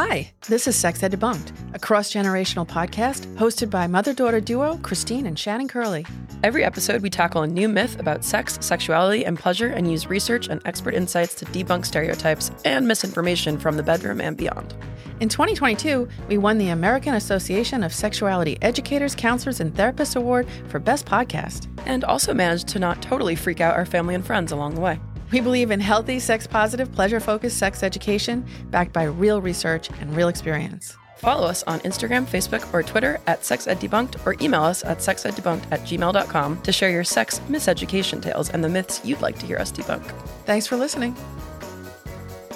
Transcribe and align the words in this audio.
Hi, 0.00 0.30
this 0.46 0.68
is 0.68 0.76
Sex 0.76 1.02
Ed 1.02 1.10
Debunked, 1.10 1.50
a 1.74 1.78
cross 1.80 2.12
generational 2.12 2.64
podcast 2.64 3.26
hosted 3.34 3.68
by 3.68 3.88
mother 3.88 4.14
daughter 4.14 4.40
duo 4.40 4.78
Christine 4.80 5.26
and 5.26 5.36
Shannon 5.36 5.66
Curley. 5.66 6.06
Every 6.44 6.62
episode, 6.62 7.02
we 7.02 7.10
tackle 7.10 7.42
a 7.42 7.48
new 7.48 7.68
myth 7.68 7.98
about 7.98 8.24
sex, 8.24 8.58
sexuality, 8.60 9.26
and 9.26 9.36
pleasure 9.36 9.66
and 9.66 9.90
use 9.90 10.06
research 10.06 10.46
and 10.46 10.62
expert 10.64 10.94
insights 10.94 11.34
to 11.34 11.46
debunk 11.46 11.84
stereotypes 11.84 12.52
and 12.64 12.86
misinformation 12.86 13.58
from 13.58 13.76
the 13.76 13.82
bedroom 13.82 14.20
and 14.20 14.36
beyond. 14.36 14.72
In 15.18 15.28
2022, 15.28 16.08
we 16.28 16.38
won 16.38 16.58
the 16.58 16.68
American 16.68 17.14
Association 17.14 17.82
of 17.82 17.92
Sexuality 17.92 18.56
Educators, 18.62 19.16
Counselors, 19.16 19.58
and 19.58 19.74
Therapists 19.74 20.14
Award 20.14 20.46
for 20.68 20.78
Best 20.78 21.06
Podcast. 21.06 21.66
And 21.86 22.04
also 22.04 22.32
managed 22.32 22.68
to 22.68 22.78
not 22.78 23.02
totally 23.02 23.34
freak 23.34 23.60
out 23.60 23.74
our 23.74 23.86
family 23.86 24.14
and 24.14 24.24
friends 24.24 24.52
along 24.52 24.76
the 24.76 24.80
way. 24.80 25.00
We 25.30 25.40
believe 25.40 25.70
in 25.70 25.80
healthy, 25.80 26.20
sex 26.20 26.46
positive, 26.46 26.90
pleasure 26.92 27.20
focused 27.20 27.58
sex 27.58 27.82
education 27.82 28.46
backed 28.70 28.94
by 28.94 29.04
real 29.04 29.42
research 29.42 29.90
and 30.00 30.16
real 30.16 30.28
experience. 30.28 30.96
Follow 31.18 31.46
us 31.46 31.62
on 31.64 31.80
Instagram, 31.80 32.24
Facebook, 32.24 32.72
or 32.72 32.82
Twitter 32.82 33.20
at 33.26 33.42
SexEdDebunked 33.42 34.24
or 34.24 34.36
email 34.40 34.62
us 34.62 34.84
at 34.84 34.98
sexeddebunked 34.98 35.64
at 35.70 35.80
gmail.com 35.80 36.62
to 36.62 36.72
share 36.72 36.90
your 36.90 37.04
sex 37.04 37.40
miseducation 37.48 38.22
tales 38.22 38.48
and 38.50 38.64
the 38.64 38.68
myths 38.68 39.04
you'd 39.04 39.20
like 39.20 39.38
to 39.40 39.46
hear 39.46 39.58
us 39.58 39.70
debunk. 39.70 40.04
Thanks 40.46 40.66
for 40.66 40.76
listening. 40.76 41.14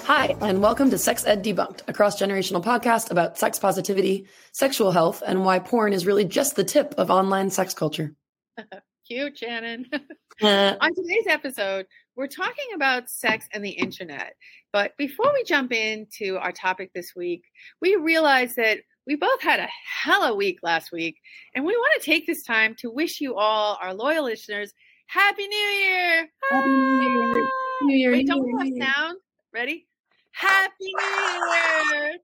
Hi, 0.04 0.34
and 0.40 0.62
welcome 0.62 0.90
to 0.90 0.98
Sex 0.98 1.26
Ed 1.26 1.44
Debunked, 1.44 1.82
a 1.88 1.92
cross 1.92 2.20
generational 2.20 2.64
podcast 2.64 3.10
about 3.10 3.38
sex 3.38 3.58
positivity, 3.58 4.26
sexual 4.52 4.92
health, 4.92 5.22
and 5.26 5.44
why 5.44 5.58
porn 5.58 5.92
is 5.92 6.06
really 6.06 6.24
just 6.24 6.56
the 6.56 6.64
tip 6.64 6.94
of 6.96 7.10
online 7.10 7.50
sex 7.50 7.74
culture. 7.74 8.14
Cute, 9.06 9.36
Shannon. 9.36 9.86
uh, 10.42 10.74
on 10.80 10.94
today's 10.94 11.26
episode, 11.26 11.86
we're 12.16 12.26
talking 12.26 12.66
about 12.74 13.10
sex 13.10 13.48
and 13.52 13.64
the 13.64 13.70
internet. 13.70 14.34
But 14.72 14.96
before 14.96 15.32
we 15.32 15.44
jump 15.44 15.72
into 15.72 16.36
our 16.38 16.52
topic 16.52 16.92
this 16.94 17.14
week, 17.16 17.44
we 17.80 17.96
realize 17.96 18.54
that 18.56 18.78
we 19.06 19.16
both 19.16 19.40
had 19.40 19.60
a 19.60 19.68
hella 20.02 20.34
week 20.34 20.58
last 20.62 20.92
week, 20.92 21.16
and 21.54 21.64
we 21.64 21.72
want 21.72 22.00
to 22.00 22.04
take 22.04 22.26
this 22.26 22.42
time 22.42 22.74
to 22.78 22.90
wish 22.90 23.20
you 23.20 23.34
all, 23.34 23.78
our 23.82 23.94
loyal 23.94 24.24
listeners, 24.24 24.72
Happy 25.06 25.46
New 25.46 25.56
Year! 25.56 26.28
Happy 26.50 26.68
New 26.68 27.34
Year! 27.34 27.48
New 27.82 27.96
Year 27.96 28.12
Wait, 28.12 28.26
don't 28.26 28.44
we 28.44 28.52
have 28.78 28.94
sound? 28.94 29.18
Ready? 29.52 29.86
Happy 30.30 30.70
New 30.80 31.92
Year! 31.92 32.16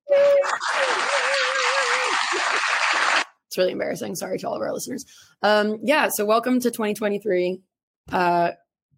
it's 3.47 3.59
really 3.59 3.73
embarrassing. 3.73 4.15
Sorry 4.15 4.39
to 4.39 4.49
all 4.49 4.55
of 4.55 4.63
our 4.63 4.73
listeners. 4.73 5.05
Um, 5.43 5.81
yeah, 5.83 6.09
so 6.09 6.25
welcome 6.25 6.61
to 6.61 6.71
2023. 6.71 7.61
Uh, 8.13 8.53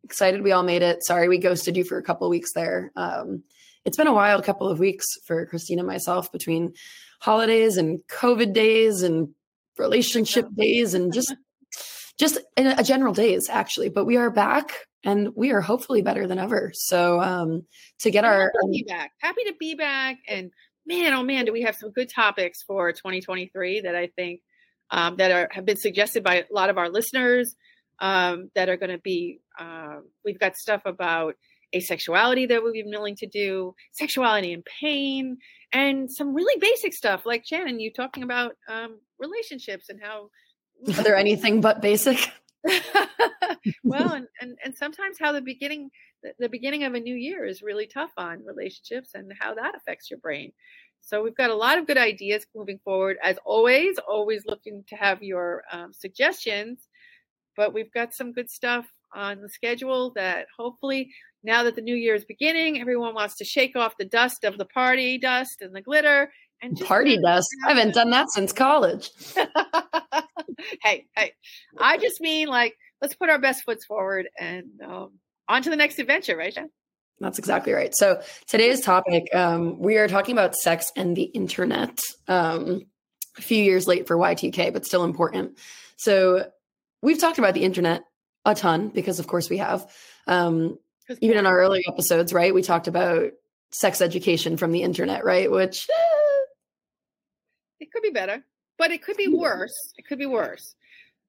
excited 0.05 0.43
we 0.43 0.53
all 0.53 0.63
made 0.63 0.83
it. 0.83 1.05
Sorry 1.05 1.29
we 1.29 1.39
ghosted 1.39 1.77
you 1.77 1.85
for 1.85 1.99
a 1.99 2.03
couple 2.03 2.27
of 2.27 2.31
weeks 2.31 2.53
there. 2.53 2.93
Um, 2.97 3.43
it's 3.85 3.97
been 3.97 4.07
a 4.07 4.13
wild 4.13 4.45
couple 4.45 4.69
of 4.69 4.79
weeks 4.79 5.07
for 5.25 5.47
Christina 5.47 5.81
and 5.81 5.89
myself 5.89 6.31
between 6.33 6.75
holidays 7.21 7.77
and 7.77 8.01
COVID 8.11 8.53
days 8.53 9.03
and 9.03 9.29
relationship 9.79 10.47
days 10.55 10.95
and 10.95 11.13
just 11.13 11.35
just 12.19 12.39
in 12.57 12.67
a 12.67 12.83
general 12.85 13.15
days 13.15 13.49
actually. 13.49 13.89
But 13.89 14.05
we 14.05 14.17
are 14.17 14.31
back 14.31 14.73
and 15.05 15.31
we 15.35 15.53
are 15.53 15.61
hopefully 15.61 16.03
better 16.03 16.27
than 16.27 16.39
ever. 16.39 16.73
So 16.75 17.21
um, 17.21 17.67
to 18.01 18.11
get 18.11 18.25
our 18.25 18.53
happy 18.53 18.53
to 18.53 18.69
be 18.71 18.85
back, 18.87 19.13
happy 19.19 19.45
to 19.45 19.55
be 19.59 19.75
back, 19.75 20.19
and 20.29 20.51
man, 20.87 21.15
oh 21.15 21.23
man, 21.23 21.45
do 21.45 21.53
we 21.53 21.63
have 21.63 21.77
some 21.77 21.91
good 21.91 22.11
topics 22.11 22.63
for 22.63 22.93
2023 22.93 23.83
that 23.83 23.95
I 23.95 24.09
think 24.09 24.41
um, 24.91 25.17
that 25.17 25.31
are 25.31 25.49
have 25.53 25.65
been 25.65 25.77
suggested 25.77 26.23
by 26.23 26.37
a 26.37 26.45
lot 26.51 26.71
of 26.71 26.79
our 26.79 26.89
listeners 26.89 27.55
um, 28.01 28.51
that 28.55 28.69
are 28.69 28.77
going 28.77 28.91
to 28.91 28.99
be. 28.99 29.41
Uh, 29.59 29.99
we've 30.25 30.39
got 30.39 30.57
stuff 30.57 30.83
about 30.85 31.37
asexuality 31.75 32.49
that 32.49 32.63
we've 32.63 32.85
been 32.85 32.91
willing 32.91 33.17
to 33.17 33.27
do, 33.27 33.75
sexuality 33.93 34.53
and 34.53 34.65
pain, 34.65 35.39
and 35.73 36.11
some 36.11 36.35
really 36.35 36.59
basic 36.61 36.93
stuff 36.93 37.25
like 37.25 37.47
Shannon, 37.47 37.81
you 37.81 37.93
talking 37.93 38.23
about 38.23 38.57
um, 38.69 38.99
relationships 39.19 39.89
and 39.89 40.01
how. 40.03 40.31
Are 40.99 41.03
there 41.03 41.17
anything 41.17 41.61
but 41.61 41.83
basic? 41.83 42.31
well, 43.85 44.13
and, 44.15 44.27
and 44.41 44.57
and 44.65 44.75
sometimes 44.75 45.19
how 45.21 45.33
the 45.33 45.43
beginning 45.43 45.91
the, 46.23 46.33
the 46.39 46.49
beginning 46.49 46.85
of 46.85 46.95
a 46.95 47.01
new 47.01 47.15
year 47.15 47.45
is 47.45 47.63
really 47.63 47.87
tough 47.87 48.13
on 48.17 48.45
relationships 48.45 49.11
and 49.15 49.33
how 49.39 49.55
that 49.55 49.75
affects 49.75 50.11
your 50.11 50.19
brain. 50.21 50.53
So 51.03 51.23
we've 51.23 51.37
got 51.37 51.51
a 51.51 51.55
lot 51.55 51.79
of 51.79 51.87
good 51.87 51.97
ideas 51.97 52.45
moving 52.55 52.79
forward. 52.85 53.17
As 53.23 53.39
always, 53.45 53.99
always 53.99 54.45
looking 54.47 54.85
to 54.89 54.97
have 54.97 55.23
your 55.23 55.63
um, 55.73 55.93
suggestions 55.93 56.89
but 57.61 57.75
we've 57.75 57.93
got 57.93 58.15
some 58.15 58.33
good 58.33 58.49
stuff 58.49 58.87
on 59.13 59.43
the 59.43 59.51
schedule 59.51 60.13
that 60.17 60.47
hopefully 60.59 61.11
now 61.45 61.63
that 61.65 61.77
the 61.77 61.83
new 61.83 61.95
year 61.95 62.15
is 62.15 62.25
beginning, 62.25 62.81
everyone 62.81 63.13
wants 63.13 63.37
to 63.37 63.45
shake 63.45 63.77
off 63.77 63.99
the 63.99 64.07
dust 64.07 64.45
of 64.45 64.57
the 64.57 64.65
party 64.65 65.19
dust 65.19 65.61
and 65.61 65.77
the 65.77 65.83
glitter 65.83 66.33
and 66.63 66.81
party 66.81 67.19
dust. 67.19 67.47
I 67.67 67.75
haven't 67.75 67.93
done 67.93 68.09
that 68.13 68.31
since 68.31 68.55
college. 68.55 69.11
hey, 70.83 71.05
hey, 71.15 71.33
I 71.79 71.99
just 71.99 72.23
mean 72.23 72.49
like 72.49 72.79
let's 73.03 73.15
put 73.15 73.29
our 73.29 73.39
best 73.39 73.65
foots 73.65 73.85
forward 73.85 74.31
and 74.39 74.65
um, 74.83 75.19
on 75.47 75.63
to 75.63 75.69
the 75.69 75.77
next 75.77 75.99
adventure, 75.99 76.39
right, 76.39 76.55
Jen? 76.55 76.71
That's 77.19 77.39
exactly 77.39 77.75
right. 77.75 77.95
So 77.95 78.23
today's 78.47 78.81
topic, 78.81 79.35
um, 79.35 79.79
we 79.79 79.99
are 79.99 80.09
talking 80.09 80.33
about 80.33 80.55
sex 80.55 80.91
and 80.97 81.15
the 81.15 81.25
internet. 81.25 82.01
Um, 82.27 82.87
a 83.37 83.43
few 83.43 83.63
years 83.63 83.87
late 83.87 84.07
for 84.07 84.17
Y2K, 84.17 84.73
but 84.73 84.87
still 84.87 85.05
important. 85.05 85.59
So 85.99 86.47
we've 87.03 87.21
talked 87.21 87.39
about 87.39 87.55
the 87.55 87.65
internet 87.65 88.03
a 88.45 88.55
ton 88.55 88.89
because 88.89 89.19
of 89.19 89.27
course 89.27 89.51
we 89.51 89.59
have. 89.59 89.87
Um, 90.27 90.79
even 91.21 91.39
in 91.39 91.47
our 91.47 91.59
earlier 91.59 91.83
episodes 91.89 92.33
right 92.33 92.55
we 92.55 92.63
talked 92.63 92.87
about 92.87 93.33
sex 93.73 94.01
education 94.01 94.57
from 94.57 94.71
the 94.71 94.83
internet 94.83 95.25
right 95.25 95.51
which 95.51 95.89
eh, 95.91 96.45
it 97.81 97.91
could 97.93 98.03
be 98.03 98.11
better 98.11 98.45
but 98.81 98.91
it 98.91 99.03
could 99.03 99.19
be 99.19 99.29
worse. 99.29 99.93
It 99.99 100.07
could 100.07 100.19
be 100.19 100.25
worse. 100.27 100.75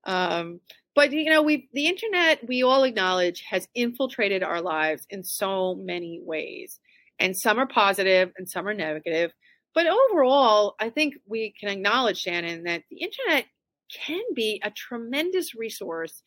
Um, 0.05 0.61
but 0.95 1.11
you 1.11 1.29
know 1.29 1.43
we 1.43 1.69
the 1.73 1.87
internet 1.87 2.47
we 2.47 2.63
all 2.63 2.83
acknowledge 2.83 3.41
has 3.41 3.67
infiltrated 3.75 4.41
our 4.41 4.61
lives 4.61 5.05
in 5.09 5.23
so 5.23 5.75
many 5.75 6.21
ways 6.23 6.79
and 7.19 7.37
some 7.37 7.59
are 7.59 7.67
positive 7.67 8.31
and 8.37 8.49
some 8.49 8.67
are 8.67 8.73
negative. 8.73 9.31
But 9.75 9.87
overall 9.87 10.75
i 10.79 10.89
think 10.89 11.15
we 11.27 11.53
can 11.57 11.69
acknowledge 11.69 12.19
shannon 12.19 12.63
that 12.63 12.83
the 12.89 12.97
internet 12.97 13.45
can 14.05 14.21
be 14.35 14.61
a 14.63 14.71
tremendous 14.71 15.55
resource, 15.55 16.23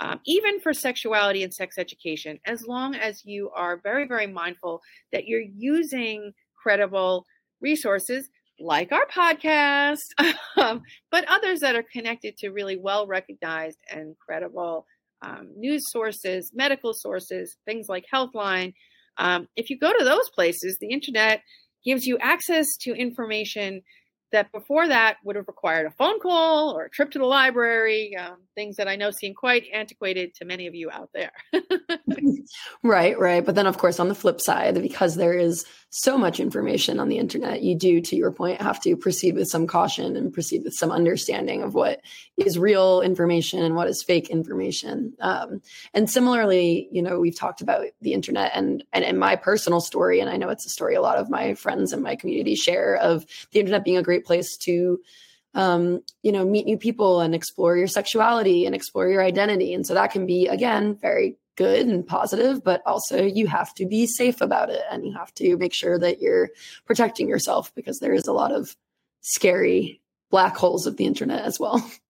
um, 0.00 0.20
even 0.26 0.60
for 0.60 0.72
sexuality 0.72 1.42
and 1.42 1.52
sex 1.52 1.76
education, 1.78 2.38
as 2.44 2.66
long 2.66 2.94
as 2.94 3.24
you 3.24 3.50
are 3.54 3.80
very, 3.82 4.06
very 4.06 4.26
mindful 4.26 4.80
that 5.12 5.26
you're 5.26 5.40
using 5.40 6.32
credible 6.60 7.24
resources 7.60 8.28
like 8.60 8.92
our 8.92 9.06
podcast, 9.06 9.98
um, 10.56 10.82
but 11.10 11.24
others 11.28 11.60
that 11.60 11.76
are 11.76 11.84
connected 11.92 12.36
to 12.38 12.50
really 12.50 12.76
well 12.76 13.06
recognized 13.06 13.78
and 13.90 14.16
credible 14.18 14.86
um, 15.22 15.48
news 15.56 15.82
sources, 15.90 16.50
medical 16.54 16.92
sources, 16.92 17.56
things 17.64 17.86
like 17.88 18.04
Healthline. 18.12 18.74
Um, 19.16 19.48
if 19.56 19.70
you 19.70 19.78
go 19.78 19.92
to 19.96 20.04
those 20.04 20.28
places, 20.34 20.76
the 20.80 20.90
internet 20.90 21.42
gives 21.84 22.04
you 22.06 22.18
access 22.18 22.66
to 22.80 22.94
information 22.94 23.82
that 24.34 24.50
before 24.50 24.88
that 24.88 25.16
would 25.24 25.36
have 25.36 25.46
required 25.46 25.86
a 25.86 25.90
phone 25.92 26.18
call 26.18 26.76
or 26.76 26.86
a 26.86 26.90
trip 26.90 27.10
to 27.12 27.18
the 27.18 27.24
library, 27.24 28.16
um, 28.16 28.38
things 28.56 28.76
that 28.76 28.88
I 28.88 28.96
know 28.96 29.12
seem 29.12 29.32
quite 29.32 29.64
antiquated 29.72 30.34
to 30.34 30.44
many 30.44 30.66
of 30.66 30.74
you 30.74 30.90
out 30.90 31.10
there. 31.14 31.30
right, 32.82 33.18
right. 33.18 33.44
But 33.44 33.54
then, 33.54 33.66
of 33.66 33.78
course, 33.78 34.00
on 34.00 34.08
the 34.08 34.14
flip 34.14 34.40
side, 34.40 34.74
because 34.82 35.14
there 35.14 35.34
is 35.34 35.64
so 35.96 36.18
much 36.18 36.40
information 36.40 36.98
on 36.98 37.08
the 37.08 37.18
internet, 37.18 37.62
you 37.62 37.76
do, 37.76 38.00
to 38.00 38.16
your 38.16 38.32
point, 38.32 38.60
have 38.60 38.80
to 38.80 38.96
proceed 38.96 39.36
with 39.36 39.46
some 39.46 39.64
caution 39.64 40.16
and 40.16 40.32
proceed 40.32 40.64
with 40.64 40.74
some 40.74 40.90
understanding 40.90 41.62
of 41.62 41.72
what 41.72 42.00
is 42.36 42.58
real 42.58 43.00
information 43.00 43.62
and 43.62 43.76
what 43.76 43.86
is 43.86 44.02
fake 44.02 44.28
information. 44.28 45.12
Um, 45.20 45.62
and 45.94 46.10
similarly, 46.10 46.88
you 46.90 47.00
know, 47.00 47.20
we've 47.20 47.38
talked 47.38 47.60
about 47.60 47.86
the 48.00 48.12
internet 48.12 48.50
and, 48.56 48.82
and 48.92 49.20
my 49.20 49.36
personal 49.36 49.80
story, 49.80 50.18
and 50.18 50.28
I 50.28 50.36
know 50.36 50.48
it's 50.48 50.66
a 50.66 50.68
story 50.68 50.96
a 50.96 51.00
lot 51.00 51.18
of 51.18 51.30
my 51.30 51.54
friends 51.54 51.92
and 51.92 52.02
my 52.02 52.16
community 52.16 52.56
share 52.56 52.96
of 52.96 53.24
the 53.52 53.60
internet 53.60 53.84
being 53.84 53.96
a 53.96 54.02
great 54.02 54.26
place 54.26 54.56
to 54.56 54.98
um, 55.54 56.02
you 56.24 56.32
know, 56.32 56.44
meet 56.44 56.66
new 56.66 56.76
people 56.76 57.20
and 57.20 57.36
explore 57.36 57.76
your 57.76 57.86
sexuality 57.86 58.66
and 58.66 58.74
explore 58.74 59.08
your 59.08 59.22
identity. 59.22 59.72
And 59.72 59.86
so 59.86 59.94
that 59.94 60.10
can 60.10 60.26
be, 60.26 60.48
again, 60.48 60.98
very 61.00 61.36
good 61.56 61.86
and 61.86 62.06
positive, 62.06 62.62
but 62.64 62.82
also 62.86 63.22
you 63.22 63.46
have 63.46 63.74
to 63.74 63.86
be 63.86 64.06
safe 64.06 64.40
about 64.40 64.70
it 64.70 64.82
and 64.90 65.06
you 65.06 65.12
have 65.12 65.32
to 65.34 65.56
make 65.56 65.72
sure 65.72 65.98
that 65.98 66.20
you're 66.20 66.50
protecting 66.86 67.28
yourself 67.28 67.74
because 67.74 67.98
there 67.98 68.14
is 68.14 68.26
a 68.26 68.32
lot 68.32 68.52
of 68.52 68.76
scary 69.20 70.00
black 70.30 70.56
holes 70.56 70.86
of 70.86 70.96
the 70.96 71.06
internet 71.06 71.44
as 71.44 71.58
well. 71.58 71.84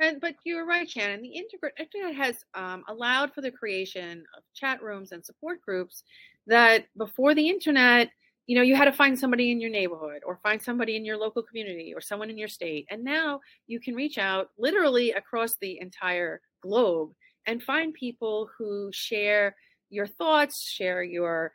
And 0.00 0.20
but 0.20 0.34
you're 0.42 0.66
right, 0.66 0.90
Shannon. 0.90 1.22
The 1.22 1.28
internet 1.28 2.16
has 2.16 2.44
um, 2.54 2.82
allowed 2.88 3.32
for 3.32 3.40
the 3.40 3.52
creation 3.52 4.24
of 4.36 4.42
chat 4.52 4.82
rooms 4.82 5.12
and 5.12 5.24
support 5.24 5.62
groups 5.62 6.02
that 6.48 6.86
before 6.96 7.34
the 7.34 7.48
internet 7.48 8.10
you 8.46 8.56
know 8.56 8.62
you 8.62 8.74
had 8.74 8.86
to 8.86 8.92
find 8.92 9.18
somebody 9.18 9.50
in 9.50 9.60
your 9.60 9.70
neighborhood 9.70 10.22
or 10.26 10.40
find 10.42 10.60
somebody 10.60 10.96
in 10.96 11.04
your 11.04 11.16
local 11.16 11.42
community 11.42 11.92
or 11.94 12.00
someone 12.00 12.30
in 12.30 12.38
your 12.38 12.48
state 12.48 12.86
and 12.90 13.04
now 13.04 13.40
you 13.66 13.78
can 13.78 13.94
reach 13.94 14.18
out 14.18 14.50
literally 14.58 15.12
across 15.12 15.56
the 15.60 15.78
entire 15.80 16.40
globe 16.60 17.12
and 17.46 17.62
find 17.62 17.94
people 17.94 18.48
who 18.58 18.90
share 18.92 19.54
your 19.92 20.06
thoughts 20.06 20.68
share 20.68 21.02
your 21.02 21.52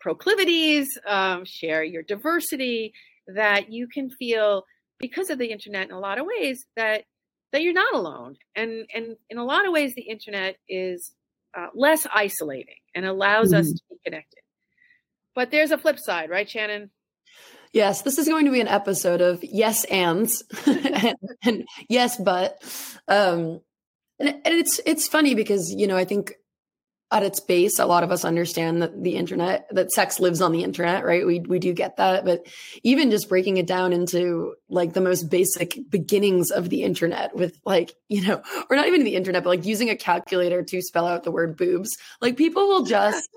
proclivities, 0.00 0.86
um, 1.06 1.44
share 1.44 1.82
your 1.82 2.02
diversity, 2.02 2.92
that 3.26 3.72
you 3.72 3.88
can 3.88 4.10
feel 4.10 4.64
because 4.98 5.30
of 5.30 5.38
the 5.38 5.50
internet 5.50 5.88
in 5.88 5.94
a 5.94 5.98
lot 5.98 6.18
of 6.18 6.26
ways 6.26 6.64
that 6.76 7.04
that 7.52 7.62
you're 7.62 7.72
not 7.72 7.94
alone. 7.94 8.36
And 8.54 8.86
and 8.94 9.16
in 9.28 9.38
a 9.38 9.44
lot 9.44 9.66
of 9.66 9.72
ways, 9.72 9.94
the 9.94 10.02
internet 10.02 10.56
is 10.68 11.12
uh, 11.56 11.68
less 11.74 12.06
isolating 12.14 12.76
and 12.94 13.04
allows 13.04 13.48
mm-hmm. 13.48 13.60
us 13.60 13.66
to 13.66 13.82
be 13.90 13.96
connected. 14.04 14.40
But 15.34 15.50
there's 15.50 15.72
a 15.72 15.78
flip 15.78 15.98
side, 15.98 16.30
right, 16.30 16.48
Shannon? 16.48 16.90
Yes, 17.72 18.02
this 18.02 18.18
is 18.18 18.28
going 18.28 18.44
to 18.44 18.52
be 18.52 18.60
an 18.60 18.68
episode 18.68 19.20
of 19.20 19.42
yes 19.42 19.82
ands 19.84 20.44
and, 20.66 21.16
and, 21.42 21.64
yes 21.88 22.16
but. 22.16 22.62
Um, 23.08 23.60
and, 24.18 24.40
it's 24.44 24.80
it's 24.86 25.08
funny 25.08 25.34
because 25.34 25.72
you 25.72 25.86
know 25.86 25.96
I 25.96 26.04
think 26.04 26.34
at 27.14 27.22
its 27.22 27.38
base, 27.38 27.78
a 27.78 27.86
lot 27.86 28.02
of 28.02 28.10
us 28.10 28.24
understand 28.24 28.82
that 28.82 29.04
the 29.04 29.14
internet, 29.14 29.68
that 29.70 29.92
sex 29.92 30.18
lives 30.18 30.42
on 30.42 30.50
the 30.50 30.64
internet, 30.64 31.04
right? 31.04 31.24
We 31.24 31.38
we 31.38 31.60
do 31.60 31.72
get 31.72 31.96
that, 31.98 32.24
but 32.24 32.44
even 32.82 33.12
just 33.12 33.28
breaking 33.28 33.56
it 33.56 33.68
down 33.68 33.92
into 33.92 34.56
like 34.68 34.94
the 34.94 35.00
most 35.00 35.30
basic 35.30 35.78
beginnings 35.88 36.50
of 36.50 36.70
the 36.70 36.82
internet, 36.82 37.36
with 37.36 37.56
like 37.64 37.94
you 38.08 38.26
know, 38.26 38.42
or 38.70 38.74
not 38.74 38.88
even 38.88 39.04
the 39.04 39.14
internet, 39.14 39.44
but 39.44 39.50
like 39.50 39.64
using 39.64 39.90
a 39.90 39.96
calculator 39.96 40.64
to 40.64 40.82
spell 40.82 41.06
out 41.06 41.22
the 41.22 41.30
word 41.30 41.56
boobs, 41.56 41.96
like 42.20 42.36
people 42.36 42.66
will 42.66 42.82
just 42.82 43.28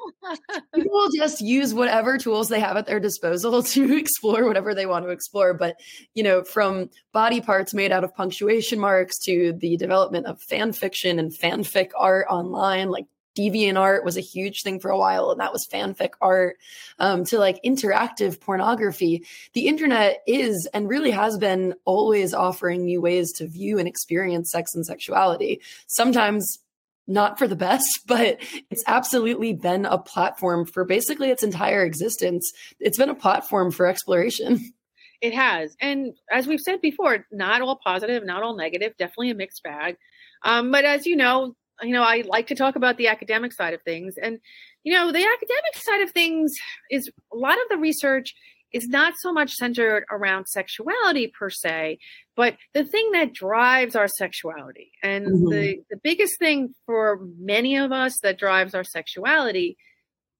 people 0.74 0.92
will 0.92 1.12
just 1.16 1.40
use 1.40 1.72
whatever 1.72 2.18
tools 2.18 2.50
they 2.50 2.60
have 2.60 2.78
at 2.78 2.88
their 2.88 3.00
disposal 3.00 3.62
to 3.78 3.96
explore 3.96 4.48
whatever 4.48 4.74
they 4.74 4.88
want 4.88 5.06
to 5.06 5.12
explore. 5.12 5.54
But 5.54 5.80
you 6.16 6.24
know, 6.24 6.44
from 6.44 6.90
body 7.14 7.42
parts 7.42 7.76
made 7.76 7.92
out 7.92 8.04
of 8.04 8.16
punctuation 8.16 8.80
marks 8.80 9.20
to 9.20 9.54
the 9.60 9.78
development 9.78 10.26
of 10.26 10.42
fan 10.42 10.74
fiction 10.74 11.20
and 11.20 11.32
fanfic 11.32 11.92
art 11.96 12.26
online, 12.28 12.90
like 12.90 13.06
deviant 13.38 13.80
art 13.80 14.04
was 14.04 14.18
a 14.18 14.22
huge 14.22 14.64
thing 14.64 14.80
for 14.80 14.90
a 14.90 14.98
while 14.98 15.32
and 15.32 15.40
that 15.40 15.54
was 15.54 15.68
fanfic 15.68 16.12
art 16.22 16.58
um, 17.00 17.24
to 17.24 17.38
like 17.38 17.62
interactive 17.64 18.40
pornography 18.40 19.26
the 19.54 19.68
internet 19.68 20.24
is 20.26 20.68
and 20.74 20.90
really 20.90 21.12
has 21.12 21.38
been 21.38 21.74
always 21.86 22.34
offering 22.34 22.86
new 22.86 23.02
ways 23.02 23.32
to 23.32 23.48
view 23.48 23.78
and 23.78 23.88
experience 23.88 24.52
sex 24.52 24.74
and 24.74 24.86
sexuality 24.86 25.62
sometimes 25.88 26.60
not 27.08 27.40
for 27.40 27.48
the 27.48 27.56
best, 27.56 28.02
but 28.08 28.38
it's 28.70 28.84
absolutely 28.86 29.54
been 29.54 29.86
a 29.86 29.98
platform 29.98 30.66
for 30.66 30.84
basically 30.84 31.30
its 31.30 31.44
entire 31.44 31.84
existence. 31.84 32.52
It's 32.80 32.98
been 32.98 33.10
a 33.10 33.16
platform 33.16 33.72
for 33.72 33.88
exploration. 33.88 34.74
It 35.20 35.34
has. 35.34 35.76
And 35.82 36.14
as 36.32 36.46
we've 36.46 36.60
said 36.60 36.80
before, 36.80 37.26
not 37.32 37.64
all 37.64 37.80
positive, 37.84 38.24
not 38.24 38.44
all 38.44 38.56
negative, 38.56 38.96
definitely 38.98 39.32
a 39.32 39.36
mixed 39.36 39.64
bag. 39.64 39.98
Um, 40.44 40.70
but 40.70 40.86
as 40.86 41.08
you 41.08 41.16
know, 41.16 41.56
you 41.82 41.94
know, 41.94 42.04
I 42.04 42.24
like 42.26 42.48
to 42.48 42.56
talk 42.56 42.76
about 42.76 42.98
the 42.98 43.08
academic 43.08 43.54
side 43.54 43.74
of 43.74 43.82
things. 43.84 44.16
And, 44.22 44.40
you 44.84 44.94
know, 44.94 45.12
the 45.12 45.26
academic 45.26 45.76
side 45.76 46.02
of 46.02 46.12
things 46.12 46.54
is 46.90 47.10
a 47.32 47.36
lot 47.36 47.54
of 47.54 47.70
the 47.70 47.78
research 47.78 48.34
is 48.74 48.88
not 48.88 49.14
so 49.18 49.32
much 49.32 49.54
centered 49.54 50.06
around 50.12 50.48
sexuality 50.48 51.28
per 51.28 51.50
se, 51.50 52.00
but 52.36 52.58
the 52.74 52.84
thing 52.84 53.12
that 53.12 53.34
drives 53.34 53.96
our 53.96 54.08
sexuality. 54.08 54.92
And 55.02 55.26
mm-hmm. 55.28 55.50
the, 55.50 55.78
the 55.90 55.98
biggest 56.04 56.38
thing 56.38 56.76
for 56.86 57.20
many 57.40 57.78
of 57.78 57.92
us 57.92 58.20
that 58.24 58.38
drives 58.38 58.76
our 58.76 58.84
sexuality 58.84 59.78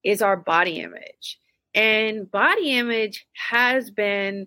is 0.04 0.20
our 0.22 0.36
body 0.36 0.80
image. 0.80 1.38
And 1.74 2.30
body 2.30 2.72
image 2.72 3.26
has 3.50 3.90
been 3.90 4.46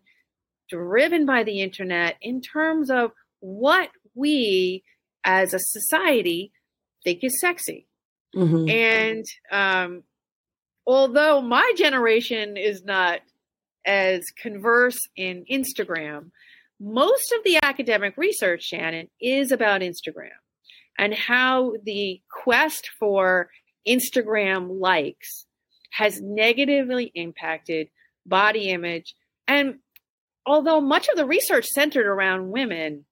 driven 0.69 1.25
by 1.25 1.43
the 1.43 1.61
internet 1.61 2.17
in 2.21 2.41
terms 2.41 2.89
of 2.89 3.11
what 3.39 3.89
we 4.15 4.83
as 5.23 5.53
a 5.53 5.59
society 5.59 6.51
think 7.03 7.23
is 7.23 7.39
sexy. 7.39 7.87
Mm-hmm. 8.35 8.69
And 8.69 9.25
um, 9.51 10.03
although 10.85 11.41
my 11.41 11.73
generation 11.77 12.57
is 12.57 12.83
not 12.83 13.19
as 13.85 14.23
converse 14.41 14.99
in 15.15 15.45
Instagram, 15.51 16.31
most 16.79 17.31
of 17.37 17.43
the 17.43 17.59
academic 17.61 18.17
research, 18.17 18.63
Shannon, 18.63 19.07
is 19.19 19.51
about 19.51 19.81
Instagram 19.81 20.29
and 20.97 21.13
how 21.13 21.73
the 21.83 22.21
quest 22.43 22.89
for 22.99 23.49
Instagram 23.87 24.79
likes 24.79 25.45
has 25.91 26.21
negatively 26.21 27.11
impacted 27.13 27.89
body 28.25 28.69
image. 28.69 29.13
And 29.47 29.79
although 30.45 30.81
much 30.81 31.07
of 31.09 31.17
the 31.17 31.25
research 31.25 31.65
centered 31.67 32.05
around 32.05 32.49
women, 32.49 33.05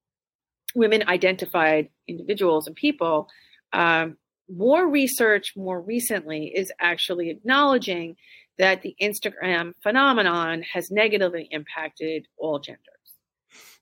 women 0.75 1.03
identified 1.07 1.89
individuals 2.07 2.68
and 2.68 2.75
people, 2.75 3.27
um, 3.74 4.18
more 4.50 4.88
research 4.88 5.54
more 5.56 5.80
recently 5.80 6.48
is 6.48 6.71
actually 6.80 7.30
acknowledging 7.30 8.16
that 8.57 8.81
the 8.81 8.95
Instagram 9.01 9.74
phenomenon 9.81 10.63
has 10.63 10.92
negatively 10.92 11.48
impacted 11.51 12.27
all 12.38 12.60
genders. 12.60 12.83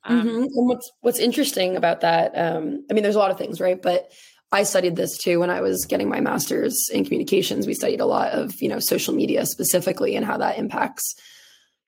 Um, 0.04 0.20
mm-hmm. 0.20 0.44
And 0.44 0.68
what's 0.68 0.92
what's 1.02 1.20
interesting 1.20 1.76
about 1.76 2.02
that? 2.02 2.32
Um, 2.38 2.86
I 2.90 2.94
mean, 2.94 3.04
there's 3.04 3.16
a 3.16 3.20
lot 3.20 3.32
of 3.32 3.38
things, 3.38 3.60
right? 3.60 3.82
But 3.82 4.12
I 4.52 4.64
studied 4.64 4.96
this 4.96 5.18
too 5.18 5.40
when 5.40 5.50
I 5.50 5.62
was 5.62 5.86
getting 5.86 6.10
my 6.10 6.22
master's 6.22 6.90
in 6.94 7.04
communications. 7.04 7.68
We 7.68 7.74
studied 7.74 8.00
a 8.00 8.06
lot 8.06 8.32
of 8.32 8.62
you 8.62 8.70
know 8.70 8.80
social 8.80 9.14
media 9.14 9.46
specifically 9.46 10.16
and 10.16 10.26
how 10.26 10.38
that 10.38 10.58
impacts 10.58 11.16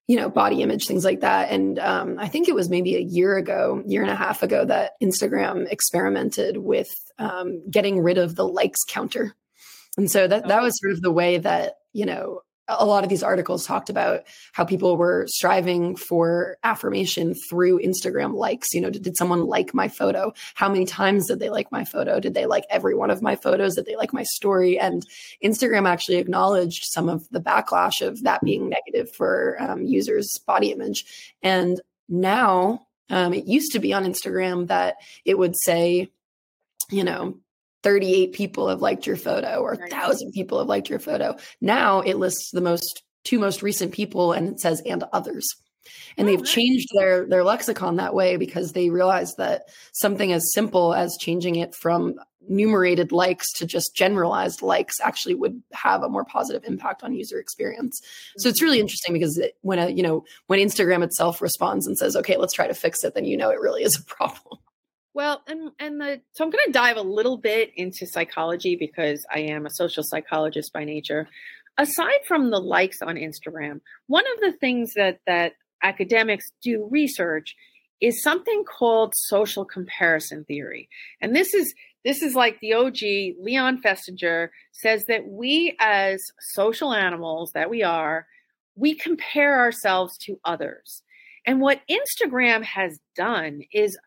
you 0.09 0.15
know, 0.15 0.27
body 0.27 0.63
image, 0.63 0.87
things 0.87 1.05
like 1.05 1.19
that. 1.19 1.51
And 1.51 1.77
um, 1.77 2.17
I 2.17 2.27
think 2.29 2.49
it 2.49 2.55
was 2.55 2.67
maybe 2.67 2.95
a 2.95 2.99
year 2.99 3.37
ago, 3.37 3.83
year 3.85 4.01
and 4.01 4.09
a 4.09 4.15
half 4.15 4.41
ago, 4.41 4.65
that 4.65 4.93
Instagram 5.03 5.71
experimented 5.71 6.57
with 6.57 6.89
um, 7.19 7.61
getting 7.69 7.99
rid 7.99 8.17
of 8.17 8.35
the 8.35 8.43
likes 8.43 8.79
counter. 8.87 9.35
And 9.97 10.09
so 10.09 10.27
that 10.27 10.47
that 10.47 10.63
was 10.63 10.79
sort 10.79 10.93
of 10.93 11.01
the 11.01 11.11
way 11.11 11.37
that 11.37 11.75
you 11.93 12.07
know 12.07 12.41
a 12.69 12.85
lot 12.85 13.03
of 13.03 13.09
these 13.09 13.23
articles 13.23 13.65
talked 13.65 13.89
about 13.89 14.23
how 14.53 14.63
people 14.63 14.95
were 14.95 15.25
striving 15.27 15.95
for 15.95 16.57
affirmation 16.63 17.33
through 17.33 17.79
Instagram 17.79 18.35
likes. 18.35 18.67
You 18.73 18.81
know, 18.81 18.89
did, 18.89 19.03
did, 19.03 19.17
someone 19.17 19.45
like 19.47 19.73
my 19.73 19.87
photo? 19.87 20.33
How 20.53 20.69
many 20.69 20.85
times 20.85 21.27
did 21.27 21.39
they 21.39 21.49
like 21.49 21.71
my 21.71 21.83
photo? 21.83 22.19
Did 22.19 22.35
they 22.35 22.45
like 22.45 22.63
every 22.69 22.95
one 22.95 23.09
of 23.09 23.21
my 23.21 23.35
photos? 23.35 23.75
Did 23.75 23.85
they 23.85 23.95
like 23.95 24.13
my 24.13 24.23
story? 24.23 24.79
And 24.79 25.05
Instagram 25.43 25.87
actually 25.87 26.17
acknowledged 26.17 26.83
some 26.85 27.09
of 27.09 27.27
the 27.31 27.41
backlash 27.41 28.05
of 28.05 28.23
that 28.23 28.41
being 28.41 28.69
negative 28.69 29.13
for 29.15 29.57
um, 29.59 29.83
users' 29.83 30.37
body 30.45 30.71
image. 30.71 31.33
And 31.41 31.81
now 32.07 32.87
um, 33.09 33.33
it 33.33 33.45
used 33.45 33.71
to 33.71 33.79
be 33.79 33.93
on 33.93 34.05
Instagram 34.05 34.67
that 34.67 34.95
it 35.25 35.37
would 35.37 35.55
say, 35.59 36.09
you 36.91 37.03
know, 37.03 37.37
38 37.83 38.33
people 38.33 38.67
have 38.67 38.81
liked 38.81 39.07
your 39.07 39.17
photo 39.17 39.59
or 39.61 39.75
1000 39.75 40.31
people 40.31 40.59
have 40.59 40.67
liked 40.67 40.89
your 40.89 40.99
photo. 40.99 41.35
Now 41.61 42.01
it 42.01 42.15
lists 42.15 42.51
the 42.51 42.61
most 42.61 43.03
two 43.23 43.39
most 43.39 43.61
recent 43.61 43.93
people 43.93 44.33
and 44.33 44.49
it 44.49 44.59
says 44.59 44.81
and 44.85 45.03
others. 45.13 45.47
And 46.17 46.27
oh, 46.27 46.31
they've 46.31 46.39
nice. 46.39 46.51
changed 46.51 46.87
their 46.93 47.25
their 47.25 47.43
lexicon 47.43 47.95
that 47.95 48.13
way 48.13 48.37
because 48.37 48.73
they 48.73 48.89
realized 48.89 49.37
that 49.37 49.63
something 49.93 50.31
as 50.31 50.51
simple 50.53 50.93
as 50.93 51.17
changing 51.19 51.55
it 51.55 51.73
from 51.73 52.15
numerated 52.47 53.11
likes 53.11 53.51
to 53.53 53.65
just 53.65 53.95
generalized 53.95 54.61
likes 54.61 54.95
actually 55.01 55.35
would 55.35 55.61
have 55.71 56.01
a 56.01 56.09
more 56.09 56.25
positive 56.25 56.63
impact 56.65 57.03
on 57.03 57.13
user 57.13 57.39
experience. 57.39 58.01
So 58.37 58.49
it's 58.49 58.61
really 58.61 58.77
mm-hmm. 58.77 58.81
interesting 58.81 59.13
because 59.13 59.37
it, 59.37 59.55
when 59.61 59.79
a 59.79 59.89
you 59.89 60.03
know 60.03 60.23
when 60.47 60.59
instagram 60.59 61.03
itself 61.03 61.41
responds 61.41 61.87
and 61.87 61.97
says 61.97 62.15
okay 62.15 62.37
let's 62.37 62.53
try 62.53 62.67
to 62.67 62.73
fix 62.73 63.03
it 63.03 63.13
then 63.13 63.25
you 63.25 63.37
know 63.37 63.49
it 63.49 63.59
really 63.59 63.83
is 63.83 63.97
a 63.97 64.03
problem 64.15 64.59
well, 65.13 65.41
and 65.47 65.71
and 65.79 65.99
the 65.99 66.21
so 66.31 66.43
I'm 66.43 66.51
going 66.51 66.65
to 66.67 66.71
dive 66.71 66.97
a 66.97 67.01
little 67.01 67.37
bit 67.37 67.71
into 67.75 68.05
psychology 68.05 68.75
because 68.75 69.25
I 69.33 69.39
am 69.39 69.65
a 69.65 69.71
social 69.71 70.03
psychologist 70.03 70.71
by 70.73 70.83
nature. 70.83 71.27
Aside 71.77 72.19
from 72.27 72.51
the 72.51 72.59
likes 72.59 73.01
on 73.01 73.15
Instagram, 73.15 73.81
one 74.07 74.25
of 74.35 74.41
the 74.41 74.57
things 74.57 74.93
that 74.95 75.19
that 75.25 75.53
academics 75.81 76.51
do 76.61 76.87
research 76.91 77.55
is 78.01 78.21
something 78.21 78.63
called 78.63 79.13
social 79.15 79.65
comparison 79.65 80.45
theory. 80.45 80.89
And 81.21 81.35
this 81.35 81.53
is 81.53 81.73
this 82.05 82.21
is 82.21 82.35
like 82.35 82.59
the 82.59 82.73
OG 82.73 83.41
Leon 83.41 83.81
Festinger 83.81 84.49
says 84.71 85.05
that 85.07 85.27
we 85.27 85.75
as 85.79 86.21
social 86.53 86.93
animals 86.93 87.51
that 87.53 87.69
we 87.69 87.83
are, 87.83 88.25
we 88.75 88.95
compare 88.95 89.59
ourselves 89.59 90.17
to 90.19 90.39
others. 90.45 91.01
And 91.45 91.59
what 91.59 91.81
Instagram 91.89 92.63
has 92.63 92.99
done 93.15 93.61
is 93.73 93.97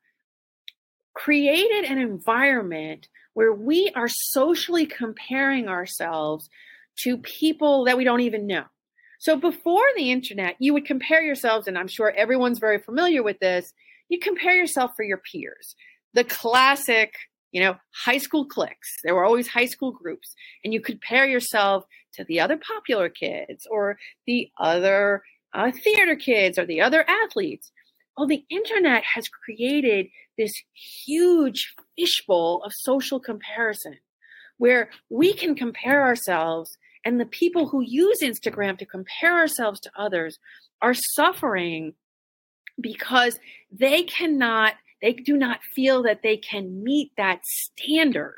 created 1.15 1.85
an 1.85 1.99
environment 1.99 3.09
where 3.35 3.53
we 3.53 3.91
are 3.95 4.09
socially 4.09 4.87
comparing 4.87 5.69
ourselves 5.69 6.49
to 6.99 7.19
people 7.19 7.85
that 7.85 7.97
we 7.97 8.05
don't 8.05 8.21
even 8.21 8.47
know. 8.47 8.65
So 9.19 9.37
before 9.37 9.85
the 9.97 10.11
internet, 10.11 10.57
you 10.59 10.73
would 10.75 10.85
compare 10.85 11.23
yourselves, 11.23 11.69
and 11.69 11.79
I'm 11.79 11.89
sure 11.89 12.11
everyone's 12.11 12.59
very 12.59 12.79
familiar 12.79 13.23
with 13.23 13.39
this. 13.39 13.73
You 14.09 14.19
compare 14.19 14.55
yourself 14.55 14.93
for 14.97 15.05
your 15.05 15.23
peers. 15.33 15.77
The 16.13 16.25
classic, 16.25 17.15
you 17.53 17.63
know, 17.63 17.77
high 18.05 18.19
school 18.19 18.45
cliques. 18.45 18.97
There 19.05 19.15
were 19.15 19.25
always 19.25 19.49
high 19.49 19.67
school 19.67 19.93
groups, 19.93 20.35
and 20.65 20.75
you 20.75 20.81
compare 20.81 21.25
yourself 21.25 21.85
to 22.15 22.25
the 22.25 22.41
other 22.41 22.59
popular 22.59 23.09
kids 23.09 23.67
or 23.71 23.97
the 24.27 24.51
other 24.59 25.23
uh, 25.55 25.71
theater 25.71 26.17
kids 26.17 26.59
or 26.59 26.67
the 26.67 26.81
other 26.81 27.05
athletes. 27.09 27.71
Well, 28.17 28.27
the 28.27 28.45
internet 28.51 29.05
has 29.05 29.29
created 29.29 30.09
this 30.39 30.53
huge 31.07 31.75
fishbowl 31.97 32.63
of 32.65 32.73
social 32.75 33.21
comparison 33.21 33.99
where 34.59 34.91
we 35.11 35.33
can 35.33 35.55
compare 35.55 36.03
ourselves 36.03 36.77
And 37.05 37.21
the 37.21 37.27
people 37.27 37.69
who 37.69 37.83
use 37.83 38.21
Instagram 38.23 38.79
to 38.79 38.87
compare 38.87 39.37
ourselves 39.39 39.81
to 39.81 39.91
others 39.97 40.39
are 40.81 40.95
suffering 40.95 41.95
because 42.81 43.39
they 43.71 44.03
cannot, 44.05 44.75
they 45.01 45.13
do 45.13 45.37
not 45.37 45.61
feel 45.75 46.03
that 46.05 46.23
they 46.23 46.37
can 46.37 46.83
meet 46.83 47.13
that 47.17 47.41
standard. 47.45 48.37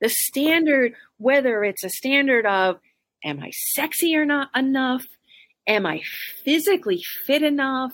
The 0.00 0.08
standard, 0.08 0.94
whether 1.18 1.64
it's 1.64 1.84
a 1.84 1.90
standard 1.90 2.44
of, 2.44 2.78
am 3.24 3.40
I 3.40 3.50
sexy 3.50 4.14
or 4.16 4.26
not 4.26 4.48
enough? 4.54 5.06
Am 5.66 5.86
I 5.86 6.02
physically 6.44 7.02
fit 7.24 7.42
enough? 7.42 7.92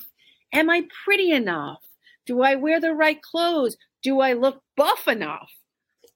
Am 0.53 0.69
I 0.69 0.85
pretty 1.05 1.31
enough? 1.31 1.79
Do 2.27 2.43
I 2.43 2.55
wear 2.55 2.81
the 2.81 2.95
right 2.95 3.21
clothes? 3.21 3.77
Do 4.03 4.21
I 4.21 4.33
look 4.33 4.63
buff 4.77 5.09
enough? 5.09 5.51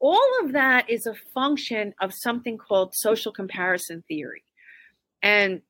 All 0.00 0.28
of 0.42 0.52
that 0.52 0.90
is 0.90 1.06
a 1.06 1.14
function 1.34 1.94
of 2.00 2.12
something 2.12 2.58
called 2.58 2.94
social 2.94 3.32
comparison 3.32 4.04
theory. 4.06 4.44
And 5.22 5.62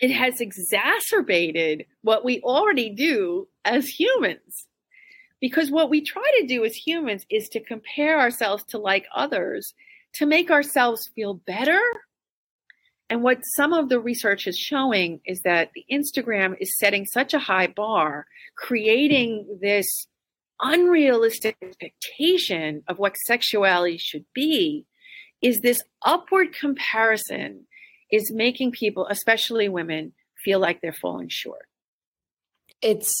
it 0.00 0.10
has 0.10 0.40
exacerbated 0.40 1.86
what 2.02 2.24
we 2.24 2.40
already 2.40 2.90
do 2.90 3.48
as 3.64 3.88
humans. 3.88 4.66
Because 5.40 5.70
what 5.70 5.90
we 5.90 6.00
try 6.00 6.30
to 6.40 6.46
do 6.46 6.64
as 6.64 6.74
humans 6.74 7.26
is 7.28 7.48
to 7.50 7.60
compare 7.60 8.18
ourselves 8.18 8.64
to 8.68 8.78
like 8.78 9.06
others 9.14 9.74
to 10.14 10.26
make 10.26 10.50
ourselves 10.50 11.10
feel 11.14 11.34
better. 11.34 11.80
And 13.12 13.22
what 13.22 13.44
some 13.44 13.74
of 13.74 13.90
the 13.90 14.00
research 14.00 14.46
is 14.46 14.56
showing 14.56 15.20
is 15.26 15.42
that 15.42 15.72
the 15.74 15.84
Instagram 15.92 16.56
is 16.58 16.78
setting 16.78 17.04
such 17.04 17.34
a 17.34 17.38
high 17.38 17.66
bar, 17.66 18.24
creating 18.56 19.58
this 19.60 20.06
unrealistic 20.62 21.58
expectation 21.60 22.82
of 22.88 22.98
what 22.98 23.18
sexuality 23.26 23.98
should 23.98 24.24
be, 24.34 24.86
is 25.42 25.60
this 25.60 25.82
upward 26.06 26.54
comparison 26.54 27.66
is 28.10 28.32
making 28.32 28.72
people, 28.72 29.06
especially 29.10 29.68
women, 29.68 30.14
feel 30.42 30.58
like 30.58 30.80
they're 30.80 30.94
falling 30.94 31.28
short. 31.28 31.66
It's 32.80 33.12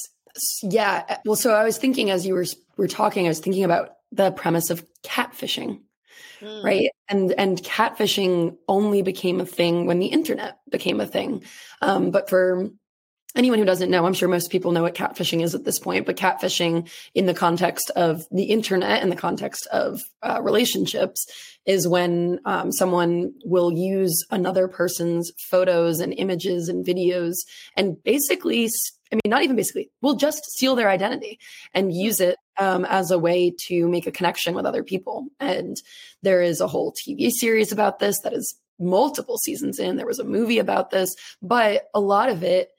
yeah. 0.62 1.18
Well, 1.26 1.36
so 1.36 1.52
I 1.52 1.64
was 1.64 1.76
thinking 1.76 2.10
as 2.10 2.26
you 2.26 2.32
were 2.32 2.46
were 2.78 2.88
talking, 2.88 3.26
I 3.26 3.28
was 3.28 3.40
thinking 3.40 3.64
about 3.64 3.90
the 4.10 4.30
premise 4.30 4.70
of 4.70 4.86
catfishing, 5.02 5.80
mm. 6.40 6.64
right? 6.64 6.90
And 7.08 7.32
and 7.32 7.62
catfishing 7.62 8.56
only 8.68 9.02
became 9.02 9.40
a 9.40 9.46
thing 9.46 9.86
when 9.86 9.98
the 9.98 10.06
internet 10.06 10.58
became 10.70 11.00
a 11.00 11.06
thing. 11.06 11.44
Um, 11.80 12.10
but 12.10 12.28
for 12.28 12.70
anyone 13.34 13.58
who 13.58 13.64
doesn't 13.64 13.90
know, 13.90 14.04
I'm 14.04 14.14
sure 14.14 14.28
most 14.28 14.50
people 14.50 14.72
know 14.72 14.82
what 14.82 14.94
catfishing 14.94 15.42
is 15.42 15.54
at 15.54 15.64
this 15.64 15.78
point, 15.78 16.06
but 16.06 16.16
catfishing 16.16 16.90
in 17.14 17.26
the 17.26 17.34
context 17.34 17.90
of 17.96 18.22
the 18.30 18.44
internet, 18.44 19.02
in 19.02 19.08
the 19.08 19.16
context 19.16 19.66
of 19.72 20.00
uh, 20.22 20.40
relationships, 20.42 21.26
is 21.64 21.88
when 21.88 22.40
um, 22.44 22.72
someone 22.72 23.32
will 23.44 23.72
use 23.72 24.24
another 24.30 24.68
person's 24.68 25.32
photos 25.50 26.00
and 26.00 26.12
images 26.14 26.68
and 26.68 26.84
videos 26.84 27.34
and 27.76 28.02
basically, 28.02 28.68
I 29.12 29.16
mean, 29.16 29.20
not 29.26 29.42
even 29.42 29.56
basically, 29.56 29.90
will 30.00 30.16
just 30.16 30.44
steal 30.44 30.74
their 30.74 30.90
identity 30.90 31.38
and 31.72 31.92
use 31.92 32.20
it 32.20 32.36
um, 32.62 32.84
as 32.84 33.10
a 33.10 33.18
way 33.18 33.52
to 33.66 33.88
make 33.88 34.06
a 34.06 34.12
connection 34.12 34.54
with 34.54 34.66
other 34.66 34.84
people. 34.84 35.26
And 35.40 35.76
there 36.22 36.42
is 36.42 36.60
a 36.60 36.68
whole 36.68 36.92
TV 36.92 37.30
series 37.30 37.72
about 37.72 37.98
this 37.98 38.20
that 38.20 38.32
is 38.32 38.54
multiple 38.78 39.38
seasons 39.38 39.78
in. 39.78 39.96
There 39.96 40.06
was 40.06 40.20
a 40.20 40.24
movie 40.24 40.58
about 40.58 40.90
this, 40.90 41.14
but 41.40 41.84
a 41.94 42.00
lot 42.00 42.28
of 42.28 42.42
it 42.42 42.70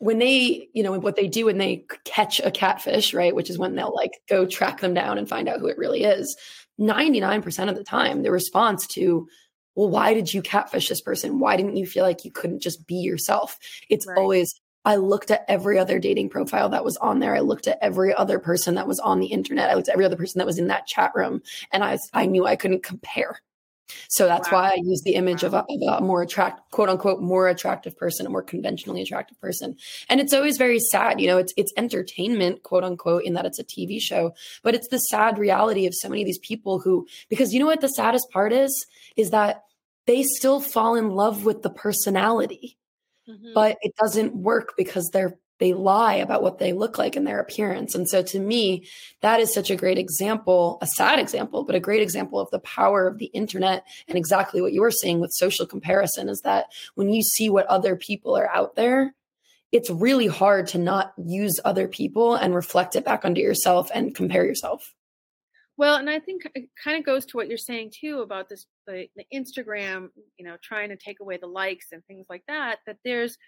when 0.00 0.20
they, 0.20 0.68
you 0.72 0.84
know, 0.84 0.96
what 0.96 1.16
they 1.16 1.26
do 1.26 1.46
when 1.46 1.58
they 1.58 1.84
catch 2.04 2.38
a 2.38 2.52
catfish, 2.52 3.12
right, 3.12 3.34
which 3.34 3.50
is 3.50 3.58
when 3.58 3.74
they'll 3.74 3.94
like 3.94 4.12
go 4.28 4.46
track 4.46 4.80
them 4.80 4.94
down 4.94 5.18
and 5.18 5.28
find 5.28 5.48
out 5.48 5.58
who 5.58 5.66
it 5.66 5.76
really 5.76 6.04
is, 6.04 6.36
99% 6.80 7.68
of 7.68 7.74
the 7.74 7.82
time, 7.82 8.22
the 8.22 8.30
response 8.30 8.86
to, 8.86 9.28
well, 9.74 9.88
why 9.88 10.14
did 10.14 10.32
you 10.32 10.40
catfish 10.40 10.88
this 10.88 11.00
person? 11.00 11.40
Why 11.40 11.56
didn't 11.56 11.76
you 11.76 11.84
feel 11.84 12.04
like 12.04 12.24
you 12.24 12.30
couldn't 12.30 12.62
just 12.62 12.86
be 12.86 12.94
yourself? 12.94 13.58
It's 13.90 14.06
right. 14.06 14.18
always, 14.18 14.54
I 14.88 14.96
looked 14.96 15.30
at 15.30 15.44
every 15.48 15.78
other 15.78 15.98
dating 15.98 16.30
profile 16.30 16.70
that 16.70 16.82
was 16.82 16.96
on 16.96 17.18
there. 17.18 17.36
I 17.36 17.40
looked 17.40 17.68
at 17.68 17.76
every 17.82 18.14
other 18.14 18.38
person 18.38 18.76
that 18.76 18.88
was 18.88 18.98
on 18.98 19.20
the 19.20 19.26
internet. 19.26 19.68
I 19.68 19.74
looked 19.74 19.90
at 19.90 19.92
every 19.92 20.06
other 20.06 20.16
person 20.16 20.38
that 20.38 20.46
was 20.46 20.58
in 20.58 20.68
that 20.68 20.86
chat 20.86 21.12
room 21.14 21.42
and 21.70 21.84
I, 21.84 21.98
I 22.14 22.24
knew 22.24 22.46
I 22.46 22.56
couldn't 22.56 22.82
compare. 22.82 23.38
So 24.08 24.24
that's 24.24 24.50
wow. 24.50 24.62
why 24.62 24.70
I 24.70 24.76
use 24.82 25.02
the 25.02 25.16
image 25.16 25.42
wow. 25.42 25.48
of, 25.48 25.54
a, 25.54 25.58
of 25.58 25.98
a 25.98 26.00
more 26.00 26.22
attract, 26.22 26.70
quote 26.70 26.88
unquote, 26.88 27.20
more 27.20 27.48
attractive 27.48 27.98
person, 27.98 28.24
a 28.24 28.30
more 28.30 28.42
conventionally 28.42 29.02
attractive 29.02 29.38
person. 29.42 29.76
And 30.08 30.22
it's 30.22 30.32
always 30.32 30.56
very 30.56 30.80
sad. 30.80 31.20
You 31.20 31.26
know, 31.26 31.36
it's, 31.36 31.52
it's 31.58 31.72
entertainment, 31.76 32.62
quote 32.62 32.82
unquote, 32.82 33.24
in 33.24 33.34
that 33.34 33.44
it's 33.44 33.58
a 33.58 33.64
TV 33.64 34.00
show, 34.00 34.32
but 34.62 34.74
it's 34.74 34.88
the 34.88 35.00
sad 35.00 35.36
reality 35.36 35.86
of 35.86 35.92
so 35.94 36.08
many 36.08 36.22
of 36.22 36.26
these 36.26 36.38
people 36.38 36.80
who, 36.80 37.06
because 37.28 37.52
you 37.52 37.60
know 37.60 37.66
what 37.66 37.82
the 37.82 37.88
saddest 37.90 38.30
part 38.30 38.54
is, 38.54 38.86
is 39.16 39.32
that 39.32 39.64
they 40.06 40.22
still 40.22 40.60
fall 40.60 40.94
in 40.94 41.10
love 41.10 41.44
with 41.44 41.60
the 41.60 41.68
personality, 41.68 42.78
mm-hmm. 43.28 43.52
but 43.54 43.76
it 43.82 43.94
doesn't 43.96 44.34
work 44.34 44.74
because 44.76 45.10
they're 45.12 45.38
they 45.58 45.72
lie 45.74 46.14
about 46.14 46.42
what 46.42 46.58
they 46.58 46.72
look 46.72 46.98
like 46.98 47.16
and 47.16 47.26
their 47.26 47.40
appearance. 47.40 47.94
And 47.94 48.08
so 48.08 48.22
to 48.22 48.38
me, 48.38 48.86
that 49.22 49.40
is 49.40 49.52
such 49.52 49.70
a 49.70 49.76
great 49.76 49.98
example, 49.98 50.78
a 50.80 50.86
sad 50.86 51.18
example, 51.18 51.64
but 51.64 51.74
a 51.74 51.80
great 51.80 52.02
example 52.02 52.38
of 52.38 52.50
the 52.50 52.60
power 52.60 53.06
of 53.06 53.18
the 53.18 53.26
internet 53.26 53.84
and 54.06 54.16
exactly 54.16 54.60
what 54.60 54.72
you 54.72 54.80
were 54.80 54.90
saying 54.90 55.20
with 55.20 55.32
social 55.32 55.66
comparison 55.66 56.28
is 56.28 56.40
that 56.42 56.66
when 56.94 57.10
you 57.10 57.22
see 57.22 57.50
what 57.50 57.66
other 57.66 57.96
people 57.96 58.36
are 58.36 58.48
out 58.54 58.76
there, 58.76 59.14
it's 59.72 59.90
really 59.90 60.28
hard 60.28 60.68
to 60.68 60.78
not 60.78 61.12
use 61.18 61.60
other 61.64 61.88
people 61.88 62.34
and 62.34 62.54
reflect 62.54 62.96
it 62.96 63.04
back 63.04 63.24
onto 63.24 63.40
yourself 63.40 63.90
and 63.92 64.14
compare 64.14 64.44
yourself. 64.44 64.94
Well, 65.78 65.94
and 65.94 66.10
I 66.10 66.18
think 66.18 66.42
it 66.56 66.68
kind 66.82 66.98
of 66.98 67.06
goes 67.06 67.24
to 67.26 67.36
what 67.36 67.46
you're 67.46 67.56
saying 67.56 67.92
too 67.98 68.20
about 68.20 68.48
this 68.48 68.66
the, 68.88 69.06
the 69.14 69.24
Instagram, 69.32 70.08
you 70.36 70.44
know, 70.44 70.56
trying 70.60 70.88
to 70.88 70.96
take 70.96 71.20
away 71.20 71.38
the 71.40 71.46
likes 71.46 71.92
and 71.92 72.04
things 72.06 72.26
like 72.28 72.42
that. 72.48 72.80
That 72.86 72.96
there's 73.04 73.38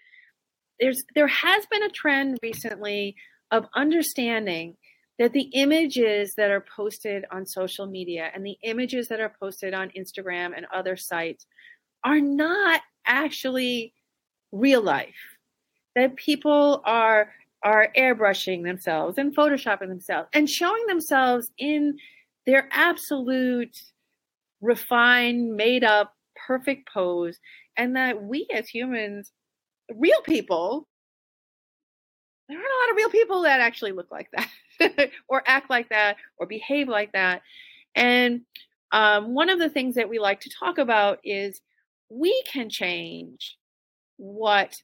there's 0.79 1.03
there 1.13 1.27
has 1.27 1.65
been 1.65 1.83
a 1.83 1.89
trend 1.89 2.37
recently 2.41 3.15
of 3.51 3.67
understanding 3.75 4.77
that 5.19 5.33
the 5.33 5.49
images 5.53 6.33
that 6.35 6.51
are 6.51 6.65
posted 6.73 7.25
on 7.31 7.45
social 7.45 7.85
media 7.85 8.31
and 8.33 8.45
the 8.45 8.57
images 8.63 9.09
that 9.09 9.19
are 9.19 9.33
posted 9.37 9.73
on 9.73 9.89
Instagram 9.89 10.53
and 10.55 10.65
other 10.73 10.95
sites 10.95 11.45
are 12.05 12.21
not 12.21 12.79
actually 13.05 13.93
real 14.53 14.81
life. 14.81 15.37
That 15.97 16.15
people 16.15 16.81
are 16.85 17.33
are 17.61 17.89
airbrushing 17.97 18.63
themselves 18.63 19.17
and 19.17 19.35
photoshopping 19.35 19.89
themselves 19.89 20.29
and 20.31 20.49
showing 20.49 20.87
themselves 20.87 21.51
in 21.57 21.97
their 22.45 22.67
absolute 22.71 23.75
refined, 24.61 25.55
made 25.55 25.83
up, 25.83 26.13
perfect 26.47 26.89
pose 26.91 27.37
and 27.77 27.95
that 27.95 28.21
we 28.23 28.47
as 28.53 28.67
humans 28.67 29.31
real 29.95 30.21
people, 30.21 30.87
there 32.47 32.57
aren't 32.57 32.67
a 32.67 32.81
lot 32.83 32.91
of 32.91 32.97
real 32.97 33.09
people 33.09 33.41
that 33.43 33.61
actually 33.61 33.91
look 33.91 34.11
like 34.11 34.29
that 34.33 35.11
or 35.27 35.43
act 35.45 35.69
like 35.69 35.89
that 35.89 36.17
or 36.37 36.45
behave 36.45 36.87
like 36.87 37.11
that. 37.13 37.41
And 37.95 38.41
um, 38.91 39.33
one 39.33 39.49
of 39.49 39.59
the 39.59 39.69
things 39.69 39.95
that 39.95 40.09
we 40.09 40.19
like 40.19 40.41
to 40.41 40.49
talk 40.49 40.77
about 40.77 41.19
is 41.23 41.61
we 42.09 42.43
can 42.51 42.69
change 42.69 43.57
what 44.17 44.75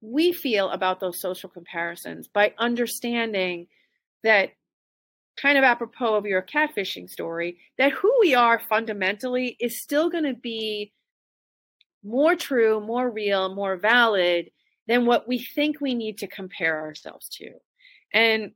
we 0.00 0.32
feel 0.32 0.68
about 0.70 1.00
those 1.00 1.20
social 1.20 1.48
comparisons 1.48 2.28
by 2.28 2.52
understanding 2.58 3.66
that 4.22 4.50
kind 5.40 5.58
of 5.58 5.64
apropos 5.64 6.14
of 6.14 6.26
your 6.26 6.42
catfishing 6.42 7.08
story 7.08 7.58
that 7.78 7.92
who 7.92 8.12
we 8.20 8.34
are 8.34 8.58
fundamentally 8.58 9.56
is 9.60 9.80
still 9.80 10.10
going 10.10 10.24
to 10.24 10.34
be 10.34 10.92
more 12.04 12.36
true, 12.36 12.80
more 12.80 13.10
real, 13.10 13.54
more 13.54 13.76
valid 13.76 14.50
than 14.86 15.06
what 15.06 15.26
we 15.26 15.38
think 15.38 15.80
we 15.80 15.94
need 15.94 16.18
to 16.18 16.26
compare 16.26 16.80
ourselves 16.80 17.28
to. 17.28 17.50
And 18.12 18.52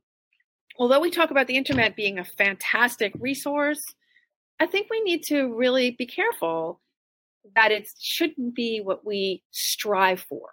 although 0.77 0.99
we 0.99 1.09
talk 1.09 1.31
about 1.31 1.47
the 1.47 1.57
internet 1.57 1.95
being 1.95 2.19
a 2.19 2.23
fantastic 2.23 3.11
resource, 3.19 3.81
I 4.59 4.67
think 4.67 4.87
we 4.89 5.01
need 5.01 5.23
to 5.23 5.53
really 5.53 5.91
be 5.91 6.05
careful 6.05 6.79
that 7.55 7.71
it 7.71 7.89
shouldn't 7.99 8.55
be 8.55 8.79
what 8.81 9.05
we 9.05 9.43
strive 9.51 10.21
for. 10.21 10.49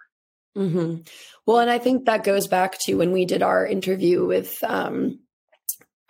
Mm-hmm. 0.56 1.02
Well, 1.44 1.58
and 1.58 1.70
I 1.70 1.78
think 1.78 2.06
that 2.06 2.24
goes 2.24 2.46
back 2.46 2.78
to 2.80 2.94
when 2.94 3.12
we 3.12 3.26
did 3.26 3.42
our 3.42 3.66
interview 3.66 4.24
with 4.24 4.62
um, 4.64 5.20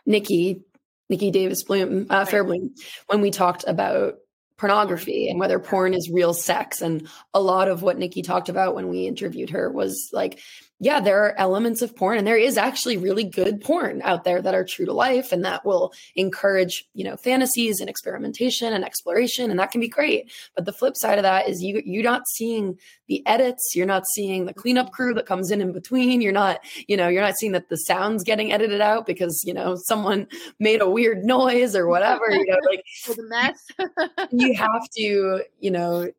Nikki, 0.06 0.62
Nikki 1.10 1.30
Davis 1.30 1.64
Bloom, 1.64 2.06
uh, 2.08 2.24
Fairblum, 2.24 2.70
when 3.06 3.20
we 3.20 3.30
talked 3.30 3.64
about 3.66 4.14
pornography 4.56 5.28
and 5.28 5.38
whether 5.38 5.58
porn 5.58 5.92
is 5.92 6.10
real 6.10 6.32
sex. 6.32 6.80
And 6.80 7.08
a 7.34 7.40
lot 7.40 7.68
of 7.68 7.82
what 7.82 7.98
Nikki 7.98 8.22
talked 8.22 8.48
about 8.48 8.74
when 8.74 8.88
we 8.88 9.06
interviewed 9.06 9.50
her 9.50 9.70
was 9.70 10.08
like, 10.12 10.40
yeah, 10.78 11.00
there 11.00 11.24
are 11.24 11.34
elements 11.38 11.80
of 11.80 11.96
porn 11.96 12.18
and 12.18 12.26
there 12.26 12.36
is 12.36 12.58
actually 12.58 12.98
really 12.98 13.24
good 13.24 13.62
porn 13.62 14.02
out 14.02 14.24
there 14.24 14.42
that 14.42 14.54
are 14.54 14.64
true 14.64 14.84
to 14.84 14.92
life 14.92 15.32
and 15.32 15.42
that 15.42 15.64
will 15.64 15.90
encourage, 16.16 16.86
you 16.92 17.02
know, 17.02 17.16
fantasies 17.16 17.80
and 17.80 17.88
experimentation 17.88 18.74
and 18.74 18.84
exploration 18.84 19.50
and 19.50 19.58
that 19.58 19.70
can 19.70 19.80
be 19.80 19.88
great. 19.88 20.30
But 20.54 20.66
the 20.66 20.74
flip 20.74 20.94
side 20.94 21.18
of 21.18 21.22
that 21.22 21.48
is 21.48 21.62
you 21.62 21.80
you're 21.86 22.02
not 22.02 22.28
seeing 22.28 22.78
the 23.08 23.26
edits, 23.26 23.72
you're 23.74 23.86
not 23.86 24.06
seeing 24.12 24.44
the 24.44 24.52
cleanup 24.52 24.92
crew 24.92 25.14
that 25.14 25.24
comes 25.24 25.50
in 25.50 25.62
in 25.62 25.72
between, 25.72 26.20
you're 26.20 26.32
not, 26.32 26.60
you 26.86 26.96
know, 26.96 27.08
you're 27.08 27.22
not 27.22 27.38
seeing 27.38 27.52
that 27.52 27.70
the 27.70 27.78
sounds 27.78 28.22
getting 28.22 28.52
edited 28.52 28.82
out 28.82 29.06
because, 29.06 29.42
you 29.46 29.54
know, 29.54 29.76
someone 29.86 30.26
made 30.60 30.82
a 30.82 30.90
weird 30.90 31.24
noise 31.24 31.74
or 31.74 31.86
whatever, 31.86 32.30
you 32.30 32.44
know, 32.46 32.58
like 32.68 32.84
the 33.06 33.22
mess. 33.28 34.28
you 34.30 34.54
have 34.54 34.82
to, 34.98 35.42
you 35.58 35.70
know, 35.70 36.10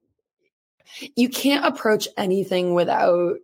you 1.15 1.29
can't 1.29 1.65
approach 1.65 2.07
anything 2.17 2.73
without 2.73 3.37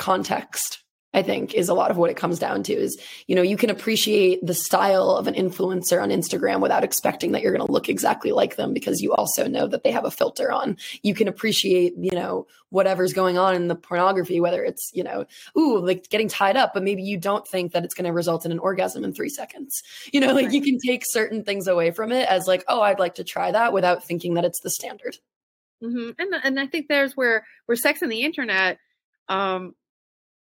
context 0.00 0.82
I 1.12 1.22
think 1.22 1.54
is 1.54 1.68
a 1.68 1.74
lot 1.74 1.90
of 1.90 1.96
what 1.96 2.10
it 2.10 2.16
comes 2.16 2.38
down 2.38 2.62
to 2.64 2.72
is, 2.72 2.96
you 3.26 3.34
know, 3.34 3.42
you 3.42 3.56
can 3.56 3.68
appreciate 3.68 4.44
the 4.46 4.54
style 4.54 5.10
of 5.10 5.26
an 5.26 5.34
influencer 5.34 6.00
on 6.00 6.10
Instagram 6.10 6.60
without 6.60 6.84
expecting 6.84 7.32
that 7.32 7.42
you're 7.42 7.52
going 7.52 7.66
to 7.66 7.72
look 7.72 7.88
exactly 7.88 8.30
like 8.30 8.54
them 8.54 8.72
because 8.72 9.00
you 9.00 9.12
also 9.12 9.48
know 9.48 9.66
that 9.66 9.82
they 9.82 9.90
have 9.90 10.04
a 10.04 10.10
filter 10.10 10.52
on. 10.52 10.76
You 11.02 11.14
can 11.14 11.26
appreciate, 11.26 11.94
you 11.98 12.12
know, 12.12 12.46
whatever's 12.68 13.12
going 13.12 13.38
on 13.38 13.56
in 13.56 13.66
the 13.66 13.74
pornography, 13.74 14.40
whether 14.40 14.62
it's, 14.62 14.92
you 14.94 15.02
know, 15.02 15.24
ooh, 15.58 15.84
like 15.84 16.08
getting 16.10 16.28
tied 16.28 16.56
up, 16.56 16.72
but 16.74 16.84
maybe 16.84 17.02
you 17.02 17.18
don't 17.18 17.46
think 17.46 17.72
that 17.72 17.84
it's 17.84 17.94
going 17.94 18.06
to 18.06 18.12
result 18.12 18.46
in 18.46 18.52
an 18.52 18.60
orgasm 18.60 19.02
in 19.02 19.12
three 19.12 19.30
seconds. 19.30 19.82
You 20.12 20.20
know, 20.20 20.32
like 20.32 20.46
right. 20.46 20.54
you 20.54 20.62
can 20.62 20.78
take 20.78 21.02
certain 21.04 21.42
things 21.42 21.66
away 21.66 21.90
from 21.90 22.12
it 22.12 22.28
as 22.28 22.46
like, 22.46 22.62
oh, 22.68 22.82
I'd 22.82 23.00
like 23.00 23.16
to 23.16 23.24
try 23.24 23.50
that 23.50 23.72
without 23.72 24.04
thinking 24.04 24.34
that 24.34 24.44
it's 24.44 24.60
the 24.60 24.70
standard. 24.70 25.16
Mm-hmm. 25.82 26.10
And, 26.20 26.34
and 26.44 26.60
I 26.60 26.68
think 26.68 26.86
there's 26.86 27.16
where, 27.16 27.44
where 27.66 27.74
sex 27.74 28.00
and 28.00 28.12
the 28.12 28.22
internet, 28.22 28.78
um, 29.28 29.74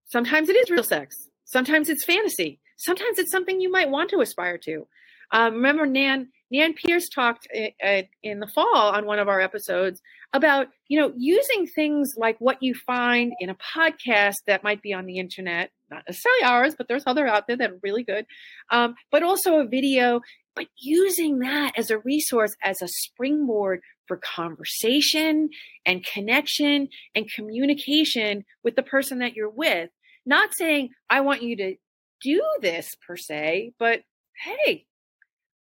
Sometimes 0.09 0.49
it 0.49 0.55
is 0.55 0.69
real 0.69 0.83
sex. 0.83 1.15
Sometimes 1.45 1.87
it's 1.87 2.03
fantasy. 2.03 2.59
Sometimes 2.77 3.19
it's 3.19 3.31
something 3.31 3.61
you 3.61 3.71
might 3.71 3.89
want 3.89 4.09
to 4.09 4.21
aspire 4.21 4.57
to. 4.59 4.87
Um, 5.31 5.55
remember, 5.55 5.85
Nan 5.85 6.29
Nan 6.51 6.73
Pierce 6.73 7.09
talked 7.09 7.47
uh, 7.55 8.01
in 8.23 8.39
the 8.39 8.47
fall 8.47 8.89
on 8.89 9.05
one 9.05 9.19
of 9.19 9.27
our 9.27 9.39
episodes 9.39 10.01
about 10.33 10.67
you 10.87 10.99
know 10.99 11.13
using 11.15 11.67
things 11.67 12.13
like 12.17 12.37
what 12.39 12.57
you 12.61 12.73
find 12.73 13.33
in 13.39 13.51
a 13.51 13.55
podcast 13.55 14.37
that 14.47 14.63
might 14.63 14.81
be 14.81 14.93
on 14.93 15.05
the 15.05 15.19
internet, 15.19 15.69
not 15.91 16.03
necessarily 16.07 16.43
ours, 16.43 16.73
but 16.75 16.87
there's 16.87 17.03
other 17.05 17.27
out 17.27 17.45
there 17.45 17.57
that 17.57 17.71
are 17.71 17.79
really 17.83 18.03
good, 18.03 18.25
um, 18.71 18.95
but 19.11 19.21
also 19.21 19.59
a 19.59 19.67
video. 19.67 20.21
But 20.55 20.67
using 20.77 21.39
that 21.39 21.73
as 21.77 21.91
a 21.91 21.99
resource, 21.99 22.55
as 22.63 22.81
a 22.81 22.87
springboard 22.87 23.81
for 24.07 24.17
conversation 24.17 25.49
and 25.85 26.03
connection 26.03 26.89
and 27.13 27.31
communication 27.31 28.43
with 28.63 28.75
the 28.75 28.83
person 28.83 29.19
that 29.19 29.35
you're 29.35 29.49
with 29.49 29.91
not 30.29 30.53
saying, 30.53 30.91
I 31.09 31.21
want 31.21 31.43
you 31.43 31.57
to 31.57 31.75
do 32.21 32.41
this 32.61 32.95
per 33.05 33.17
se, 33.17 33.73
but 33.77 34.01
hey, 34.43 34.85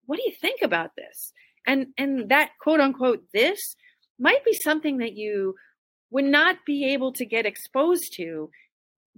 what 0.05 0.17
do 0.17 0.23
you 0.25 0.33
think 0.39 0.61
about 0.61 0.91
this? 0.95 1.33
And 1.65 1.87
and 1.97 2.29
that 2.29 2.51
quote 2.61 2.79
unquote 2.79 3.23
this 3.33 3.75
might 4.19 4.45
be 4.45 4.53
something 4.53 4.99
that 4.99 5.13
you 5.13 5.55
would 6.11 6.25
not 6.25 6.57
be 6.65 6.93
able 6.93 7.13
to 7.13 7.25
get 7.25 7.45
exposed 7.45 8.13
to 8.15 8.49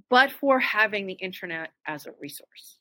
but 0.10 0.32
for 0.32 0.60
having 0.60 1.08
the 1.08 1.13
internet 1.13 1.72
as 1.86 2.06
a 2.06 2.12
resource. 2.22 2.77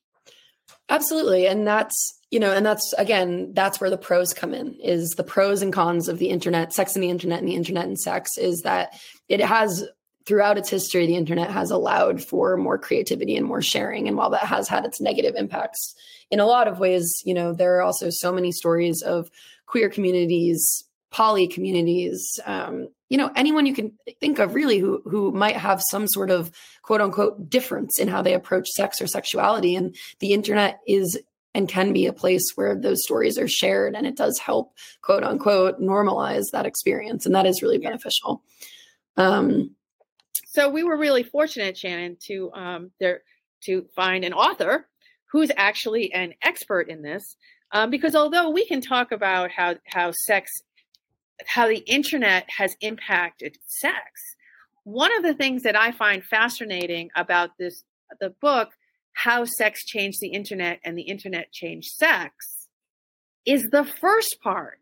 Absolutely. 0.88 1.46
And 1.46 1.66
that's, 1.66 2.18
you 2.30 2.38
know, 2.38 2.52
and 2.52 2.64
that's 2.64 2.94
again, 2.98 3.52
that's 3.54 3.80
where 3.80 3.90
the 3.90 3.98
pros 3.98 4.32
come 4.32 4.54
in 4.54 4.74
is 4.82 5.10
the 5.16 5.24
pros 5.24 5.62
and 5.62 5.72
cons 5.72 6.08
of 6.08 6.18
the 6.18 6.28
internet, 6.28 6.72
sex 6.72 6.94
and 6.94 7.02
the 7.02 7.10
internet 7.10 7.40
and 7.40 7.48
the 7.48 7.56
internet 7.56 7.86
and 7.86 7.98
sex 7.98 8.36
is 8.38 8.62
that 8.62 8.98
it 9.28 9.40
has 9.40 9.86
throughout 10.28 10.58
its 10.58 10.68
history, 10.68 11.06
the 11.06 11.16
internet 11.16 11.50
has 11.50 11.70
allowed 11.70 12.22
for 12.22 12.58
more 12.58 12.76
creativity 12.76 13.34
and 13.34 13.46
more 13.46 13.62
sharing. 13.62 14.06
And 14.06 14.16
while 14.16 14.28
that 14.30 14.44
has 14.44 14.68
had 14.68 14.84
its 14.84 15.00
negative 15.00 15.34
impacts 15.36 15.94
in 16.30 16.38
a 16.38 16.46
lot 16.46 16.68
of 16.68 16.78
ways, 16.78 17.22
you 17.24 17.32
know, 17.32 17.54
there 17.54 17.78
are 17.78 17.82
also 17.82 18.10
so 18.10 18.30
many 18.30 18.52
stories 18.52 19.00
of 19.00 19.30
queer 19.64 19.88
communities, 19.88 20.84
poly 21.10 21.48
communities, 21.48 22.38
um, 22.44 22.88
you 23.08 23.16
know, 23.16 23.30
anyone 23.34 23.64
you 23.64 23.72
can 23.72 23.92
think 24.20 24.38
of 24.38 24.54
really 24.54 24.78
who 24.78 25.00
who 25.06 25.32
might 25.32 25.56
have 25.56 25.80
some 25.88 26.06
sort 26.06 26.30
of 26.30 26.50
quote 26.82 27.00
unquote 27.00 27.48
difference 27.48 27.98
in 27.98 28.06
how 28.06 28.20
they 28.20 28.34
approach 28.34 28.68
sex 28.68 29.00
or 29.00 29.06
sexuality. 29.06 29.76
And 29.76 29.96
the 30.20 30.34
internet 30.34 30.80
is 30.86 31.18
and 31.54 31.70
can 31.70 31.94
be 31.94 32.04
a 32.04 32.12
place 32.12 32.52
where 32.54 32.76
those 32.76 33.02
stories 33.02 33.38
are 33.38 33.48
shared 33.48 33.96
and 33.96 34.06
it 34.06 34.14
does 34.14 34.38
help 34.38 34.74
quote 35.00 35.24
unquote 35.24 35.80
normalize 35.80 36.44
that 36.52 36.66
experience. 36.66 37.24
And 37.24 37.34
that 37.34 37.46
is 37.46 37.62
really 37.62 37.78
beneficial. 37.78 38.42
Um, 39.16 39.74
so 40.46 40.68
we 40.70 40.82
were 40.82 40.96
really 40.96 41.22
fortunate, 41.22 41.76
Shannon, 41.76 42.16
to 42.26 42.50
um, 42.52 42.90
there 43.00 43.22
to 43.64 43.86
find 43.94 44.24
an 44.24 44.32
author 44.32 44.88
who's 45.30 45.50
actually 45.56 46.12
an 46.12 46.34
expert 46.42 46.88
in 46.88 47.02
this. 47.02 47.36
Um, 47.70 47.90
because 47.90 48.14
although 48.14 48.50
we 48.50 48.66
can 48.66 48.80
talk 48.80 49.12
about 49.12 49.50
how 49.50 49.76
how 49.86 50.12
sex, 50.12 50.50
how 51.46 51.68
the 51.68 51.78
internet 51.78 52.48
has 52.56 52.76
impacted 52.80 53.58
sex, 53.66 54.02
one 54.84 55.14
of 55.16 55.22
the 55.22 55.34
things 55.34 55.64
that 55.64 55.76
I 55.76 55.92
find 55.92 56.24
fascinating 56.24 57.10
about 57.14 57.50
this 57.58 57.84
the 58.20 58.30
book, 58.40 58.70
how 59.12 59.44
sex 59.44 59.84
changed 59.84 60.20
the 60.20 60.28
internet 60.28 60.80
and 60.82 60.96
the 60.96 61.02
internet 61.02 61.52
changed 61.52 61.90
sex, 61.90 62.68
is 63.44 63.68
the 63.70 63.84
first 63.84 64.38
part. 64.42 64.80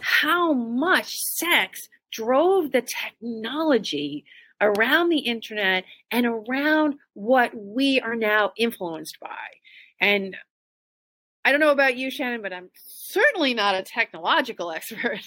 How 0.00 0.52
much 0.52 1.14
sex 1.14 1.88
drove 2.10 2.72
the 2.72 2.82
technology 2.82 4.24
around 4.60 5.08
the 5.08 5.18
internet 5.18 5.84
and 6.10 6.26
around 6.26 6.94
what 7.14 7.52
we 7.54 8.00
are 8.00 8.16
now 8.16 8.52
influenced 8.56 9.18
by. 9.20 9.28
And 10.00 10.36
I 11.44 11.50
don't 11.50 11.60
know 11.60 11.70
about 11.70 11.96
you, 11.96 12.10
Shannon, 12.10 12.42
but 12.42 12.52
I'm 12.52 12.68
certainly 12.86 13.54
not 13.54 13.74
a 13.74 13.82
technological 13.82 14.70
expert. 14.72 15.20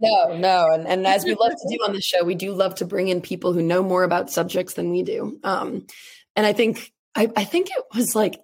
no, 0.00 0.36
no. 0.36 0.70
And, 0.72 0.86
and 0.86 1.06
as 1.06 1.24
we 1.24 1.34
love 1.34 1.52
to 1.52 1.68
do 1.68 1.84
on 1.84 1.92
the 1.92 2.00
show, 2.00 2.24
we 2.24 2.34
do 2.34 2.54
love 2.54 2.76
to 2.76 2.84
bring 2.84 3.08
in 3.08 3.20
people 3.20 3.52
who 3.52 3.62
know 3.62 3.82
more 3.82 4.04
about 4.04 4.30
subjects 4.30 4.74
than 4.74 4.90
we 4.90 5.02
do. 5.02 5.38
Um, 5.44 5.86
and 6.36 6.46
I 6.46 6.52
think, 6.52 6.92
I, 7.14 7.30
I 7.36 7.44
think 7.44 7.68
it 7.68 7.84
was 7.94 8.14
like, 8.14 8.40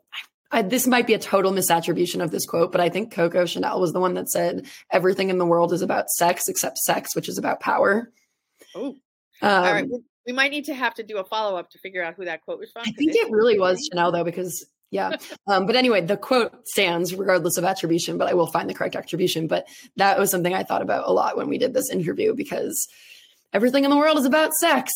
I, 0.53 0.62
this 0.62 0.87
might 0.87 1.07
be 1.07 1.14
a 1.14 1.18
total 1.18 1.53
misattribution 1.53 2.23
of 2.23 2.33
this 2.33 2.44
quote, 2.44 2.73
but 2.73 2.81
I 2.81 2.88
think 2.88 3.12
Coco 3.12 3.46
Chanel 3.46 3.81
was 3.81 3.92
the 3.92 4.01
one 4.01 4.14
that 4.14 4.29
said 4.29 4.66
everything 4.90 5.31
in 5.31 5.38
the 5.38 5.46
world 5.46 5.73
is 5.73 5.83
about 5.83 6.11
sex 6.11 6.49
except 6.49 6.79
sex, 6.79 7.14
which 7.14 7.29
is 7.29 7.38
about 7.38 7.61
power. 7.61 8.11
Oh, 8.75 8.96
um, 9.42 9.64
All 9.64 9.72
right, 9.72 9.88
we 10.26 10.33
might 10.33 10.50
need 10.50 10.66
to 10.66 10.74
have 10.74 10.94
to 10.94 11.03
do 11.03 11.18
a 11.18 11.24
follow 11.24 11.57
up 11.57 11.70
to 11.70 11.79
figure 11.79 12.03
out 12.03 12.14
who 12.14 12.24
that 12.24 12.42
quote 12.42 12.59
was 12.59 12.70
from. 12.70 12.83
I 12.87 12.92
think 12.92 13.14
it 13.14 13.31
really 13.31 13.59
was 13.59 13.88
Chanel 13.90 14.12
though, 14.12 14.24
because 14.24 14.66
yeah. 14.90 15.16
Um, 15.46 15.66
but 15.66 15.74
anyway, 15.74 16.00
the 16.00 16.16
quote 16.16 16.53
stands 16.68 17.12
regardless 17.14 17.57
of 17.57 17.64
attribution, 17.64 18.18
but 18.18 18.29
I 18.29 18.35
will 18.35 18.46
find 18.46 18.70
the 18.70 18.74
correct 18.74 18.94
attribution. 18.94 19.48
But 19.48 19.66
that 19.96 20.16
was 20.16 20.31
something 20.31 20.55
I 20.55 20.62
thought 20.62 20.83
about 20.83 21.09
a 21.09 21.12
lot 21.12 21.37
when 21.37 21.48
we 21.48 21.59
did 21.59 21.74
this 21.74 21.90
interview 21.90 22.35
because 22.35 22.87
everything 23.53 23.83
in 23.83 23.90
the 23.90 23.96
world 23.96 24.18
is 24.18 24.26
about 24.26 24.53
sex. 24.55 24.92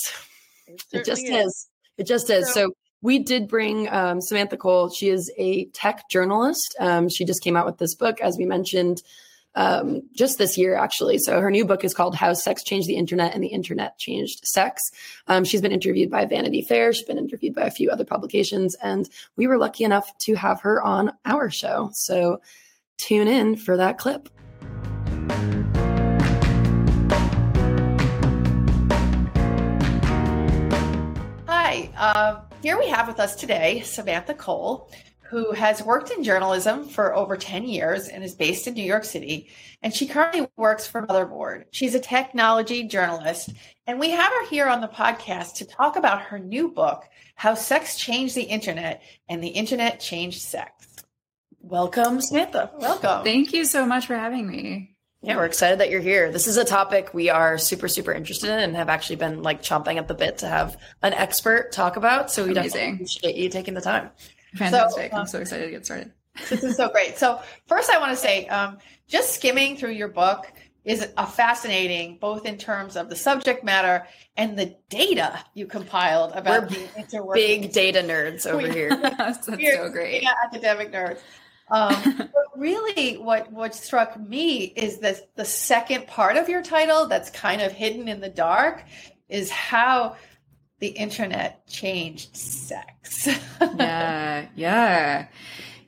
It, 0.68 0.82
it 0.92 1.04
just 1.04 1.24
is. 1.24 1.46
is. 1.46 1.68
It 1.98 2.06
just 2.06 2.30
is. 2.30 2.46
So, 2.48 2.66
so 2.66 2.70
we 3.02 3.18
did 3.18 3.48
bring 3.48 3.88
um, 3.92 4.20
Samantha 4.20 4.56
Cole. 4.56 4.90
She 4.90 5.08
is 5.08 5.32
a 5.36 5.64
tech 5.66 6.08
journalist. 6.08 6.76
Um, 6.78 7.08
she 7.08 7.24
just 7.24 7.42
came 7.42 7.56
out 7.56 7.66
with 7.66 7.78
this 7.78 7.96
book, 7.96 8.20
as 8.20 8.36
we 8.38 8.44
mentioned, 8.46 9.02
um, 9.54 10.02
just 10.14 10.38
this 10.38 10.58
year, 10.58 10.74
actually. 10.76 11.18
So 11.18 11.40
her 11.40 11.50
new 11.50 11.64
book 11.64 11.84
is 11.84 11.94
called 11.94 12.14
How 12.14 12.32
Sex 12.32 12.62
Changed 12.62 12.88
the 12.88 12.96
Internet 12.96 13.34
and 13.34 13.42
the 13.42 13.48
Internet 13.48 13.98
Changed 13.98 14.44
Sex. 14.44 14.82
Um, 15.26 15.44
she's 15.44 15.62
been 15.62 15.72
interviewed 15.72 16.10
by 16.10 16.24
Vanity 16.24 16.62
Fair. 16.62 16.92
She's 16.92 17.06
been 17.06 17.18
interviewed 17.18 17.54
by 17.54 17.66
a 17.66 17.70
few 17.70 17.90
other 17.90 18.04
publications, 18.04 18.74
and 18.82 19.08
we 19.36 19.46
were 19.46 19.58
lucky 19.58 19.84
enough 19.84 20.16
to 20.18 20.34
have 20.34 20.60
her 20.62 20.82
on 20.82 21.12
our 21.24 21.50
show. 21.50 21.90
So 21.92 22.40
tune 22.96 23.28
in 23.28 23.56
for 23.56 23.76
that 23.76 23.98
clip. 23.98 24.28
Hi, 31.46 31.90
uh, 31.96 32.40
here 32.62 32.78
we 32.78 32.88
have 32.88 33.08
with 33.08 33.20
us 33.20 33.34
today 33.34 33.80
Samantha 33.80 34.34
Cole 34.34 34.90
who 35.24 35.52
has 35.52 35.82
worked 35.82 36.10
in 36.10 36.22
journalism 36.22 36.86
for 36.86 37.14
over 37.14 37.36
10 37.36 37.64
years 37.66 38.08
and 38.08 38.22
is 38.22 38.34
based 38.34 38.66
in 38.66 38.74
New 38.74 38.82
York 38.82 39.04
City. 39.04 39.48
And 39.82 39.92
she 39.92 40.06
currently 40.06 40.46
works 40.56 40.86
for 40.86 41.06
Motherboard. 41.06 41.64
She's 41.70 41.94
a 41.94 42.00
technology 42.00 42.84
journalist. 42.84 43.50
And 43.86 43.98
we 43.98 44.10
have 44.10 44.32
her 44.32 44.46
here 44.48 44.66
on 44.66 44.80
the 44.80 44.88
podcast 44.88 45.54
to 45.56 45.64
talk 45.64 45.96
about 45.96 46.22
her 46.22 46.38
new 46.38 46.68
book, 46.68 47.04
How 47.36 47.54
Sex 47.54 47.96
Changed 47.96 48.34
the 48.34 48.42
Internet 48.42 49.02
and 49.28 49.42
the 49.42 49.48
Internet 49.48 49.98
Changed 49.98 50.42
Sex. 50.42 50.96
Welcome, 51.60 52.20
Samantha. 52.20 52.70
Welcome. 52.78 53.24
Thank 53.24 53.54
you 53.54 53.64
so 53.64 53.86
much 53.86 54.06
for 54.06 54.16
having 54.16 54.46
me. 54.46 54.94
Yeah, 55.22 55.36
we're 55.36 55.46
excited 55.46 55.80
that 55.80 55.88
you're 55.88 56.02
here. 56.02 56.30
This 56.30 56.46
is 56.46 56.58
a 56.58 56.66
topic 56.66 57.14
we 57.14 57.30
are 57.30 57.56
super, 57.56 57.88
super 57.88 58.12
interested 58.12 58.50
in 58.50 58.58
and 58.58 58.76
have 58.76 58.90
actually 58.90 59.16
been 59.16 59.42
like 59.42 59.62
chomping 59.62 59.96
at 59.96 60.06
the 60.06 60.12
bit 60.12 60.38
to 60.38 60.48
have 60.48 60.76
an 61.00 61.14
expert 61.14 61.72
talk 61.72 61.96
about. 61.96 62.30
So 62.30 62.44
we 62.44 62.50
Amazing. 62.50 62.70
definitely 62.70 62.94
appreciate 62.94 63.36
you 63.36 63.48
taking 63.48 63.72
the 63.72 63.80
time. 63.80 64.10
Fantastic. 64.56 65.10
So, 65.10 65.16
um, 65.16 65.20
I'm 65.22 65.26
so 65.26 65.40
excited 65.40 65.66
to 65.66 65.70
get 65.70 65.84
started. 65.84 66.12
this 66.48 66.64
is 66.64 66.76
so 66.76 66.88
great. 66.88 67.18
So, 67.18 67.40
first, 67.66 67.90
I 67.90 67.98
want 67.98 68.10
to 68.10 68.16
say, 68.16 68.46
um, 68.48 68.78
just 69.06 69.34
skimming 69.34 69.76
through 69.76 69.92
your 69.92 70.08
book, 70.08 70.52
is 70.84 71.08
a 71.16 71.26
fascinating, 71.26 72.18
both 72.20 72.44
in 72.44 72.58
terms 72.58 72.96
of 72.96 73.08
the 73.08 73.16
subject 73.16 73.64
matter 73.64 74.06
and 74.36 74.58
the 74.58 74.76
data 74.90 75.42
you 75.54 75.66
compiled 75.66 76.32
about 76.32 76.62
We're 76.62 76.68
the 76.68 76.88
interworking. 76.98 77.34
Big 77.34 77.72
data 77.72 78.00
nerds 78.00 78.46
over 78.46 78.70
here. 78.70 78.90
That's 79.18 79.46
so 79.46 79.56
great. 79.90 80.22
Yeah, 80.22 80.34
academic 80.44 80.92
nerds. 80.92 81.20
Um, 81.70 81.94
but 82.18 82.44
really, 82.56 83.16
what 83.16 83.50
what 83.50 83.74
struck 83.74 84.20
me 84.20 84.64
is 84.64 84.98
that 84.98 85.34
the 85.36 85.44
second 85.46 86.06
part 86.06 86.36
of 86.36 86.50
your 86.50 86.62
title, 86.62 87.06
that's 87.06 87.30
kind 87.30 87.62
of 87.62 87.72
hidden 87.72 88.06
in 88.06 88.20
the 88.20 88.28
dark, 88.28 88.84
is 89.30 89.50
how 89.50 90.16
the 90.84 90.90
internet 90.90 91.66
changed 91.66 92.36
sex. 92.36 93.26
yeah, 93.78 94.46
yeah. 94.54 95.28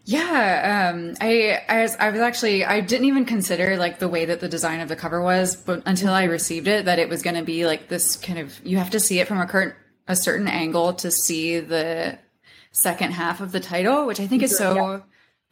Yeah, 0.06 0.90
um, 0.94 1.16
I, 1.20 1.60
I 1.68 1.82
was, 1.82 1.96
I 1.96 2.08
was 2.08 2.20
actually, 2.22 2.64
I 2.64 2.80
didn't 2.80 3.04
even 3.04 3.26
consider 3.26 3.76
like 3.76 3.98
the 3.98 4.08
way 4.08 4.24
that 4.24 4.40
the 4.40 4.48
design 4.48 4.80
of 4.80 4.88
the 4.88 4.96
cover 4.96 5.20
was, 5.20 5.54
but 5.54 5.82
until 5.84 6.14
I 6.14 6.24
received 6.24 6.66
it, 6.66 6.86
that 6.86 6.98
it 6.98 7.10
was 7.10 7.20
going 7.20 7.36
to 7.36 7.42
be 7.42 7.66
like 7.66 7.88
this 7.88 8.16
kind 8.16 8.38
of, 8.38 8.58
you 8.64 8.78
have 8.78 8.88
to 8.90 9.00
see 9.00 9.20
it 9.20 9.28
from 9.28 9.38
a 9.38 9.46
current, 9.46 9.74
a 10.08 10.16
certain 10.16 10.48
angle 10.48 10.94
to 10.94 11.10
see 11.10 11.60
the 11.60 12.18
second 12.72 13.10
half 13.12 13.42
of 13.42 13.52
the 13.52 13.60
title, 13.60 14.06
which 14.06 14.18
I 14.18 14.26
think 14.26 14.42
is 14.42 14.56
so 14.56 14.74
yeah. 14.74 15.00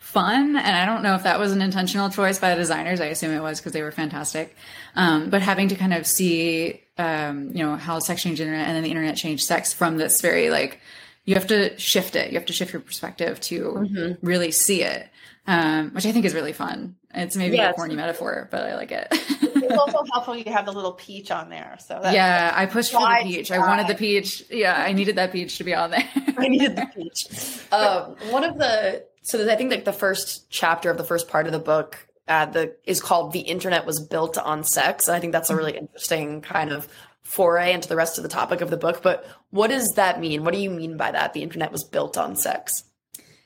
Fun. 0.04 0.54
And 0.54 0.76
I 0.76 0.84
don't 0.84 1.02
know 1.02 1.14
if 1.14 1.22
that 1.22 1.40
was 1.40 1.52
an 1.52 1.62
intentional 1.62 2.10
choice 2.10 2.38
by 2.38 2.50
the 2.50 2.56
designers. 2.56 3.00
I 3.00 3.06
assume 3.06 3.32
it 3.32 3.40
was 3.40 3.58
because 3.58 3.72
they 3.72 3.82
were 3.82 3.90
fantastic. 3.90 4.54
Um, 4.94 5.30
but 5.30 5.40
having 5.40 5.68
to 5.68 5.74
kind 5.74 5.94
of 5.94 6.06
see, 6.06 6.82
um, 6.98 7.50
you 7.54 7.64
know, 7.64 7.76
how 7.76 7.98
sex 7.98 8.22
changed 8.22 8.40
internet 8.40 8.68
and 8.68 8.76
then 8.76 8.84
the 8.84 8.90
internet 8.90 9.16
changed 9.16 9.44
sex 9.44 9.72
from 9.72 9.96
this 9.96 10.20
very 10.20 10.50
like, 10.50 10.78
you 11.24 11.34
have 11.34 11.46
to 11.48 11.76
shift 11.78 12.16
it. 12.16 12.30
You 12.30 12.38
have 12.38 12.46
to 12.46 12.52
shift 12.52 12.72
your 12.72 12.82
perspective 12.82 13.40
to 13.40 13.64
mm-hmm. 13.64 14.26
really 14.26 14.50
see 14.50 14.82
it, 14.82 15.08
um, 15.46 15.90
which 15.94 16.04
I 16.04 16.12
think 16.12 16.26
is 16.26 16.34
really 16.34 16.52
fun. 16.52 16.96
It's 17.14 17.34
maybe 17.34 17.56
yeah, 17.56 17.70
a 17.70 17.72
corny 17.72 17.96
metaphor, 17.96 18.48
but 18.50 18.62
I 18.62 18.76
like 18.76 18.92
it. 18.92 19.08
it's 19.10 19.78
also 19.78 20.04
helpful 20.12 20.36
you 20.36 20.52
have 20.52 20.66
the 20.66 20.72
little 20.72 20.92
peach 20.92 21.30
on 21.30 21.48
there. 21.48 21.78
So 21.80 21.98
yeah, 22.04 22.52
I 22.54 22.66
pushed 22.66 22.92
for 22.92 23.00
the 23.00 23.20
peach. 23.22 23.50
I 23.50 23.58
wanted 23.58 23.86
the 23.86 23.94
peach. 23.94 24.44
Yeah, 24.50 24.74
I 24.76 24.92
needed 24.92 25.16
that 25.16 25.32
peach 25.32 25.56
to 25.58 25.64
be 25.64 25.74
on 25.74 25.92
there. 25.92 26.08
I 26.36 26.48
needed 26.48 26.76
the 26.76 26.86
peach. 26.94 27.26
Um, 27.72 28.14
one 28.30 28.44
of 28.44 28.56
the 28.56 29.04
so 29.24 29.50
I 29.50 29.56
think 29.56 29.70
like 29.70 29.84
the 29.84 29.92
first 29.92 30.48
chapter 30.50 30.90
of 30.90 30.98
the 30.98 31.04
first 31.04 31.28
part 31.28 31.46
of 31.46 31.52
the 31.52 31.58
book 31.58 32.06
uh, 32.28 32.46
the 32.46 32.76
is 32.84 33.00
called 33.00 33.32
"The 33.32 33.40
Internet 33.40 33.87
Was 33.87 34.00
Built 34.00 34.38
on 34.38 34.64
Sex." 34.64 35.08
And 35.08 35.16
I 35.16 35.20
think 35.20 35.32
that's 35.32 35.50
a 35.50 35.56
really 35.56 35.76
interesting 35.76 36.40
kind 36.40 36.72
of 36.72 36.88
foray 37.22 37.72
into 37.72 37.88
the 37.88 37.96
rest 37.96 38.18
of 38.18 38.22
the 38.22 38.28
topic 38.28 38.60
of 38.60 38.70
the 38.70 38.76
book. 38.76 39.02
But 39.02 39.26
what 39.50 39.68
does 39.68 39.92
that 39.96 40.20
mean? 40.20 40.44
What 40.44 40.54
do 40.54 40.60
you 40.60 40.70
mean 40.70 40.96
by 40.96 41.10
that? 41.10 41.32
The 41.32 41.42
internet 41.42 41.72
was 41.72 41.84
built 41.84 42.16
on 42.16 42.37
sex. 42.37 42.84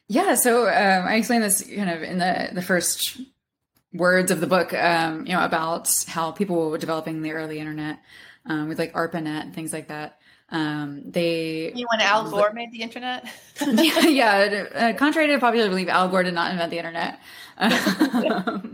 Yeah, 0.08 0.34
so 0.34 0.66
um, 0.66 1.06
I 1.06 1.16
explained 1.16 1.44
this 1.44 1.62
kind 1.62 1.90
of 1.90 2.02
in 2.02 2.18
the 2.18 2.50
the 2.52 2.62
first 2.62 3.20
words 3.92 4.30
of 4.30 4.40
the 4.40 4.46
book, 4.46 4.74
um, 4.74 5.26
you 5.26 5.32
know, 5.32 5.44
about 5.44 5.90
how 6.06 6.30
people 6.30 6.70
were 6.70 6.78
developing 6.78 7.22
the 7.22 7.32
early 7.32 7.58
internet 7.58 8.00
um, 8.46 8.68
with 8.68 8.78
like 8.78 8.92
ARPANET 8.92 9.42
and 9.42 9.54
things 9.54 9.72
like 9.72 9.88
that. 9.88 10.18
Um, 10.50 11.02
they 11.04 11.72
you 11.74 11.86
when 11.90 12.00
Al 12.00 12.30
Gore 12.30 12.52
made 12.52 12.72
the 12.72 12.80
internet? 12.80 13.26
yeah, 13.66 14.06
yeah. 14.06 14.64
Uh, 14.74 14.92
contrary 14.94 15.28
to 15.28 15.38
popular 15.38 15.68
belief, 15.68 15.88
Al 15.88 16.08
Gore 16.08 16.22
did 16.22 16.34
not 16.34 16.50
invent 16.52 16.70
the 16.70 16.78
internet. 16.78 17.20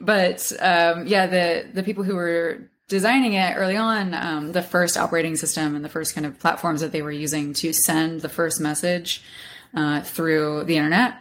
but 0.00 0.52
um, 0.60 1.06
yeah, 1.06 1.26
the 1.26 1.66
the 1.72 1.82
people 1.82 2.04
who 2.04 2.14
were 2.14 2.68
designing 2.88 3.32
it 3.34 3.54
early 3.56 3.76
on, 3.76 4.12
um, 4.14 4.52
the 4.52 4.62
first 4.62 4.96
operating 4.96 5.36
system 5.36 5.74
and 5.74 5.84
the 5.84 5.88
first 5.88 6.14
kind 6.14 6.26
of 6.26 6.38
platforms 6.38 6.80
that 6.80 6.92
they 6.92 7.02
were 7.02 7.12
using 7.12 7.54
to 7.54 7.72
send 7.72 8.20
the 8.20 8.28
first 8.28 8.60
message 8.60 9.22
uh, 9.74 10.00
through 10.02 10.64
the 10.64 10.76
internet 10.76 11.14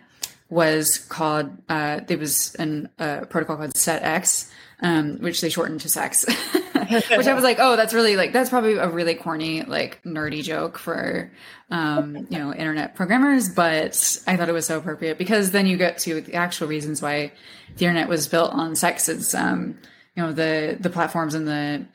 was 0.50 0.98
called, 0.98 1.50
uh, 1.70 2.02
there 2.06 2.18
was 2.18 2.56
a 2.60 2.90
uh, 3.00 3.26
protocol 3.26 3.58
called 3.58 3.74
SetX, 3.74 4.52
um, 4.82 5.18
which 5.20 5.42
they 5.42 5.50
shortened 5.50 5.82
to 5.82 5.90
sex. 5.90 6.26
which 7.18 7.28
I 7.28 7.34
was 7.34 7.44
like, 7.44 7.58
oh, 7.60 7.76
that's 7.76 7.94
really 7.94 8.16
like 8.16 8.34
that's 8.34 8.50
probably 8.50 8.74
a 8.74 8.90
really 8.90 9.16
corny, 9.16 9.64
like 9.64 10.02
nerdy 10.04 10.44
joke 10.44 10.78
for 10.78 11.32
um, 11.70 12.28
you 12.30 12.38
know, 12.38 12.54
internet 12.54 12.96
programmers, 12.96 13.50
but 13.50 14.22
I 14.28 14.38
thought 14.38 14.50
it 14.50 14.54
was 14.54 14.68
so 14.68 14.78
appropriate 14.78 15.18
because 15.18 15.52
then 15.52 15.66
you 15.66 15.78
get 15.78 15.98
to 16.00 16.22
the 16.22 16.36
actual 16.36 16.68
reasons 16.68 17.02
why 17.02 17.32
the 17.78 17.86
internet 17.86 18.08
was 18.08 18.28
built 18.28 18.52
on 18.52 18.76
sex. 18.76 19.10
It's 19.10 19.34
um, 19.34 19.78
you 20.16 20.24
know 20.24 20.32
the 20.32 20.78
the 20.80 20.90
platforms 20.90 21.34
and 21.34 21.48
the 21.48 21.86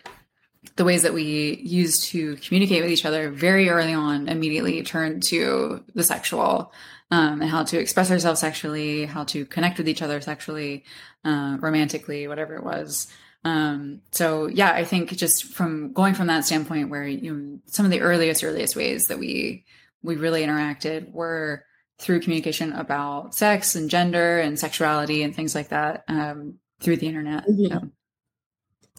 the 0.76 0.84
ways 0.84 1.02
that 1.02 1.14
we 1.14 1.60
use 1.62 2.00
to 2.08 2.36
communicate 2.36 2.82
with 2.82 2.90
each 2.90 3.04
other 3.04 3.30
very 3.30 3.68
early 3.68 3.94
on 3.94 4.28
immediately 4.28 4.82
turned 4.82 5.22
to 5.24 5.84
the 5.94 6.02
sexual 6.02 6.72
um, 7.10 7.40
and 7.40 7.50
how 7.50 7.64
to 7.64 7.78
express 7.78 8.10
ourselves 8.10 8.40
sexually, 8.40 9.06
how 9.06 9.24
to 9.24 9.44
connect 9.46 9.78
with 9.78 9.88
each 9.88 10.02
other 10.02 10.20
sexually, 10.20 10.84
uh, 11.24 11.56
romantically, 11.60 12.28
whatever 12.28 12.54
it 12.54 12.64
was. 12.64 13.08
Um, 13.44 14.02
so 14.10 14.46
yeah, 14.48 14.72
I 14.72 14.84
think 14.84 15.10
just 15.10 15.44
from 15.44 15.92
going 15.92 16.14
from 16.14 16.26
that 16.26 16.44
standpoint, 16.44 16.90
where 16.90 17.06
you 17.06 17.34
know, 17.34 17.58
some 17.66 17.84
of 17.84 17.90
the 17.90 18.00
earliest 18.00 18.42
earliest 18.42 18.76
ways 18.76 19.06
that 19.06 19.18
we 19.18 19.64
we 20.02 20.16
really 20.16 20.42
interacted 20.42 21.12
were 21.12 21.64
through 21.98 22.20
communication 22.20 22.72
about 22.72 23.34
sex 23.34 23.74
and 23.74 23.90
gender 23.90 24.38
and 24.38 24.58
sexuality 24.58 25.22
and 25.22 25.34
things 25.34 25.54
like 25.54 25.68
that 25.68 26.04
um, 26.08 26.54
through 26.80 26.96
the 26.96 27.06
internet. 27.06 27.46
Mm-hmm. 27.46 27.72
So. 27.72 27.90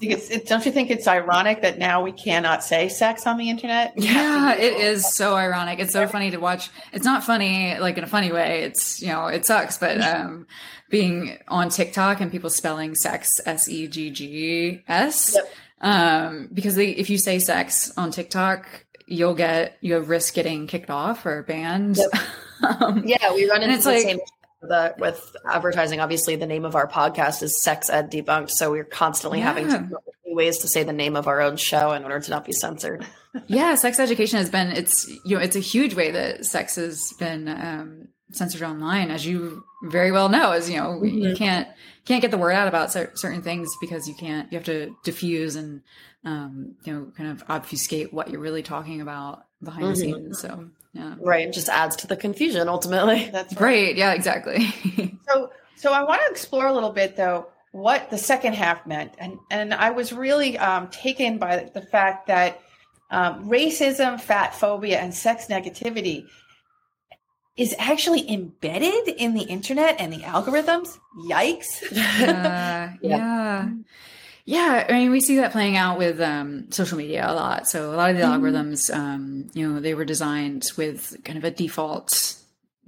It, 0.02 0.48
don't 0.48 0.66
you 0.66 0.72
think 0.72 0.92
it's 0.92 1.08
ironic 1.08 1.62
that 1.64 1.78
now 1.78 2.04
we 2.04 2.14
cannot 2.14 2.64
say 2.64 2.88
sex 2.88 3.28
on 3.28 3.38
the 3.38 3.50
internet? 3.50 3.94
Yeah, 3.98 4.56
it 4.56 4.74
is 4.74 5.14
so 5.14 5.36
ironic. 5.36 5.80
It's 5.80 5.92
so 5.92 6.08
funny 6.08 6.32
to 6.32 6.38
watch. 6.38 6.70
It's 6.94 7.04
not 7.04 7.24
funny 7.24 7.78
like 7.80 7.98
in 7.98 8.04
a 8.04 8.08
funny 8.08 8.32
way. 8.32 8.64
It's 8.64 9.02
you 9.02 9.10
know 9.10 9.28
it 9.28 9.46
sucks, 9.46 9.78
but 9.78 10.00
um, 10.02 10.48
being 10.90 11.38
on 11.48 11.70
TikTok 11.70 12.22
and 12.22 12.32
people 12.32 12.50
spelling 12.50 12.96
sex 12.96 13.30
S 13.46 13.70
E 13.70 13.88
G 13.88 14.10
G 14.10 14.84
S 14.88 15.38
um, 15.82 16.50
because 16.54 16.76
they, 16.76 16.90
if 16.90 17.10
you 17.10 17.18
say 17.18 17.40
sex 17.40 17.92
on 17.98 18.12
TikTok, 18.12 18.86
you'll 19.06 19.36
get 19.36 19.78
you 19.82 19.94
have 19.94 20.10
risk 20.10 20.34
getting 20.34 20.68
kicked 20.68 20.90
off 20.90 21.26
or 21.26 21.44
banned. 21.44 21.98
Yep. 21.98 22.12
um, 22.82 23.04
yeah, 23.06 23.34
we 23.34 23.50
run 23.50 23.64
into 23.64 23.78
the 23.78 23.90
like, 23.90 24.02
same 24.02 24.20
the, 24.62 24.96
with 24.98 25.36
advertising. 25.50 26.00
Obviously, 26.00 26.36
the 26.36 26.48
name 26.48 26.66
of 26.66 26.76
our 26.76 26.88
podcast 26.88 27.42
is 27.44 27.62
Sex 27.64 27.90
Ed 27.90 28.12
Debunked, 28.12 28.50
so 28.50 28.72
we're 28.72 28.84
constantly 28.84 29.40
yeah. 29.40 29.46
having 29.46 29.70
to 29.70 29.90
ways 30.26 30.60
to 30.60 30.68
say 30.68 30.84
the 30.84 30.94
name 30.94 31.16
of 31.16 31.28
our 31.28 31.42
own 31.42 31.58
show 31.58 31.92
in 31.94 32.04
order 32.04 32.20
to 32.20 32.30
not 32.30 32.46
be 32.46 32.52
censored. 32.52 33.06
yeah, 33.48 33.76
sex 33.76 34.00
education 34.00 34.38
has 34.38 34.50
been 34.50 34.72
it's 34.72 35.08
you 35.26 35.38
know 35.38 35.42
it's 35.42 35.56
a 35.56 35.62
huge 35.62 35.96
way 35.96 36.12
that 36.12 36.46
sex 36.46 36.76
has 36.76 37.14
been 37.20 37.48
um, 37.48 38.08
censored 38.32 38.64
online, 38.64 39.12
as 39.12 39.26
you 39.26 39.64
very 39.84 40.12
well 40.12 40.30
know. 40.30 40.52
As 40.52 40.70
you 40.70 40.78
know, 40.78 41.00
mm-hmm. 41.02 41.18
you 41.18 41.36
can't 41.36 41.68
can't 42.06 42.22
get 42.22 42.32
the 42.32 42.38
word 42.38 42.54
out 42.54 42.68
about 42.68 42.92
certain 42.92 43.42
things 43.42 43.70
because 43.82 44.08
you 44.08 44.16
can't. 44.16 44.52
You 44.52 44.58
have 44.58 44.66
to 44.66 44.96
diffuse 45.04 45.56
and 45.56 45.82
um, 46.26 46.76
you 46.84 46.94
know 46.94 47.12
kind 47.16 47.32
of 47.32 47.44
obfuscate 47.50 48.14
what 48.14 48.30
you're 48.30 48.42
really 48.42 48.64
talking 48.64 49.02
about 49.02 49.46
behind 49.64 49.84
mm-hmm. 49.84 49.94
the 49.94 50.00
scenes. 50.00 50.40
So 50.40 50.70
yeah. 50.94 51.16
Right. 51.20 51.48
It 51.48 51.54
just 51.54 51.70
adds 51.70 51.96
to 51.98 52.08
the 52.08 52.18
confusion 52.18 52.68
ultimately. 52.68 53.30
That's 53.32 53.54
right. 53.54 53.60
Great. 53.60 53.96
Yeah, 53.98 54.14
exactly. 54.14 54.74
so 55.30 55.52
so 55.76 55.94
I 55.94 56.04
want 56.04 56.22
to 56.26 56.32
explore 56.32 56.68
a 56.68 56.74
little 56.74 56.92
bit 56.92 57.16
though 57.16 57.48
what 57.72 58.10
the 58.10 58.18
second 58.18 58.54
half 58.54 58.86
meant. 58.88 59.14
And 59.20 59.38
and 59.52 59.74
I 59.74 59.92
was 59.92 60.12
really 60.12 60.58
um, 60.58 60.88
taken 60.90 61.38
by 61.38 61.70
the 61.74 61.82
fact 61.82 62.28
that 62.28 62.62
um, 63.12 63.50
racism, 63.50 64.20
fat 64.20 64.56
phobia, 64.56 65.00
and 65.00 65.14
sex 65.14 65.48
negativity 65.48 66.26
is 67.60 67.76
actually 67.78 68.32
embedded 68.32 69.10
in 69.10 69.34
the 69.34 69.44
internet 69.44 70.00
and 70.00 70.14
the 70.14 70.20
algorithms. 70.20 70.98
Yikes. 71.30 71.84
Uh, 71.92 71.96
yeah. 71.96 72.96
yeah. 73.02 73.70
Yeah, 74.46 74.86
I 74.90 74.94
mean, 74.94 75.12
we 75.12 75.20
see 75.20 75.36
that 75.36 75.52
playing 75.52 75.78
out 75.78 76.00
with 76.00 76.20
um, 76.22 76.72
social 76.72 76.98
media 76.98 77.30
a 77.30 77.34
lot. 77.34 77.68
So 77.68 77.94
a 77.94 77.96
lot 77.96 78.10
of 78.10 78.18
the 78.18 78.24
mm-hmm. 78.24 78.44
algorithms, 78.44 78.92
um, 78.92 79.52
you 79.54 79.68
know, 79.68 79.80
they 79.80 79.94
were 79.94 80.06
designed 80.06 80.72
with 80.76 81.16
kind 81.24 81.38
of 81.38 81.44
a 81.44 81.52
default 81.52 82.08
mm. 82.08 82.40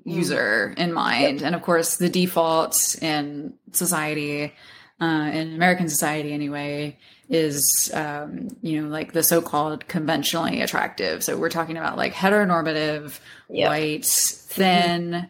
user 0.06 0.74
in 0.76 0.92
mind, 0.92 1.42
yep. 1.42 1.46
and 1.46 1.54
of 1.54 1.62
course, 1.62 1.98
the 1.98 2.10
default 2.10 2.96
in 3.00 3.54
society, 3.74 4.54
uh, 5.02 5.32
in 5.34 5.54
American 5.54 5.90
society 5.90 6.32
anyway, 6.32 6.98
is 7.30 7.92
um, 7.94 8.50
you 8.62 8.82
know 8.82 8.88
like 8.88 9.14
the 9.14 9.24
so-called 9.24 9.88
conventionally 9.88 10.62
attractive. 10.62 11.24
So 11.24 11.38
we're 11.38 11.50
talking 11.50 11.78
about 11.78 11.98
like 11.98 12.14
heteronormative, 12.14 13.20
yep. 13.50 13.70
white, 13.70 14.06
thin, 14.06 15.28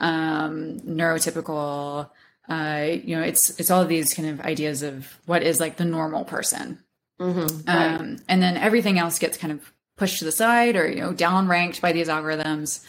um, 0.00 0.80
neurotypical 0.80 2.10
uh, 2.50 2.96
you 3.04 3.16
know, 3.16 3.22
it's 3.22 3.58
it's 3.60 3.70
all 3.70 3.86
these 3.86 4.12
kind 4.12 4.28
of 4.28 4.40
ideas 4.40 4.82
of 4.82 5.16
what 5.26 5.44
is 5.44 5.60
like 5.60 5.76
the 5.76 5.84
normal 5.84 6.24
person, 6.24 6.80
mm-hmm, 7.20 7.70
right. 7.70 8.00
um, 8.00 8.16
and 8.28 8.42
then 8.42 8.56
everything 8.56 8.98
else 8.98 9.20
gets 9.20 9.38
kind 9.38 9.52
of 9.52 9.72
pushed 9.96 10.18
to 10.18 10.24
the 10.24 10.32
side 10.32 10.74
or 10.74 10.90
you 10.90 11.00
know 11.00 11.12
downranked 11.12 11.80
by 11.80 11.92
these 11.92 12.08
algorithms. 12.08 12.84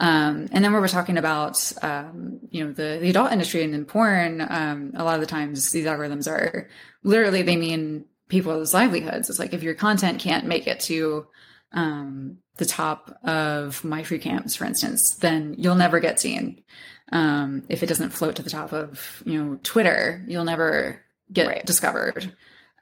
Um, 0.00 0.48
and 0.52 0.64
then 0.64 0.72
when 0.72 0.80
we're 0.80 0.88
talking 0.88 1.16
about 1.18 1.72
um, 1.82 2.40
you 2.50 2.64
know 2.64 2.72
the 2.72 2.98
the 3.00 3.10
adult 3.10 3.32
industry 3.32 3.62
and 3.64 3.74
in 3.74 3.84
porn, 3.84 4.40
um, 4.48 4.92
a 4.94 5.04
lot 5.04 5.14
of 5.16 5.20
the 5.20 5.26
times 5.26 5.70
these 5.72 5.86
algorithms 5.86 6.30
are 6.30 6.68
literally 7.02 7.42
they 7.42 7.56
mean 7.56 8.04
people's 8.28 8.74
livelihoods. 8.74 9.28
It's 9.30 9.38
like 9.38 9.52
if 9.54 9.62
your 9.62 9.74
content 9.74 10.20
can't 10.20 10.46
make 10.46 10.66
it 10.66 10.80
to 10.80 11.26
um, 11.72 12.38
the 12.56 12.66
top 12.66 13.18
of 13.24 13.82
MyFreeCams, 13.82 14.56
for 14.56 14.64
instance, 14.66 15.14
then 15.16 15.54
you'll 15.58 15.74
never 15.74 15.98
get 16.00 16.20
seen 16.20 16.62
um, 17.10 17.64
if 17.68 17.82
it 17.82 17.86
doesn't 17.86 18.10
float 18.10 18.36
to 18.36 18.42
the 18.42 18.50
top 18.50 18.72
of 18.72 19.22
you 19.26 19.42
know 19.42 19.58
Twitter, 19.62 20.22
you'll 20.26 20.44
never 20.44 21.02
get 21.32 21.46
Right. 21.48 21.66
discovered. 21.66 22.32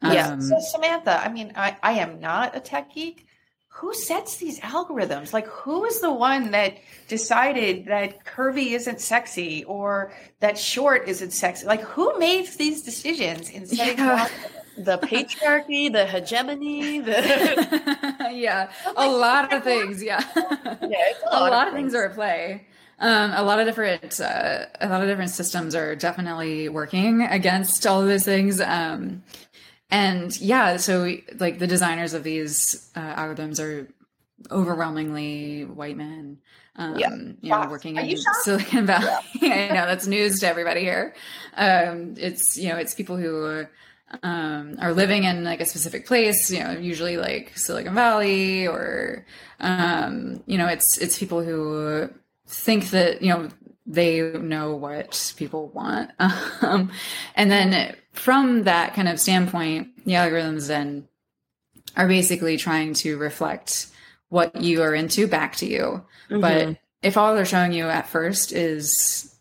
Yeah. 0.03 0.29
Um, 0.33 0.43
So 0.43 0.57
Samantha, 0.61 1.21
I 1.23 1.29
mean, 1.31 1.53
I, 1.57 1.77
I 1.83 1.93
am 1.93 2.21
not 2.21 2.55
a 2.57 2.61
tech 2.61 2.95
geek. 2.95 3.26
Who 3.81 3.93
sets 3.93 4.39
these 4.39 4.59
algorithms? 4.61 5.35
Like, 5.35 5.47
who 5.49 5.85
is 5.85 6.01
the 6.01 6.13
one 6.13 6.53
that 6.53 6.79
decided 7.09 7.85
that 7.87 8.25
curvy 8.25 8.73
isn't 8.73 9.03
sexy 9.03 9.65
or 9.65 10.13
that 10.41 10.57
short 10.57 11.07
isn't 11.07 11.33
sexy? 11.33 11.67
Like, 11.67 11.83
who 11.83 12.19
made 12.19 12.47
these 12.57 12.83
decisions 12.83 13.51
in 13.51 13.67
setting 13.67 13.99
Yeah. 13.99 14.29
The 14.79 14.99
patriarchy, 14.99 15.93
the 15.93 16.07
hegemony, 16.07 17.01
the 17.01 18.31
yeah, 18.33 18.71
a 18.97 19.09
lot 19.09 19.53
of 19.53 19.63
things. 19.63 20.03
Yeah, 20.03 20.23
Yeah, 20.35 21.13
a 21.31 21.41
lot 21.41 21.69
of 21.69 21.75
things 21.75 21.95
are 21.95 22.07
at 22.07 22.15
play. 22.15 22.67
Um, 22.99 23.33
a 23.35 23.43
lot 23.43 23.61
of 23.61 23.67
different, 23.67 24.19
uh, 24.21 24.67
a 24.81 24.89
lot 24.89 25.03
of 25.03 25.09
different 25.09 25.31
systems 25.31 25.75
are 25.75 25.95
definitely 25.95 26.71
working 26.71 27.23
against 27.23 27.87
all 27.87 28.01
of 28.01 28.09
those 28.09 28.25
things. 28.25 28.59
Um, 28.59 29.23
and 29.91 30.39
yeah, 30.41 30.77
so 30.77 31.17
like 31.39 31.59
the 31.59 31.67
designers 31.67 32.15
of 32.15 32.23
these 32.23 32.91
uh, 32.95 33.15
algorithms 33.15 33.61
are 33.61 33.89
overwhelmingly 34.51 35.65
white 35.65 35.97
men. 35.97 36.39
Um, 36.79 36.99
Yeah. 36.99 37.09
you 37.41 37.51
know, 37.51 37.69
working 37.71 37.99
Are 37.99 38.03
in? 38.03 38.19
Silicon 38.43 38.85
Valley. 38.87 39.09
I 39.43 39.69
know 39.69 39.87
that's 39.87 40.07
news 40.07 40.41
to 40.41 40.49
everybody 40.49 40.81
here. 40.81 41.15
Um, 41.57 42.15
it's 42.19 42.57
you 42.57 42.69
know, 42.69 42.77
it's 42.77 42.95
people 42.95 43.17
who 43.17 43.67
um, 44.23 44.77
are 44.81 44.93
living 44.93 45.25
in 45.25 45.45
like 45.45 45.61
a 45.61 45.67
specific 45.67 46.07
place, 46.07 46.51
you 46.51 46.61
know, 46.61 46.73
usually 46.73 47.17
like 47.17 47.57
Silicon 47.57 47.95
Valley 47.95 48.67
or, 48.67 49.27
um, 49.61 50.43
you 50.47 50.59
know, 50.59 50.67
it's, 50.67 50.99
it's 50.99 51.19
people 51.19 51.43
who 51.43 52.09
think 52.47 52.91
that, 52.91 53.23
you 53.23 53.31
know, 53.31 53.49
they 53.87 54.21
know 54.21 54.75
what 54.77 55.33
people 55.37 55.69
want. 55.69 56.11
Um, 56.63 56.91
and 57.35 57.51
then 57.51 57.97
from 58.19 58.65
that 58.65 58.95
kind 58.95 59.09
of 59.09 59.21
standpoint, 59.21 60.05
the 60.05 60.13
algorithms 60.13 60.69
then 60.69 61.09
are 61.97 62.09
basically 62.09 62.57
trying 62.57 62.95
to 62.95 63.17
reflect 63.17 63.89
what 64.29 64.61
you 64.61 64.83
are 64.83 64.95
into 64.95 65.27
back 65.27 65.57
to 65.57 65.67
you. 65.67 66.05
But 66.41 66.79
if 67.03 67.17
all 67.17 67.35
they're 67.35 67.45
showing 67.45 67.73
you 67.73 67.89
at 67.89 68.09
first 68.09 68.53
is, 68.53 69.35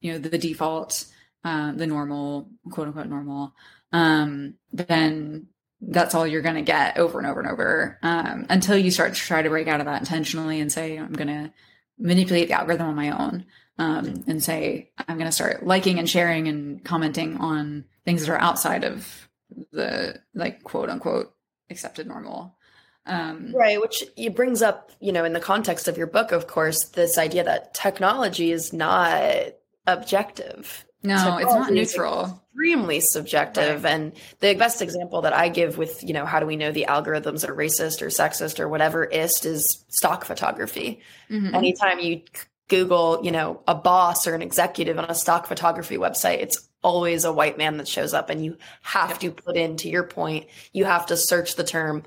you 0.00 0.12
know, 0.12 0.18
the, 0.18 0.30
the 0.30 0.38
default, 0.38 1.04
uh, 1.44 1.72
the 1.72 1.86
normal, 1.86 2.48
quote 2.70 2.88
unquote 2.88 3.06
normal, 3.06 3.54
um, 3.92 4.54
then 4.72 5.46
that's 5.80 6.14
all 6.14 6.26
you're 6.26 6.42
going 6.42 6.56
to 6.56 6.62
get 6.62 6.98
over 6.98 7.18
and 7.18 7.26
over 7.26 7.40
and 7.40 7.50
over 7.50 7.98
um, 8.02 8.46
until 8.48 8.76
you 8.76 8.90
start 8.90 9.14
to 9.14 9.20
try 9.20 9.42
to 9.42 9.48
break 9.48 9.68
out 9.68 9.80
of 9.80 9.86
that 9.86 10.00
intentionally 10.00 10.60
and 10.60 10.70
say, 10.70 10.96
I'm 10.96 11.12
going 11.12 11.28
to 11.28 11.52
manipulate 11.98 12.48
the 12.48 12.54
algorithm 12.54 12.88
on 12.88 12.94
my 12.96 13.10
own 13.10 13.44
um, 13.78 14.24
and 14.26 14.42
say, 14.42 14.90
I'm 14.98 15.16
going 15.16 15.28
to 15.28 15.32
start 15.32 15.64
liking 15.66 15.98
and 15.98 16.08
sharing 16.08 16.48
and 16.48 16.84
commenting 16.84 17.38
on 17.38 17.84
things 18.04 18.24
that 18.26 18.32
are 18.32 18.40
outside 18.40 18.84
of 18.84 19.28
the 19.72 20.20
like 20.34 20.62
quote 20.62 20.88
unquote 20.88 21.34
accepted 21.70 22.06
normal. 22.06 22.56
Um, 23.06 23.52
Right, 23.54 23.80
which 23.80 24.04
it 24.16 24.36
brings 24.36 24.62
up, 24.62 24.92
you 25.00 25.10
know, 25.12 25.24
in 25.24 25.32
the 25.32 25.40
context 25.40 25.88
of 25.88 25.98
your 25.98 26.06
book, 26.06 26.30
of 26.32 26.46
course, 26.46 26.84
this 26.90 27.18
idea 27.18 27.42
that 27.44 27.74
technology 27.74 28.52
is 28.52 28.72
not 28.72 29.54
objective. 29.86 30.84
no, 31.02 31.38
it's 31.38 31.52
not 31.52 31.72
neutral. 31.72 32.42
Extremely 32.52 33.00
subjective. 33.00 33.84
And 33.84 34.12
the 34.40 34.54
best 34.54 34.82
example 34.82 35.22
that 35.22 35.32
I 35.32 35.48
give 35.48 35.78
with, 35.78 36.02
you 36.04 36.12
know, 36.12 36.24
how 36.26 36.38
do 36.38 36.46
we 36.46 36.54
know 36.56 36.70
the 36.70 36.86
algorithms 36.88 37.48
are 37.48 37.54
racist 37.54 38.02
or 38.02 38.06
sexist 38.06 38.60
or 38.60 38.68
whatever 38.68 39.04
ist 39.04 39.44
is 39.46 39.84
stock 39.88 40.24
photography. 40.24 41.00
Mhm. 41.30 41.54
Anytime 41.54 41.98
you 41.98 42.20
Google, 42.72 43.20
you 43.22 43.30
know, 43.30 43.60
a 43.68 43.74
boss 43.74 44.26
or 44.26 44.34
an 44.34 44.40
executive 44.40 44.98
on 44.98 45.04
a 45.10 45.14
stock 45.14 45.46
photography 45.46 45.98
website, 45.98 46.38
it's 46.40 46.70
always 46.82 47.24
a 47.24 47.32
white 47.32 47.58
man 47.58 47.76
that 47.76 47.86
shows 47.86 48.14
up. 48.14 48.30
And 48.30 48.42
you 48.42 48.56
have 48.80 49.18
to 49.18 49.30
put 49.30 49.58
in, 49.58 49.76
to 49.76 49.90
your 49.90 50.04
point, 50.04 50.46
you 50.72 50.86
have 50.86 51.04
to 51.06 51.16
search 51.18 51.56
the 51.56 51.64
term 51.64 52.02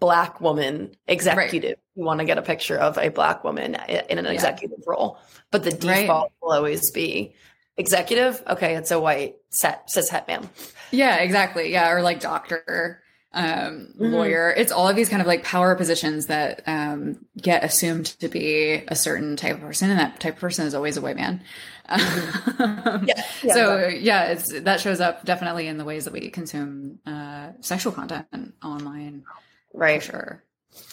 black 0.00 0.40
woman 0.40 0.96
executive. 1.06 1.78
You 1.94 2.04
want 2.04 2.18
to 2.18 2.26
get 2.26 2.38
a 2.38 2.42
picture 2.42 2.76
of 2.76 2.98
a 2.98 3.10
black 3.10 3.44
woman 3.44 3.76
in 3.76 4.18
an 4.18 4.24
Yeah. 4.24 4.32
executive 4.32 4.80
role. 4.84 5.16
But 5.52 5.62
the 5.62 5.70
Right. 5.86 6.00
default 6.02 6.32
will 6.42 6.54
always 6.54 6.90
be 6.90 7.36
executive. 7.76 8.42
Okay, 8.48 8.74
it's 8.74 8.90
a 8.90 8.98
white 8.98 9.36
set 9.50 9.88
cis 9.88 10.08
het 10.08 10.26
man. 10.26 10.50
Yeah, 10.90 11.18
exactly. 11.18 11.70
Yeah, 11.70 11.88
or 11.92 12.02
like 12.02 12.18
doctor, 12.18 13.00
um, 13.32 13.94
Mhm. 13.98 14.10
lawyer. 14.12 14.50
It's 14.56 14.72
all 14.72 14.88
of 14.88 14.96
these 14.96 15.08
kind 15.08 15.20
of 15.22 15.26
like 15.28 15.44
power 15.44 15.74
positions 15.76 16.26
that 16.26 16.62
um, 16.66 17.24
get 17.40 17.62
assumed 17.64 18.06
to 18.20 18.28
be 18.28 18.82
a 18.88 18.96
certain 18.96 19.36
type 19.36 19.54
of 19.56 19.60
person, 19.60 19.90
and 19.90 19.98
that 20.00 20.18
type 20.20 20.34
of 20.34 20.40
person 20.40 20.66
is 20.66 20.74
always 20.74 20.96
a 20.96 21.00
white 21.00 21.16
man. 21.16 21.42
Um, 21.88 22.00
Yeah, 23.06 23.22
yeah, 23.42 23.54
so 23.54 23.86
yeah, 23.88 24.24
it's 24.26 24.60
that 24.60 24.80
shows 24.80 25.00
up 25.00 25.24
definitely 25.24 25.66
in 25.68 25.78
the 25.78 25.84
ways 25.84 26.04
that 26.04 26.12
we 26.12 26.28
consume 26.30 26.98
uh, 27.06 27.48
sexual 27.60 27.92
content 27.92 28.26
online, 28.62 29.24
Right. 29.72 30.02
for 30.02 30.10
sure. 30.12 30.44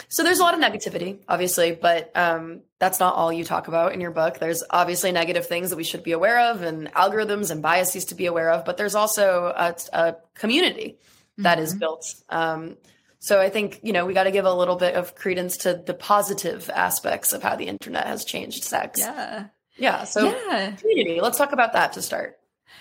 So 0.09 0.23
there's 0.23 0.39
a 0.39 0.43
lot 0.43 0.53
of 0.55 0.59
negativity, 0.59 1.19
obviously, 1.27 1.71
but 1.71 2.11
um, 2.15 2.61
that's 2.79 2.99
not 2.99 3.13
all 3.15 3.31
you 3.31 3.43
talk 3.43 3.67
about 3.67 3.93
in 3.93 4.01
your 4.01 4.09
book. 4.11 4.39
There's 4.39 4.63
obviously 4.71 5.11
negative 5.11 5.45
things 5.47 5.69
that 5.69 5.75
we 5.75 5.83
should 5.83 6.03
be 6.03 6.13
aware 6.13 6.51
of, 6.51 6.61
and 6.63 6.91
algorithms 6.93 7.51
and 7.51 7.61
biases 7.61 8.05
to 8.05 8.15
be 8.15 8.25
aware 8.25 8.49
of. 8.51 8.65
But 8.65 8.77
there's 8.77 8.95
also 8.95 9.53
a, 9.55 9.75
a 9.93 10.15
community 10.33 10.97
that 11.37 11.59
is 11.59 11.75
Mhm. 11.75 11.79
built. 11.79 12.05
Um, 12.29 12.77
so 13.19 13.41
I 13.41 13.49
think 13.49 13.79
you 13.83 13.93
know 13.93 14.05
we 14.05 14.13
got 14.13 14.23
to 14.23 14.31
give 14.31 14.45
a 14.45 14.53
little 14.53 14.75
bit 14.75 14.95
of 14.95 15.15
credence 15.15 15.57
to 15.57 15.73
the 15.73 15.93
positive 15.93 16.69
aspects 16.73 17.33
of 17.33 17.41
how 17.43 17.55
the 17.55 17.67
internet 17.67 18.05
has 18.07 18.23
changed 18.25 18.63
sex. 18.63 18.99
Yeah. 18.99 19.45
Yeah. 19.77 20.03
So 20.05 20.25
yeah. 20.25 20.71
community. 20.71 21.19
Let's 21.21 21.37
talk 21.37 21.51
about 21.51 21.73
that 21.73 21.93
to 21.93 22.01
start. 22.01 22.37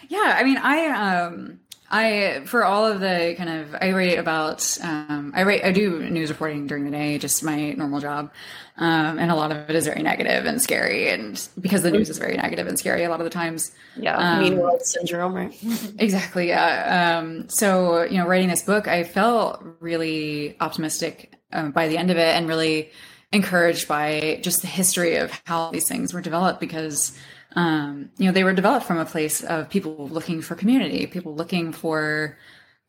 Yeah, 0.08 0.36
I 0.38 0.44
mean, 0.44 0.58
I 0.58 0.86
um, 0.88 1.60
I 1.90 2.42
for 2.46 2.64
all 2.64 2.86
of 2.86 3.00
the 3.00 3.34
kind 3.36 3.48
of 3.48 3.74
I 3.80 3.92
write 3.92 4.18
about 4.18 4.76
um, 4.82 5.32
I 5.34 5.44
write 5.44 5.64
I 5.64 5.72
do 5.72 6.02
news 6.10 6.30
reporting 6.30 6.66
during 6.66 6.84
the 6.84 6.90
day, 6.90 7.18
just 7.18 7.44
my 7.44 7.72
normal 7.72 8.00
job, 8.00 8.32
um, 8.76 9.18
and 9.18 9.30
a 9.30 9.34
lot 9.34 9.52
of 9.52 9.70
it 9.70 9.76
is 9.76 9.86
very 9.86 10.02
negative 10.02 10.44
and 10.46 10.60
scary, 10.60 11.08
and 11.08 11.48
because 11.60 11.82
the 11.82 11.90
news 11.90 12.10
is 12.10 12.18
very 12.18 12.36
negative 12.36 12.66
and 12.66 12.78
scary 12.78 13.04
a 13.04 13.08
lot 13.08 13.20
of 13.20 13.24
the 13.24 13.30
times. 13.30 13.72
Yeah. 13.96 14.16
Um, 14.16 14.40
mean 14.40 14.58
world 14.58 14.82
syndrome, 14.82 15.34
right? 15.34 15.56
Exactly. 15.98 16.48
Yeah. 16.48 17.18
Um, 17.18 17.48
so, 17.48 18.02
you 18.02 18.18
know, 18.18 18.26
writing 18.26 18.48
this 18.48 18.62
book, 18.62 18.86
I 18.86 19.04
felt 19.04 19.64
really 19.80 20.56
optimistic 20.60 21.34
um, 21.52 21.70
by 21.70 21.88
the 21.88 21.96
end 21.96 22.10
of 22.10 22.16
it 22.16 22.36
and 22.36 22.48
really 22.48 22.90
encouraged 23.32 23.88
by 23.88 24.40
just 24.42 24.60
the 24.60 24.68
history 24.68 25.16
of 25.16 25.30
how 25.44 25.70
these 25.70 25.88
things 25.88 26.12
were 26.12 26.20
developed 26.20 26.60
because, 26.60 27.16
um, 27.56 28.10
you 28.18 28.26
know, 28.26 28.32
they 28.32 28.44
were 28.44 28.52
developed 28.52 28.86
from 28.86 28.98
a 28.98 29.06
place 29.06 29.42
of 29.42 29.70
people 29.70 30.08
looking 30.08 30.42
for 30.42 30.54
community, 30.54 31.06
people 31.06 31.34
looking 31.34 31.72
for 31.72 32.36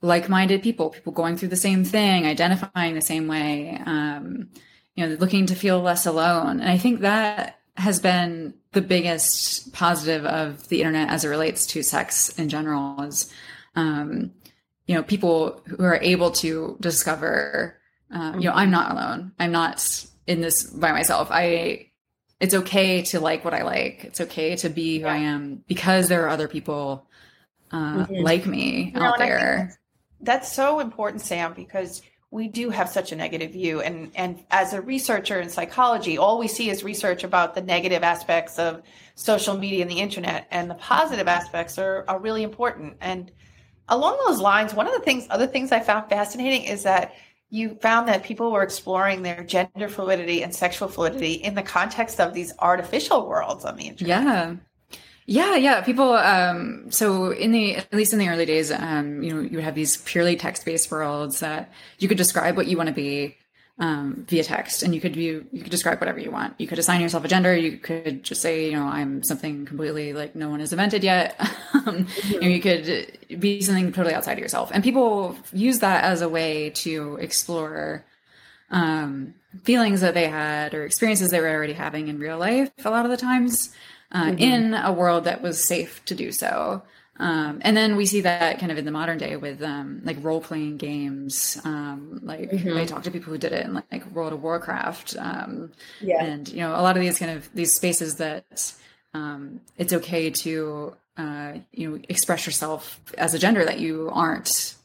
like 0.01 0.30
minded 0.30 0.62
people, 0.62 0.89
people 0.89 1.13
going 1.13 1.38
through 1.38 1.47
the 1.47 1.56
same 1.56 1.86
thing, 1.86 2.25
identifying 2.25 2.93
the 2.93 3.01
same 3.01 3.27
way, 3.27 3.82
um, 3.86 4.49
you 4.95 5.08
know, 5.08 5.15
looking 5.15 5.45
to 5.47 5.56
feel 5.56 5.82
less 5.82 6.06
alone. 6.06 6.60
And 6.60 6.69
I 6.69 6.77
think 6.77 6.99
that 6.99 7.60
has 7.77 7.99
been 7.99 8.53
the 8.73 8.82
biggest 8.82 9.71
positive 9.73 10.25
of 10.25 10.67
the 10.67 10.82
internet 10.82 11.10
as 11.10 11.23
it 11.23 11.30
relates 11.30 11.65
to 11.67 11.82
sex 11.82 12.38
in 12.38 12.49
general 12.49 13.01
is, 13.03 13.34
um, 13.75 14.34
you 14.86 14.95
know, 14.95 15.03
people 15.03 15.62
who 15.65 15.84
are 15.84 15.99
able 16.01 16.32
to 16.32 16.77
discover, 16.82 17.77
um, 18.12 18.39
you 18.39 18.49
know, 18.49 18.56
I'm 18.56 18.71
not 18.71 18.91
alone. 18.91 19.32
I'm 19.39 19.51
not 19.51 20.06
in 20.25 20.41
this 20.41 20.63
by 20.63 20.91
myself. 20.91 21.30
I, 21.32 21.87
it's 22.39 22.54
okay 22.54 23.02
to 23.02 23.19
like 23.19 23.43
what 23.43 23.54
I 23.54 23.63
like. 23.63 24.04
It's 24.04 24.21
okay 24.21 24.56
to 24.58 24.69
be 24.69 25.00
who 25.00 25.08
I 25.08 25.17
am 25.17 25.63
because 25.67 26.08
there 26.08 26.23
are 26.26 26.30
other 26.30 26.47
people 26.47 27.08
uh, 27.71 28.06
Mhm. 28.06 28.23
like 28.23 28.45
me 28.45 28.93
You 28.95 29.02
out 29.02 29.17
think 29.17 29.30
there. 29.30 29.78
That's 30.21 30.52
so 30.52 30.80
important, 30.80 31.21
Sam, 31.21 31.54
because 31.54 32.02
we 32.32 32.47
do 32.47 32.69
have 32.69 32.89
such 32.89 33.12
a 33.12 33.15
negative 33.15 33.52
view. 33.52 33.82
And 33.82 34.12
and 34.15 34.43
as 34.52 34.73
a 34.73 34.82
researcher 34.82 35.39
in 35.39 35.50
psychology, 35.50 36.17
all 36.17 36.39
we 36.39 36.47
see 36.47 36.69
is 36.69 36.84
research 36.84 37.23
about 37.23 37.56
the 37.56 37.62
negative 37.62 38.04
aspects 38.04 38.58
of 38.60 38.82
social 39.15 39.58
media 39.58 39.82
and 39.82 39.91
the 39.91 40.00
internet, 40.00 40.47
and 40.52 40.69
the 40.69 40.76
positive 40.76 41.28
aspects 41.28 41.78
are, 41.78 42.06
are 42.08 42.19
really 42.19 42.43
important. 42.43 42.97
And 43.02 43.32
along 43.89 44.17
those 44.26 44.39
lines, 44.39 44.73
one 44.73 44.88
of 44.88 44.93
the 44.93 45.02
things, 45.02 45.28
other 45.30 45.47
things 45.47 45.71
I 45.71 45.80
found 45.80 46.10
fascinating 46.10 46.63
is 46.63 46.84
that 46.84 47.13
you 47.49 47.75
found 47.75 48.07
that 48.07 48.23
people 48.23 48.51
were 48.51 48.63
exploring 48.63 49.21
their 49.21 49.43
gender 49.43 49.88
fluidity 49.88 50.43
and 50.43 50.53
sexual 50.53 50.88
fluidity 50.88 51.33
in 51.33 51.55
the 51.55 51.63
context 51.63 52.19
of 52.19 52.33
these 52.33 52.53
artificial 52.60 53.27
worlds 53.27 53.63
on 53.63 53.77
the 53.77 53.88
internet. 53.88 54.23
Yeah. 54.23 54.55
Yeah, 55.29 55.55
yeah. 55.55 55.81
People, 55.81 56.13
um, 56.13 56.89
so 56.89 57.31
in 57.31 57.51
the, 57.51 57.75
at 57.75 57.93
least 57.93 58.13
in 58.13 58.19
the 58.19 58.29
early 58.29 58.45
days, 58.45 58.71
um, 58.71 59.21
you 59.21 59.33
know, 59.33 59.41
you 59.41 59.57
would 59.57 59.63
have 59.63 59.75
these 59.75 59.97
purely 59.97 60.38
text 60.38 60.63
based 60.63 60.89
worlds 60.89 61.41
that 61.41 61.69
you 61.99 62.07
could 62.07 62.17
describe 62.17 62.55
what 62.55 62.67
you 62.67 62.77
want 62.77 62.88
to 62.88 62.95
be, 62.95 63.36
um, 63.80 64.26
via 64.28 64.44
text 64.44 64.82
and 64.82 64.96
you 64.96 65.02
could 65.02 65.13
view, 65.13 65.46
you 65.52 65.62
could 65.62 65.72
describe 65.72 66.00
whatever 66.00 66.20
you 66.20 66.32
want. 66.32 66.56
You 66.58 66.68
could 66.68 66.80
assign 66.80 67.00
yourself 67.00 67.24
a 67.24 67.28
gender. 67.28 67.56
You 67.56 67.78
could 67.78 68.24
just 68.24 68.42
say, 68.42 68.66
you 68.66 68.72
know, 68.72 68.86
I'm 68.86 69.24
something 69.24 69.66
completely 69.66 70.13
like 70.13 70.36
no 70.36 70.50
one 70.50 70.60
has 70.62 70.74
invented 70.74 71.04
yet. 71.04 71.40
um, 71.74 72.08
you, 72.28 72.42
know, 72.42 72.48
you 72.48 72.60
could 72.60 73.40
be 73.40 73.62
something 73.62 73.92
totally 73.92 74.16
outside 74.16 74.34
of 74.34 74.40
yourself. 74.40 74.72
And 74.74 74.84
people 74.84 75.38
use 75.54 75.80
that 75.80 76.04
as 76.04 76.22
a 76.22 76.30
way 76.30 76.72
to 76.72 77.18
explore, 77.18 78.04
um, 78.72 79.36
feelings 79.63 80.02
that 80.02 80.13
they 80.13 80.28
had 80.28 80.74
or 80.74 80.84
experiences 80.84 81.32
they 81.32 81.40
were 81.40 81.50
already 81.50 81.74
having 81.74 82.08
in 82.08 82.20
real 82.20 82.38
life 82.38 82.72
a 82.84 82.90
lot 82.90 83.06
of 83.06 83.12
the 83.12 83.18
times 83.18 83.74
uh, 84.12 84.34
in 84.38 84.74
a 84.74 84.92
world 84.92 85.24
that 85.24 85.42
was 85.42 85.66
safe 85.66 86.04
to 86.06 86.16
do 86.16 86.32
so 86.32 86.82
Um, 87.19 87.60
and 87.63 87.75
then 87.75 87.95
we 87.95 88.06
see 88.06 88.21
that 88.21 88.60
kind 88.60 88.71
of 88.71 88.77
in 88.77 88.86
the 88.86 88.91
modern 88.91 89.17
day 89.17 89.36
with 89.38 89.62
um, 89.63 90.01
like 90.03 90.17
role 90.21 90.39
playing 90.41 90.77
games. 90.77 91.60
Um, 91.63 92.19
like 92.23 92.51
Mhm. 92.51 92.77
I 92.80 92.86
talked 92.86 93.06
to 93.06 93.12
people 93.12 93.32
who 93.34 93.39
did 93.39 93.53
it 93.53 93.65
in 93.65 93.73
like 93.73 94.06
World 94.12 94.34
of 94.34 94.43
Warcraft. 94.43 95.15
Um, 95.17 95.71
Yeah. 96.01 96.23
and 96.23 96.47
you 96.49 96.60
know 96.60 96.71
a 96.71 96.82
lot 96.82 96.95
of 96.95 97.01
these 97.01 97.17
kind 97.19 97.32
of 97.32 97.49
these 97.53 97.73
spaces 97.73 98.15
that 98.15 98.73
um, 99.13 99.62
it's 99.77 99.93
okay 99.93 100.30
to 100.30 100.95
uh, 101.17 101.53
you 101.71 101.89
know 101.89 101.99
express 102.08 102.45
yourself 102.45 102.99
as 103.17 103.34
a 103.34 103.39
gender 103.39 103.65
that 103.65 103.80
you 103.80 104.10
aren't 104.13 104.75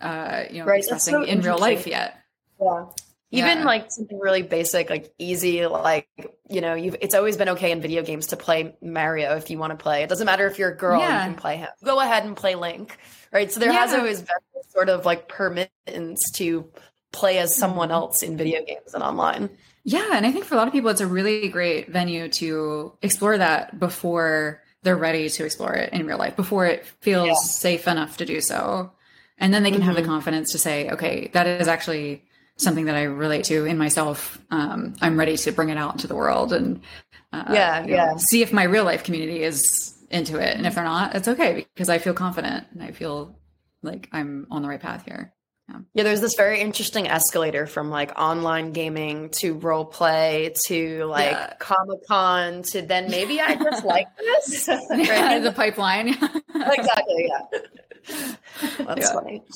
uh, 0.00 0.44
you 0.50 0.60
know 0.60 0.66
Right, 0.66 0.78
expressing 0.78 1.14
so 1.14 1.22
in 1.24 1.40
real 1.42 1.58
life 1.58 1.86
yet. 1.86 2.18
Yeah. 2.60 2.86
Even 3.34 3.58
Yeah. 3.58 3.64
like 3.64 3.90
something 3.90 4.18
really 4.18 4.42
basic, 4.42 4.88
like 4.90 5.12
easy, 5.18 5.66
like 5.66 6.08
you 6.48 6.60
know, 6.60 6.74
you've 6.74 6.96
it's 7.00 7.14
always 7.14 7.36
been 7.36 7.48
okay 7.50 7.70
in 7.72 7.80
video 7.80 8.02
games 8.02 8.28
to 8.28 8.36
play 8.36 8.74
Mario 8.82 9.36
if 9.36 9.50
you 9.50 9.58
want 9.58 9.76
to 9.76 9.82
play. 9.82 10.02
It 10.02 10.08
doesn't 10.08 10.26
matter 10.26 10.46
if 10.46 10.58
you're 10.58 10.70
a 10.70 10.76
girl, 10.76 11.00
Yeah. 11.00 11.18
you 11.24 11.30
can 11.32 11.34
play 11.40 11.56
him. 11.56 11.68
Go 11.82 11.98
ahead 12.00 12.24
and 12.24 12.36
play 12.36 12.54
Link, 12.54 12.96
right? 13.32 13.50
So 13.50 13.60
there 13.60 13.72
has 13.72 13.92
always 13.92 14.20
been 14.20 14.36
sort 14.68 14.88
of 14.88 15.04
like 15.04 15.26
permittance 15.28 16.30
to 16.34 16.70
play 17.12 17.38
as 17.38 17.54
someone 17.54 17.88
Mm-hmm. 17.88 17.94
else 17.94 18.22
in 18.22 18.36
video 18.36 18.64
games 18.64 18.94
and 18.94 19.02
online. 19.02 19.50
Yeah, 19.84 20.10
and 20.16 20.24
I 20.26 20.32
think 20.32 20.44
for 20.44 20.54
a 20.54 20.58
lot 20.58 20.66
of 20.66 20.72
people, 20.72 20.90
it's 20.90 21.00
a 21.00 21.06
really 21.06 21.48
great 21.48 21.88
venue 21.90 22.28
to 22.28 22.92
explore 23.02 23.36
that 23.38 23.78
before 23.78 24.62
they're 24.82 24.96
ready 24.96 25.28
to 25.28 25.44
explore 25.44 25.74
it 25.74 25.92
in 25.92 26.06
real 26.06 26.18
life, 26.18 26.36
before 26.36 26.66
it 26.66 26.86
feels 27.00 27.26
Yeah. 27.28 27.34
safe 27.34 27.88
enough 27.88 28.16
to 28.18 28.26
do 28.26 28.40
so. 28.40 28.92
And 29.38 29.52
then 29.52 29.62
they 29.62 29.70
can 29.70 29.80
have 29.82 29.96
the 29.96 30.02
Mhm. 30.02 30.06
confidence 30.06 30.52
to 30.52 30.58
say, 30.58 30.90
okay, 30.90 31.30
that 31.32 31.46
is 31.46 31.68
actually 31.68 32.24
something 32.56 32.84
that 32.86 32.94
I 32.96 33.02
relate 33.04 33.44
to 33.46 33.64
in 33.64 33.78
myself. 33.78 34.38
Um, 34.50 34.94
I'm 35.00 35.18
ready 35.18 35.36
to 35.36 35.52
bring 35.52 35.68
it 35.70 35.76
out 35.76 35.94
into 35.94 36.06
the 36.06 36.14
world 36.14 36.52
and 36.52 36.80
uh, 37.32 37.44
Yeah, 37.52 37.80
you 37.82 37.88
know, 37.90 37.94
yeah. 37.96 38.16
see 38.16 38.42
if 38.42 38.52
my 38.52 38.62
real 38.64 38.84
life 38.84 39.04
community 39.04 39.42
is 39.42 39.94
into 40.10 40.38
it. 40.38 40.56
And 40.56 40.66
if 40.66 40.74
they're 40.76 40.84
not, 40.84 41.14
it's 41.16 41.26
okay 41.28 41.66
because 41.74 41.88
I 41.88 41.98
feel 41.98 42.14
confident 42.14 42.66
and 42.72 42.82
I 42.82 42.92
feel 42.92 43.36
like 43.82 44.08
I'm 44.12 44.46
on 44.50 44.62
the 44.62 44.68
right 44.68 44.80
path 44.80 45.04
here. 45.04 45.32
Yeah, 45.94 46.02
there's 46.04 46.20
this 46.20 46.34
very 46.36 46.60
interesting 46.60 47.08
escalator 47.08 47.66
from 47.66 47.88
like 47.88 48.12
online 48.20 48.72
gaming 48.72 49.30
to 49.40 49.54
role 49.54 49.86
play 49.86 50.52
to 50.66 51.04
like 51.06 51.30
Yeah. 51.32 51.54
Comic 51.58 52.06
Con 52.06 52.62
to 52.64 52.82
then 52.82 53.10
maybe 53.10 53.40
I 53.40 53.54
just 53.54 53.82
like 53.82 54.06
this. 54.18 54.68
Yeah, 54.68 54.76
Right? 55.34 55.42
the 55.42 55.52
pipeline. 55.52 56.08
exactly, 56.54 57.28
yeah. 57.28 57.58
That's 58.78 59.10
funny. 59.10 59.42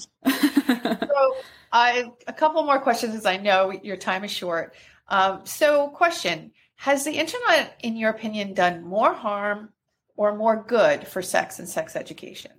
So, 1.09 1.37
I 1.73 2.11
a 2.27 2.33
couple 2.33 2.63
more 2.63 2.79
questions 2.79 3.15
as 3.15 3.27
I 3.27 3.37
know 3.37 3.71
your 3.71 3.97
time 3.97 4.25
is 4.25 4.31
short. 4.31 4.75
Um, 5.09 5.45
so, 5.45 5.89
question: 5.89 6.53
Has 6.77 7.05
the 7.05 7.13
internet, 7.13 7.79
in 7.83 7.97
your 7.97 8.11
opinion, 8.11 8.55
done 8.55 8.83
more 8.83 9.13
harm 9.13 9.71
or 10.17 10.37
more 10.37 10.65
good 10.67 11.07
for 11.07 11.23
sex 11.23 11.59
and 11.59 11.69
sex 11.69 11.97
education? 11.97 12.53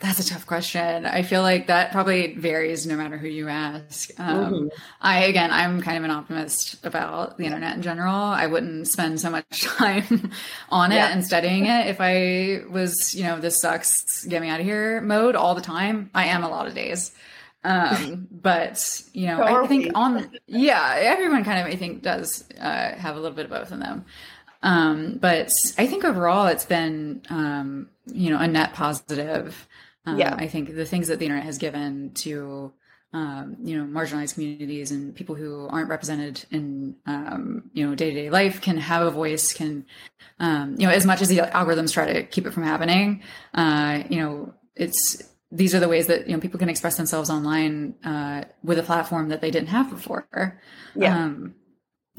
That's 0.00 0.18
a 0.18 0.26
tough 0.28 0.44
question. 0.44 1.06
I 1.06 1.22
feel 1.22 1.40
like 1.40 1.68
that 1.68 1.92
probably 1.92 2.34
varies 2.34 2.84
no 2.86 2.96
matter 2.96 3.16
who 3.16 3.28
you 3.28 3.48
ask. 3.48 4.10
Um, 4.18 4.52
Mhm. 4.52 4.68
I, 5.00 5.24
again, 5.24 5.50
I'm 5.50 5.80
kind 5.80 5.96
of 5.96 6.04
an 6.04 6.10
optimist 6.10 6.84
about 6.84 7.38
the 7.38 7.44
internet 7.44 7.76
in 7.76 7.82
general. 7.82 8.14
I 8.14 8.46
wouldn't 8.46 8.88
spend 8.88 9.20
so 9.20 9.30
much 9.30 9.46
time 9.62 10.32
on 10.68 10.92
it 10.92 10.96
Yeah. 10.96 11.08
and 11.12 11.24
studying 11.24 11.66
it 11.66 11.86
if 11.86 11.98
I 12.00 12.62
was, 12.68 13.14
you 13.14 13.22
know, 13.22 13.38
this 13.40 13.60
sucks, 13.60 14.24
get 14.26 14.42
me 14.42 14.48
out 14.48 14.60
of 14.60 14.66
here 14.66 15.00
mode 15.00 15.36
all 15.36 15.54
the 15.54 15.60
time. 15.62 16.10
I 16.12 16.26
am 16.26 16.42
a 16.42 16.48
lot 16.50 16.66
of 16.66 16.74
days. 16.74 17.12
Um, 17.62 18.26
but, 18.32 19.00
you 19.12 19.28
know, 19.28 19.42
I 19.42 19.66
think 19.68 19.92
on, 19.94 20.28
yeah, 20.46 20.96
everyone 20.98 21.44
kind 21.44 21.60
of, 21.66 21.72
I 21.72 21.76
think, 21.76 22.02
does 22.02 22.44
uh, 22.60 22.94
have 22.96 23.16
a 23.16 23.20
little 23.20 23.36
bit 23.36 23.44
of 23.46 23.50
both 23.52 23.70
in 23.72 23.78
them. 23.78 24.04
Um, 24.62 25.18
but 25.20 25.52
I 25.78 25.86
think 25.86 26.04
overall 26.04 26.46
it's 26.48 26.64
been, 26.66 27.22
um, 27.30 27.90
you 28.06 28.30
know, 28.30 28.38
a 28.38 28.48
net 28.48 28.74
positive. 28.74 29.66
Um, 30.06 30.18
Yeah. 30.18 30.34
I 30.38 30.46
think 30.48 30.74
the 30.74 30.84
things 30.84 31.08
that 31.08 31.18
the 31.18 31.24
internet 31.24 31.44
has 31.44 31.58
given 31.58 32.12
to, 32.14 32.72
um, 33.12 33.56
you 33.62 33.76
know, 33.76 33.84
marginalized 33.84 34.34
communities 34.34 34.90
and 34.90 35.14
people 35.14 35.34
who 35.34 35.66
aren't 35.68 35.88
represented 35.88 36.44
in, 36.50 36.96
um, 37.06 37.70
you 37.72 37.86
know, 37.86 37.94
day 37.94 38.10
to 38.10 38.16
day 38.22 38.30
life 38.30 38.60
can 38.60 38.76
have 38.76 39.02
a 39.06 39.10
voice, 39.10 39.52
can, 39.52 39.86
um, 40.40 40.74
you 40.78 40.86
know, 40.86 40.92
as 40.92 41.06
much 41.06 41.22
as 41.22 41.28
the 41.28 41.38
algorithms 41.38 41.92
try 41.92 42.12
to 42.12 42.24
keep 42.24 42.46
it 42.46 42.52
from 42.52 42.64
happening, 42.64 43.22
uh, 43.54 44.02
you 44.10 44.18
know, 44.20 44.52
it's, 44.74 45.22
these 45.52 45.74
are 45.74 45.80
the 45.80 45.88
ways 45.88 46.08
that, 46.08 46.26
you 46.26 46.34
know, 46.34 46.40
people 46.40 46.58
can 46.58 46.68
express 46.68 46.96
themselves 46.96 47.30
online, 47.30 47.94
uh, 48.04 48.42
with 48.64 48.78
a 48.78 48.82
platform 48.82 49.28
that 49.28 49.40
they 49.40 49.52
didn't 49.52 49.68
have 49.68 49.88
before. 49.90 50.26
Yeah. 50.96 51.16
Um, 51.16 51.54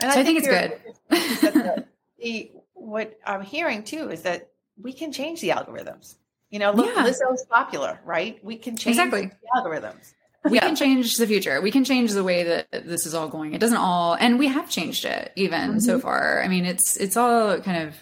And 0.01 0.11
So 0.13 0.19
I 0.19 0.23
think 0.23 0.39
it's 0.39 0.47
you're- 0.47 0.67
good. 0.69 0.81
the, 1.09 1.85
the- 2.19 2.51
what 2.73 3.17
I'm 3.25 3.41
hearing 3.41 3.83
too 3.83 4.09
is 4.11 4.21
that 4.23 4.51
we 4.81 4.93
can 4.93 5.11
change 5.11 5.41
the 5.41 5.49
algorithms. 5.49 6.15
You 6.55 6.59
know, 6.59 6.71
look, 6.71 6.85
Yeah. 6.95 7.03
Lizzo's 7.03 7.45
popular, 7.51 7.99
right? 8.05 8.39
We 8.41 8.55
can 8.55 8.77
change 8.77 8.95
Exactly. 8.95 9.23
the 9.25 9.59
algorithms. 9.59 10.13
we 10.45 10.55
Yeah. 10.55 10.67
can 10.67 10.75
change 10.77 11.17
the 11.17 11.27
future. 11.27 11.59
We 11.59 11.69
can 11.69 11.83
change 11.83 12.11
the 12.13 12.23
way 12.23 12.43
that 12.43 12.67
this 12.71 13.05
is 13.05 13.13
all 13.13 13.27
going. 13.27 13.53
It 13.53 13.59
doesn't 13.59 13.75
all, 13.75 14.13
and 14.13 14.39
we 14.39 14.47
have 14.47 14.69
changed 14.69 15.03
it 15.03 15.33
even 15.35 15.81
so 15.81 15.99
far. 15.99 16.41
I 16.43 16.47
mean, 16.47 16.63
it's 16.63 16.95
it's 16.95 17.17
all 17.17 17.59
kind 17.59 17.83
of 17.85 17.95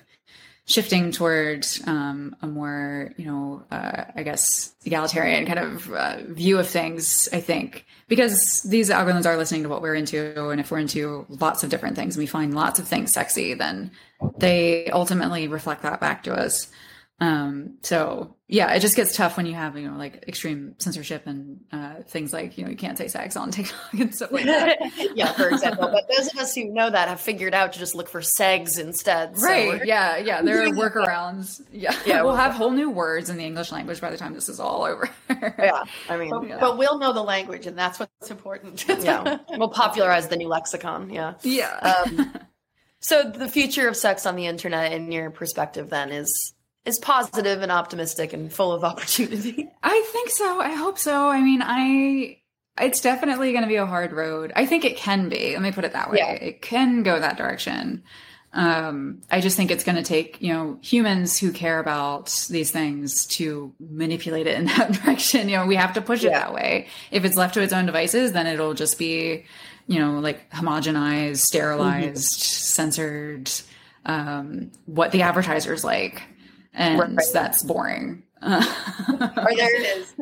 shifting 0.65 1.11
towards 1.11 1.81
um, 1.87 2.35
a 2.43 2.47
more, 2.47 3.11
you 3.17 3.25
know, 3.25 3.63
uh, 3.71 4.03
I 4.15 4.21
guess 4.21 4.75
egalitarian 4.85 5.47
kind 5.47 5.57
of 5.57 5.91
uh, 5.91 6.17
view 6.27 6.59
of 6.59 6.67
things. 6.67 7.27
I 7.33 7.39
think 7.39 7.87
because 8.07 8.61
these 8.61 8.91
algorithms 8.91 9.25
are 9.25 9.35
listening 9.35 9.63
to 9.63 9.69
what 9.69 9.81
we're 9.81 9.95
into, 9.95 10.49
and 10.49 10.59
if 10.59 10.69
we're 10.69 10.77
into 10.77 11.25
lots 11.29 11.63
of 11.63 11.71
different 11.71 11.95
things, 11.95 12.15
and 12.15 12.21
we 12.21 12.27
find 12.27 12.53
lots 12.53 12.77
of 12.77 12.87
things 12.87 13.11
sexy, 13.13 13.55
then 13.55 13.89
they 14.37 14.89
ultimately 14.91 15.47
reflect 15.47 15.81
that 15.81 15.99
back 15.99 16.21
to 16.23 16.33
us. 16.35 16.67
Um, 17.23 17.77
so 17.83 18.35
yeah, 18.49 18.73
it 18.73 18.81
just 18.81 18.95
gets 18.97 19.15
tough 19.15 19.37
when 19.37 19.45
you 19.45 19.53
have, 19.53 19.77
you 19.77 19.89
know, 19.89 19.97
like 19.97 20.25
extreme 20.27 20.75
censorship 20.79 21.25
and 21.25 21.61
uh, 21.71 22.01
things 22.05 22.33
like, 22.33 22.57
you 22.57 22.65
know, 22.65 22.69
you 22.69 22.75
can't 22.75 22.97
say 22.97 23.07
sex 23.07 23.37
on 23.37 23.49
TikTok 23.51 23.93
and 23.93 24.13
stuff 24.13 24.31
like 24.31 24.45
that. 24.45 24.77
yeah, 25.15 25.31
for 25.31 25.47
example. 25.49 25.87
But 25.89 26.03
those 26.13 26.27
of 26.33 26.37
us 26.39 26.53
who 26.53 26.65
know 26.65 26.89
that 26.89 27.07
have 27.07 27.21
figured 27.21 27.53
out 27.53 27.73
to 27.73 27.79
just 27.79 27.95
look 27.95 28.09
for 28.09 28.19
segs 28.19 28.77
instead. 28.77 29.37
so 29.37 29.45
right. 29.45 29.85
Yeah. 29.85 30.17
Yeah. 30.17 30.41
There 30.41 30.63
are 30.63 30.69
workarounds. 30.69 31.61
Yeah. 31.71 31.95
Yeah, 32.05 32.21
we'll 32.23 32.35
have 32.35 32.53
whole 32.53 32.71
new 32.71 32.89
words 32.89 33.29
in 33.29 33.37
the 33.37 33.45
English 33.45 33.71
language 33.71 34.01
by 34.01 34.11
the 34.11 34.17
time 34.17 34.33
this 34.33 34.49
is 34.49 34.59
all 34.59 34.83
over. 34.83 35.09
Yeah. 35.29 35.83
I 36.09 36.17
mean, 36.17 36.29
But, 36.31 36.47
Yeah. 36.47 36.57
but 36.59 36.77
we'll 36.77 36.99
know 36.99 37.13
the 37.13 37.23
language, 37.23 37.67
and 37.67 37.77
that's 37.77 37.99
what's 37.99 38.29
important. 38.29 38.85
yeah. 38.87 39.37
We'll 39.51 39.69
popularize 39.69 40.27
the 40.27 40.35
new 40.35 40.49
lexicon. 40.49 41.09
Yeah. 41.09 41.35
yeah. 41.43 42.03
Um, 42.05 42.33
so 42.99 43.23
the 43.29 43.47
future 43.47 43.87
of 43.87 43.95
sex 43.95 44.25
on 44.25 44.35
the 44.35 44.45
internet, 44.47 44.91
in 44.91 45.11
your 45.11 45.31
perspective, 45.31 45.89
then 45.89 46.11
is 46.11 46.53
is 46.85 46.99
positive 46.99 47.61
and 47.61 47.71
optimistic 47.71 48.33
and 48.33 48.51
full 48.51 48.71
of 48.71 48.83
opportunity. 48.83 49.69
I 49.83 50.09
think 50.11 50.29
so. 50.29 50.59
I 50.59 50.71
hope 50.73 50.99
so. 50.99 51.29
I 51.29 51.41
mean, 51.41 51.61
I 51.63 52.39
it's 52.81 53.01
definitely 53.01 53.51
going 53.51 53.61
to 53.63 53.67
be 53.67 53.75
a 53.75 53.85
hard 53.85 54.11
road. 54.13 54.51
I 54.55 54.65
think 54.65 54.83
it 54.83 54.97
can 54.97 55.29
be. 55.29 55.53
Let 55.53 55.61
me 55.61 55.71
put 55.71 55.85
it 55.85 55.93
that 55.93 56.09
way. 56.09 56.17
Yeah. 56.17 56.31
It 56.31 56.61
can 56.61 57.03
go 57.03 57.19
that 57.19 57.37
direction. 57.37 58.03
Um, 58.51 59.21
I 59.31 59.41
just 59.41 59.57
think 59.57 59.71
it's 59.71 59.83
going 59.83 59.95
to 59.95 60.03
take, 60.03 60.39
you 60.41 60.53
know, 60.53 60.77
humans 60.81 61.39
who 61.39 61.51
care 61.51 61.79
about 61.79 62.47
these 62.49 62.69
things 62.71 63.25
to 63.27 63.73
manipulate 63.79 64.45
it 64.47 64.57
in 64.57 64.65
that 64.77 64.91
direction. 64.93 65.49
You 65.49 65.57
know, 65.57 65.65
we 65.67 65.75
have 65.75 65.93
to 65.93 66.01
push 66.01 66.23
it 66.23 66.31
Yeah. 66.31 66.39
that 66.39 66.53
way. 66.53 66.87
If 67.11 67.25
it's 67.25 67.35
left 67.35 67.53
to 67.55 67.61
its 67.61 67.73
own 67.73 67.85
devices, 67.85 68.31
then 68.33 68.45
it'll 68.47 68.73
just 68.73 68.97
be, 68.99 69.45
you 69.87 69.99
know, 69.99 70.19
like 70.19 70.49
homogenized, 70.51 71.37
sterilized, 71.37 72.23
censored, 72.41 73.51
um, 74.05 74.71
what 74.85 75.11
the 75.11 75.21
advertisers 75.23 75.83
like. 75.83 76.21
And 76.73 76.99
Right. 76.99 77.17
that's 77.31 77.63
boring. 77.63 78.23
Are 78.43 79.55
there 79.55 79.69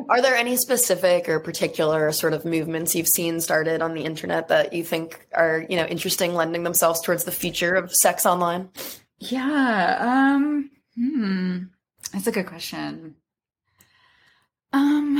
are 0.08 0.22
there 0.22 0.36
any 0.36 0.56
specific 0.56 1.28
or 1.28 1.40
particular 1.40 2.12
sort 2.12 2.34
of 2.34 2.44
movements 2.44 2.94
you've 2.94 3.08
seen 3.08 3.40
started 3.40 3.82
on 3.82 3.94
the 3.94 4.04
internet 4.04 4.46
that 4.46 4.72
you 4.72 4.84
think 4.84 5.26
are 5.34 5.64
you 5.68 5.76
know 5.76 5.86
interesting, 5.86 6.32
lending 6.34 6.62
themselves 6.62 7.00
towards 7.02 7.24
the 7.24 7.32
future 7.32 7.74
of 7.74 7.92
sex 7.92 8.24
online? 8.24 8.68
Yeah. 9.18 9.98
Um. 10.00 10.70
Hmm. 10.94 11.58
That's 12.12 12.28
a 12.28 12.32
good 12.32 12.46
question. 12.46 13.16
Um, 14.72 15.16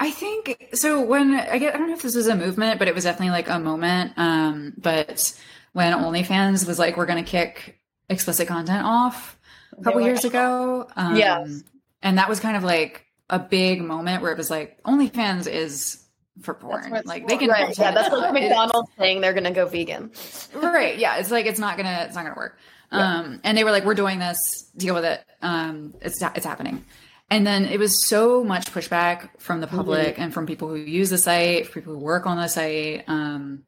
I 0.00 0.10
think 0.10 0.70
so. 0.74 1.00
When 1.04 1.34
I 1.34 1.58
get, 1.58 1.74
I 1.74 1.78
don't 1.78 1.88
know 1.88 1.94
if 1.94 2.02
this 2.02 2.16
was 2.16 2.26
a 2.26 2.34
movement, 2.34 2.78
but 2.78 2.88
it 2.88 2.94
was 2.94 3.04
definitely 3.04 3.30
like 3.32 3.48
a 3.48 3.58
moment. 3.58 4.12
Um, 4.16 4.72
but 4.78 5.38
when 5.74 5.92
OnlyFans 5.92 6.66
was 6.66 6.78
like, 6.78 6.96
we're 6.96 7.06
going 7.06 7.22
to 7.22 7.30
kick 7.30 7.78
explicit 8.08 8.48
content 8.48 8.84
off 8.84 9.38
a 9.78 9.82
couple 9.82 10.00
were- 10.00 10.06
years 10.06 10.24
ago. 10.24 10.88
Um, 10.96 11.16
Yes. 11.16 11.62
And 12.02 12.18
that 12.18 12.28
was 12.28 12.40
kind 12.40 12.56
of 12.56 12.62
like 12.64 13.04
a 13.30 13.38
big 13.38 13.82
moment 13.82 14.22
where 14.22 14.30
it 14.30 14.38
was 14.38 14.50
like, 14.50 14.80
OnlyFans 14.84 15.50
is 15.50 16.02
for 16.42 16.54
porn. 16.54 17.02
Like 17.04 17.22
for. 17.22 17.28
they 17.28 17.36
can, 17.38 17.48
Right. 17.48 17.76
Yeah, 17.76 17.92
that's 17.92 18.12
like 18.12 18.32
McDonald's 18.32 18.90
saying 18.98 19.20
they're 19.22 19.32
going 19.32 19.44
to 19.44 19.50
go 19.50 19.66
vegan. 19.66 20.10
right 20.54 20.98
yeah 20.98 21.16
it's 21.16 21.30
like 21.30 21.46
it's 21.46 21.58
not 21.58 21.76
gonna 21.76 22.04
it's 22.06 22.14
not 22.14 22.24
gonna 22.24 22.36
work 22.36 22.58
um 22.92 23.40
and 23.42 23.56
they 23.56 23.64
were 23.64 23.70
like 23.70 23.84
we're 23.84 23.94
doing 23.94 24.18
this 24.18 24.70
deal 24.76 24.94
with 24.94 25.04
it 25.04 25.24
um 25.42 25.94
it's 26.02 26.22
it's 26.22 26.44
happening 26.46 26.84
and 27.30 27.46
then 27.46 27.64
it 27.64 27.78
was 27.80 28.06
so 28.06 28.44
much 28.44 28.66
pushback 28.72 29.30
from 29.38 29.60
the 29.60 29.66
public 29.66 30.18
and 30.18 30.32
from 30.32 30.46
people 30.46 30.68
who 30.68 30.76
use 30.76 31.10
the 31.10 31.18
site 31.18 31.72
people 31.72 31.94
who 31.94 31.98
work 31.98 32.26
on 32.26 32.36
the 32.36 32.48
site 32.48 33.04
um 33.08 33.64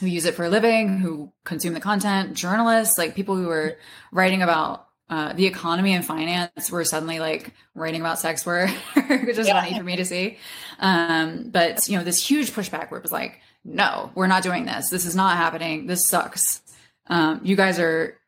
who 0.00 0.06
use 0.06 0.24
it 0.24 0.34
for 0.34 0.44
a 0.44 0.48
living 0.50 0.98
who 0.98 1.32
consume 1.44 1.74
the 1.74 1.80
content 1.80 2.34
journalists 2.34 2.96
like 2.96 3.14
people 3.14 3.36
who 3.36 3.50
are 3.50 3.76
writing 4.12 4.42
about 4.42 4.87
uh, 5.10 5.32
the 5.32 5.46
economy 5.46 5.94
and 5.94 6.04
finance 6.04 6.70
were 6.70 6.84
suddenly 6.84 7.18
like 7.18 7.52
writing 7.74 8.00
about 8.00 8.18
sex 8.18 8.44
work, 8.44 8.70
which 8.94 9.38
is 9.38 9.46
yeah. 9.46 9.60
funny 9.60 9.76
for 9.76 9.84
me 9.84 9.96
to 9.96 10.04
see. 10.04 10.38
Um, 10.78 11.48
but 11.50 11.88
you 11.88 11.96
know, 11.96 12.04
this 12.04 12.24
huge 12.24 12.50
pushback 12.50 12.92
it 12.92 13.02
was 13.02 13.12
like, 13.12 13.40
no, 13.64 14.10
we're 14.14 14.26
not 14.26 14.42
doing 14.42 14.66
this. 14.66 14.90
This 14.90 15.06
is 15.06 15.16
not 15.16 15.36
happening. 15.36 15.86
This 15.86 16.06
sucks. 16.06 16.62
Um, 17.06 17.40
you 17.42 17.56
guys 17.56 17.78
are 17.78 18.18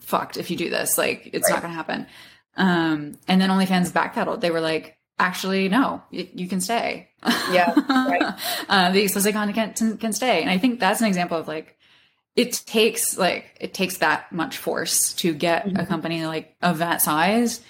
fucked 0.00 0.36
if 0.36 0.50
you 0.50 0.56
do 0.56 0.70
this. 0.70 0.96
Like, 0.96 1.30
it's 1.32 1.48
right. 1.48 1.56
not 1.56 1.62
going 1.62 1.72
to 1.72 1.76
happen. 1.76 2.06
Um, 2.56 3.18
and 3.28 3.40
then 3.40 3.50
OnlyFans 3.50 3.90
backpedaled. 3.90 4.40
They 4.40 4.50
were 4.50 4.60
like, 4.60 4.96
actually, 5.18 5.68
no, 5.68 6.02
you, 6.10 6.26
you 6.34 6.48
can 6.48 6.60
stay. 6.60 7.08
Yeah. 7.50 7.74
Right. 7.88 8.34
uh, 8.68 8.92
the 8.92 9.02
explicit 9.02 9.34
content 9.34 9.76
can, 9.76 9.98
can 9.98 10.12
stay. 10.12 10.40
And 10.40 10.50
I 10.50 10.58
think 10.58 10.80
that's 10.80 11.00
an 11.00 11.06
example 11.06 11.36
of 11.36 11.46
like, 11.46 11.78
it 12.40 12.62
takes 12.66 13.18
like 13.18 13.56
it 13.60 13.74
takes 13.74 13.98
that 13.98 14.30
much 14.32 14.56
force 14.56 15.12
to 15.14 15.34
get 15.34 15.66
mm-hmm. 15.66 15.76
a 15.76 15.86
company 15.86 16.26
like 16.26 16.54
of 16.62 16.78
that 16.78 17.02
size 17.02 17.60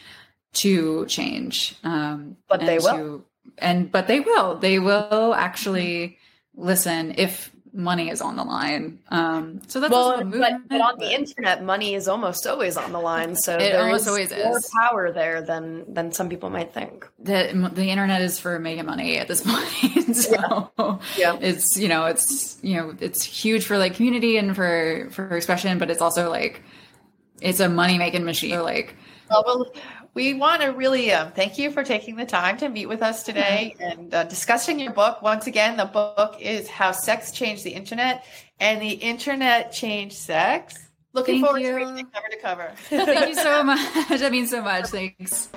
to 0.53 1.07
change 1.07 1.77
um 1.85 2.37
but 2.49 2.61
they 2.61 2.79
will 2.79 2.97
to, 2.97 3.25
and 3.61 3.91
but 3.91 4.07
they 4.07 4.21
will. 4.21 4.57
They 4.57 4.79
will 4.79 5.35
actually 5.35 6.18
listen. 6.55 7.14
If 7.16 7.51
money 7.73 8.11
is 8.11 8.21
on 8.21 8.37
the 8.37 8.45
line. 8.45 8.99
Um, 9.09 9.61
so 9.66 9.81
that's 9.81 9.93
well, 9.93 10.23
but, 10.25 10.68
but, 10.68 10.81
on 10.81 10.99
the 10.99 11.12
internet, 11.12 11.62
money 11.62 11.95
is 11.95 12.09
almost 12.09 12.47
always 12.47 12.77
on 12.77 12.93
the 12.93 13.01
line. 13.01 13.37
So 13.37 13.57
it 13.57 13.75
almost 13.75 14.09
always 14.09 14.31
more 14.31 14.59
is 14.59 14.71
power 14.73 15.12
there 15.12 15.43
than 15.43 15.93
than 15.93 16.12
some 16.12 16.29
people 16.29 16.51
might 16.51 16.73
think. 16.75 17.09
The 17.18 17.71
the 17.73 17.91
internet 17.91 18.23
is 18.23 18.39
for 18.39 18.59
making 18.59 18.87
money 18.87 19.18
at 19.18 19.29
this 19.29 19.41
point. 19.47 20.16
so 20.16 20.71
yeah. 20.77 20.99
yeah. 21.16 21.37
it's 21.41 21.77
you 21.77 21.89
know 21.89 22.07
it's 22.07 22.59
you 22.62 22.77
know 22.77 22.95
it's 23.01 23.23
huge 23.23 23.64
for 23.64 23.79
like 23.79 23.95
community 23.95 24.37
and 24.37 24.55
for 24.55 25.09
for 25.11 25.37
expression, 25.37 25.79
but 25.79 25.91
it's 25.91 26.03
also 26.03 26.31
like 26.31 26.62
it's 27.41 27.61
a 27.61 27.68
money 27.68 27.99
making 27.99 28.25
machine. 28.25 28.61
like 28.62 28.97
well, 29.31 29.73
we 30.15 30.35
want 30.35 30.63
to 30.63 30.69
really 30.69 31.13
um, 31.13 31.31
thank 31.33 31.59
you 31.59 31.71
for 31.71 31.85
taking 31.85 32.17
the 32.17 32.27
time 32.27 32.57
to 32.59 32.69
meet 32.69 32.87
with 32.87 33.03
us 33.03 33.23
today 33.23 33.77
and 33.79 34.13
uh, 34.13 34.25
discussing 34.25 34.81
your 34.81 34.93
book. 34.93 35.23
Once 35.23 35.47
again, 35.47 35.77
the 35.77 35.85
book 35.85 36.37
is 36.41 36.69
How 36.69 36.91
Sex 36.91 37.31
Changed 37.31 37.63
the 37.63 37.71
Internet 37.71 38.25
and 38.59 38.83
the 38.83 38.91
Internet 38.91 39.73
Changed 39.73 40.17
Sex. 40.17 40.89
Looking 41.13 41.37
thank 41.37 41.47
forward 41.47 41.63
you. 41.63 41.71
to 41.71 41.77
reading 41.77 42.07
cover 42.13 42.29
to 42.29 42.37
cover. 42.39 42.73
thank 42.89 43.29
you 43.29 43.35
so 43.35 43.63
much. 43.63 43.81
That 44.21 44.33
means 44.33 44.51
so 44.51 44.63
much. 44.63 44.87
Thanks. 44.87 45.49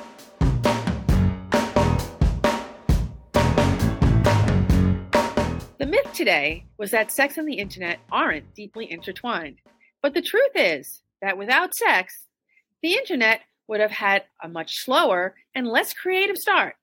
The 5.79 5.87
myth 5.87 6.13
today 6.13 6.65
was 6.77 6.91
that 6.91 7.11
sex 7.11 7.37
and 7.37 7.47
the 7.47 7.55
internet 7.55 7.99
aren't 8.11 8.53
deeply 8.53 8.89
intertwined. 8.91 9.57
But 10.01 10.13
the 10.13 10.21
truth 10.21 10.51
is 10.55 11.01
that 11.21 11.37
without 11.37 11.73
sex, 11.75 12.27
the 12.81 12.93
internet 12.93 13.41
would 13.67 13.79
have 13.79 13.91
had 13.91 14.23
a 14.41 14.47
much 14.47 14.77
slower 14.77 15.35
and 15.55 15.67
less 15.67 15.93
creative 15.93 16.37
start. 16.37 16.75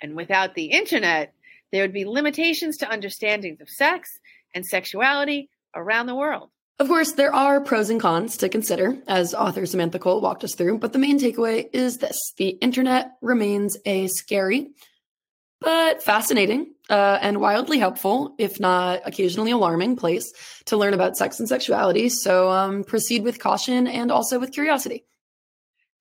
And 0.00 0.14
without 0.14 0.54
the 0.54 0.66
internet, 0.66 1.34
there 1.72 1.82
would 1.82 1.92
be 1.92 2.04
limitations 2.04 2.78
to 2.78 2.90
understandings 2.90 3.60
of 3.60 3.68
sex 3.68 4.18
and 4.54 4.64
sexuality 4.64 5.50
around 5.74 6.06
the 6.06 6.14
world. 6.14 6.50
Of 6.78 6.86
course, 6.86 7.12
there 7.12 7.34
are 7.34 7.60
pros 7.60 7.90
and 7.90 8.00
cons 8.00 8.36
to 8.36 8.48
consider, 8.48 8.96
as 9.08 9.34
author 9.34 9.66
Samantha 9.66 9.98
Cole 9.98 10.20
walked 10.20 10.44
us 10.44 10.54
through, 10.54 10.78
but 10.78 10.92
the 10.92 11.00
main 11.00 11.18
takeaway 11.18 11.68
is 11.72 11.98
this 11.98 12.16
the 12.36 12.50
internet 12.50 13.16
remains 13.20 13.76
a 13.84 14.06
scary, 14.06 14.70
but 15.60 16.04
fascinating 16.04 16.74
uh, 16.88 17.18
and 17.20 17.40
wildly 17.40 17.80
helpful, 17.80 18.36
if 18.38 18.60
not 18.60 19.00
occasionally 19.04 19.50
alarming, 19.50 19.96
place 19.96 20.32
to 20.66 20.76
learn 20.76 20.94
about 20.94 21.16
sex 21.16 21.40
and 21.40 21.48
sexuality. 21.48 22.08
So 22.08 22.48
um, 22.48 22.84
proceed 22.84 23.24
with 23.24 23.40
caution 23.40 23.88
and 23.88 24.12
also 24.12 24.38
with 24.38 24.52
curiosity. 24.52 25.04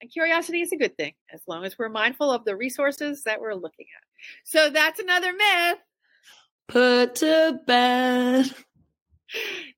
And 0.01 0.11
curiosity 0.11 0.61
is 0.61 0.71
a 0.71 0.77
good 0.77 0.95
thing 0.95 1.13
as 1.33 1.41
long 1.47 1.65
as 1.65 1.77
we're 1.77 1.89
mindful 1.89 2.31
of 2.31 2.45
the 2.45 2.55
resources 2.55 3.23
that 3.23 3.41
we're 3.41 3.55
looking 3.55 3.87
at. 3.95 4.03
So 4.43 4.69
that's 4.69 4.99
another 4.99 5.33
myth. 5.33 5.79
Put 6.67 7.15
to 7.15 7.59
bed. 7.65 8.53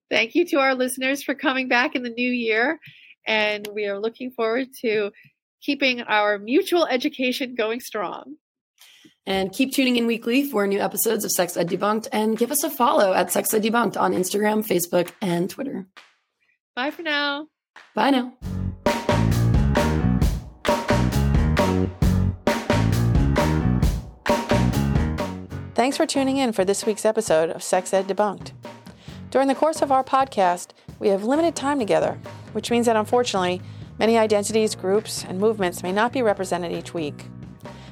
Thank 0.10 0.36
you 0.36 0.46
to 0.48 0.58
our 0.58 0.76
listeners 0.76 1.24
for 1.24 1.36
coming 1.36 1.68
back 1.68 1.96
in 1.96 2.04
the 2.04 2.10
new 2.10 2.30
year. 2.30 2.80
And 3.26 3.68
we 3.74 3.86
are 3.86 4.00
looking 4.00 4.32
forward 4.32 4.70
to 4.82 5.12
keeping 5.62 6.02
our 6.02 6.40
mutual 6.40 6.86
education 6.86 7.56
going 7.56 7.80
strong. 7.80 8.36
And 9.26 9.52
keep 9.52 9.74
tuning 9.74 9.98
in 9.98 10.08
weekly 10.08 10.50
for 10.50 10.66
new 10.66 10.80
episodes 10.80 11.24
of 11.24 11.32
Sex 11.32 11.56
Ed 11.56 11.70
Debunked 11.70 12.08
and 12.12 12.38
give 12.38 12.52
us 12.52 12.64
a 12.64 12.70
follow 12.70 13.14
at 13.14 13.32
Sex 13.32 13.54
Ed 13.54 13.62
Debunked 13.62 14.00
on 14.00 14.14
Instagram, 14.14 14.66
Facebook, 14.66 15.12
and 15.22 15.50
Twitter. 15.50 15.86
Bye 16.76 16.90
for 16.90 17.04
now. 17.04 17.48
Bye 17.94 18.10
now. 18.10 18.59
Thanks 25.80 25.96
for 25.96 26.06
tuning 26.06 26.36
in 26.36 26.52
for 26.52 26.66
this 26.66 26.86
week's 26.86 27.06
episode 27.06 27.52
of 27.52 27.64
Sex 27.64 27.94
Ed 27.94 28.10
Debunked. 28.10 28.52
During 29.32 29.48
the 29.48 29.56
course 29.56 29.82
of 29.82 29.94
our 29.94 30.04
podcast, 30.04 30.72
we 31.00 31.08
have 31.08 31.24
limited 31.24 31.56
time 31.56 31.80
together, 31.80 32.20
which 32.52 32.70
means 32.70 32.86
that 32.86 32.98
unfortunately, 32.98 33.62
many 33.98 34.18
identities, 34.18 34.76
groups, 34.76 35.24
and 35.24 35.40
movements 35.40 35.82
may 35.82 35.94
not 35.94 36.12
be 36.12 36.22
represented 36.22 36.74
each 36.74 36.94
week. 36.94 37.28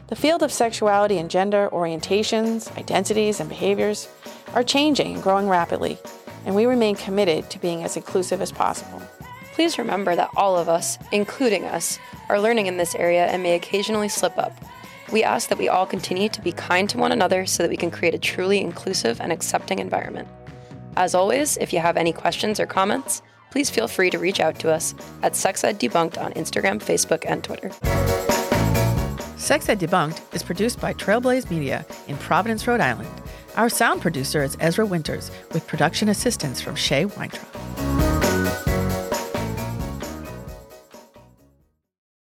The 0.08 0.18
field 0.18 0.44
of 0.44 0.52
sexuality 0.52 1.18
and 1.18 1.32
gender, 1.32 1.70
orientations, 1.72 2.78
identities, 2.78 3.40
and 3.40 3.48
behaviors 3.48 4.10
are 4.54 4.64
changing 4.64 5.14
and 5.14 5.24
growing 5.24 5.48
rapidly, 5.48 5.98
and 6.46 6.54
we 6.54 6.66
remain 6.66 6.98
committed 6.98 7.50
to 7.52 7.60
being 7.60 7.86
as 7.86 7.96
inclusive 7.96 8.42
as 8.42 8.52
possible. 8.52 9.02
Please 9.54 9.78
remember 9.78 10.14
that 10.14 10.32
all 10.36 10.58
of 10.58 10.68
us, 10.68 10.98
including 11.14 11.64
us, 11.64 12.00
are 12.28 12.42
learning 12.42 12.68
in 12.68 12.76
this 12.76 12.96
area 12.96 13.28
and 13.28 13.42
may 13.42 13.56
occasionally 13.56 14.10
slip 14.10 14.38
up. 14.38 14.52
We 15.12 15.24
ask 15.24 15.48
that 15.50 15.58
we 15.58 15.70
all 15.70 15.86
continue 15.86 16.28
to 16.30 16.42
be 16.42 16.52
kind 16.52 16.90
to 16.90 16.98
one 16.98 17.12
another 17.12 17.46
so 17.46 17.64
that 17.64 17.70
we 17.70 17.78
can 17.78 17.92
create 17.92 18.14
a 18.14 18.20
truly 18.20 18.60
inclusive 18.60 19.22
and 19.22 19.32
accepting 19.32 19.80
environment. 19.80 20.28
As 20.98 21.16
always, 21.16 21.58
if 21.58 21.72
you 21.72 21.80
have 21.80 21.96
any 21.96 22.12
questions 22.12 22.60
or 22.60 22.66
comments, 22.66 23.22
please 23.50 23.70
feel 23.70 23.88
free 23.88 24.10
to 24.10 24.20
reach 24.20 24.40
out 24.40 24.60
to 24.60 24.72
us 24.72 24.94
at 25.24 25.36
Sex 25.36 25.64
Ed 25.64 25.80
Debunked 25.80 26.18
on 26.22 26.34
Instagram, 26.34 26.82
Facebook, 26.82 27.24
and 27.26 27.44
Twitter. 27.44 27.72
Sex 29.38 29.70
Ed 29.70 29.80
Debunked 29.80 30.22
is 30.34 30.44
produced 30.44 30.82
by 30.82 30.94
Trailblaze 30.94 31.50
Media 31.50 31.86
in 32.08 32.18
Providence, 32.18 32.68
Rhode 32.68 32.82
Island. 32.82 33.10
Our 33.56 33.70
sound 33.70 34.02
producer 34.02 34.44
is 34.44 34.58
Ezra 34.60 34.86
Winters, 34.86 35.32
with 35.54 35.66
production 35.68 36.10
assistance 36.10 36.60
from 36.60 36.76
Shay 36.76 37.06
Weintraub. 37.06 37.97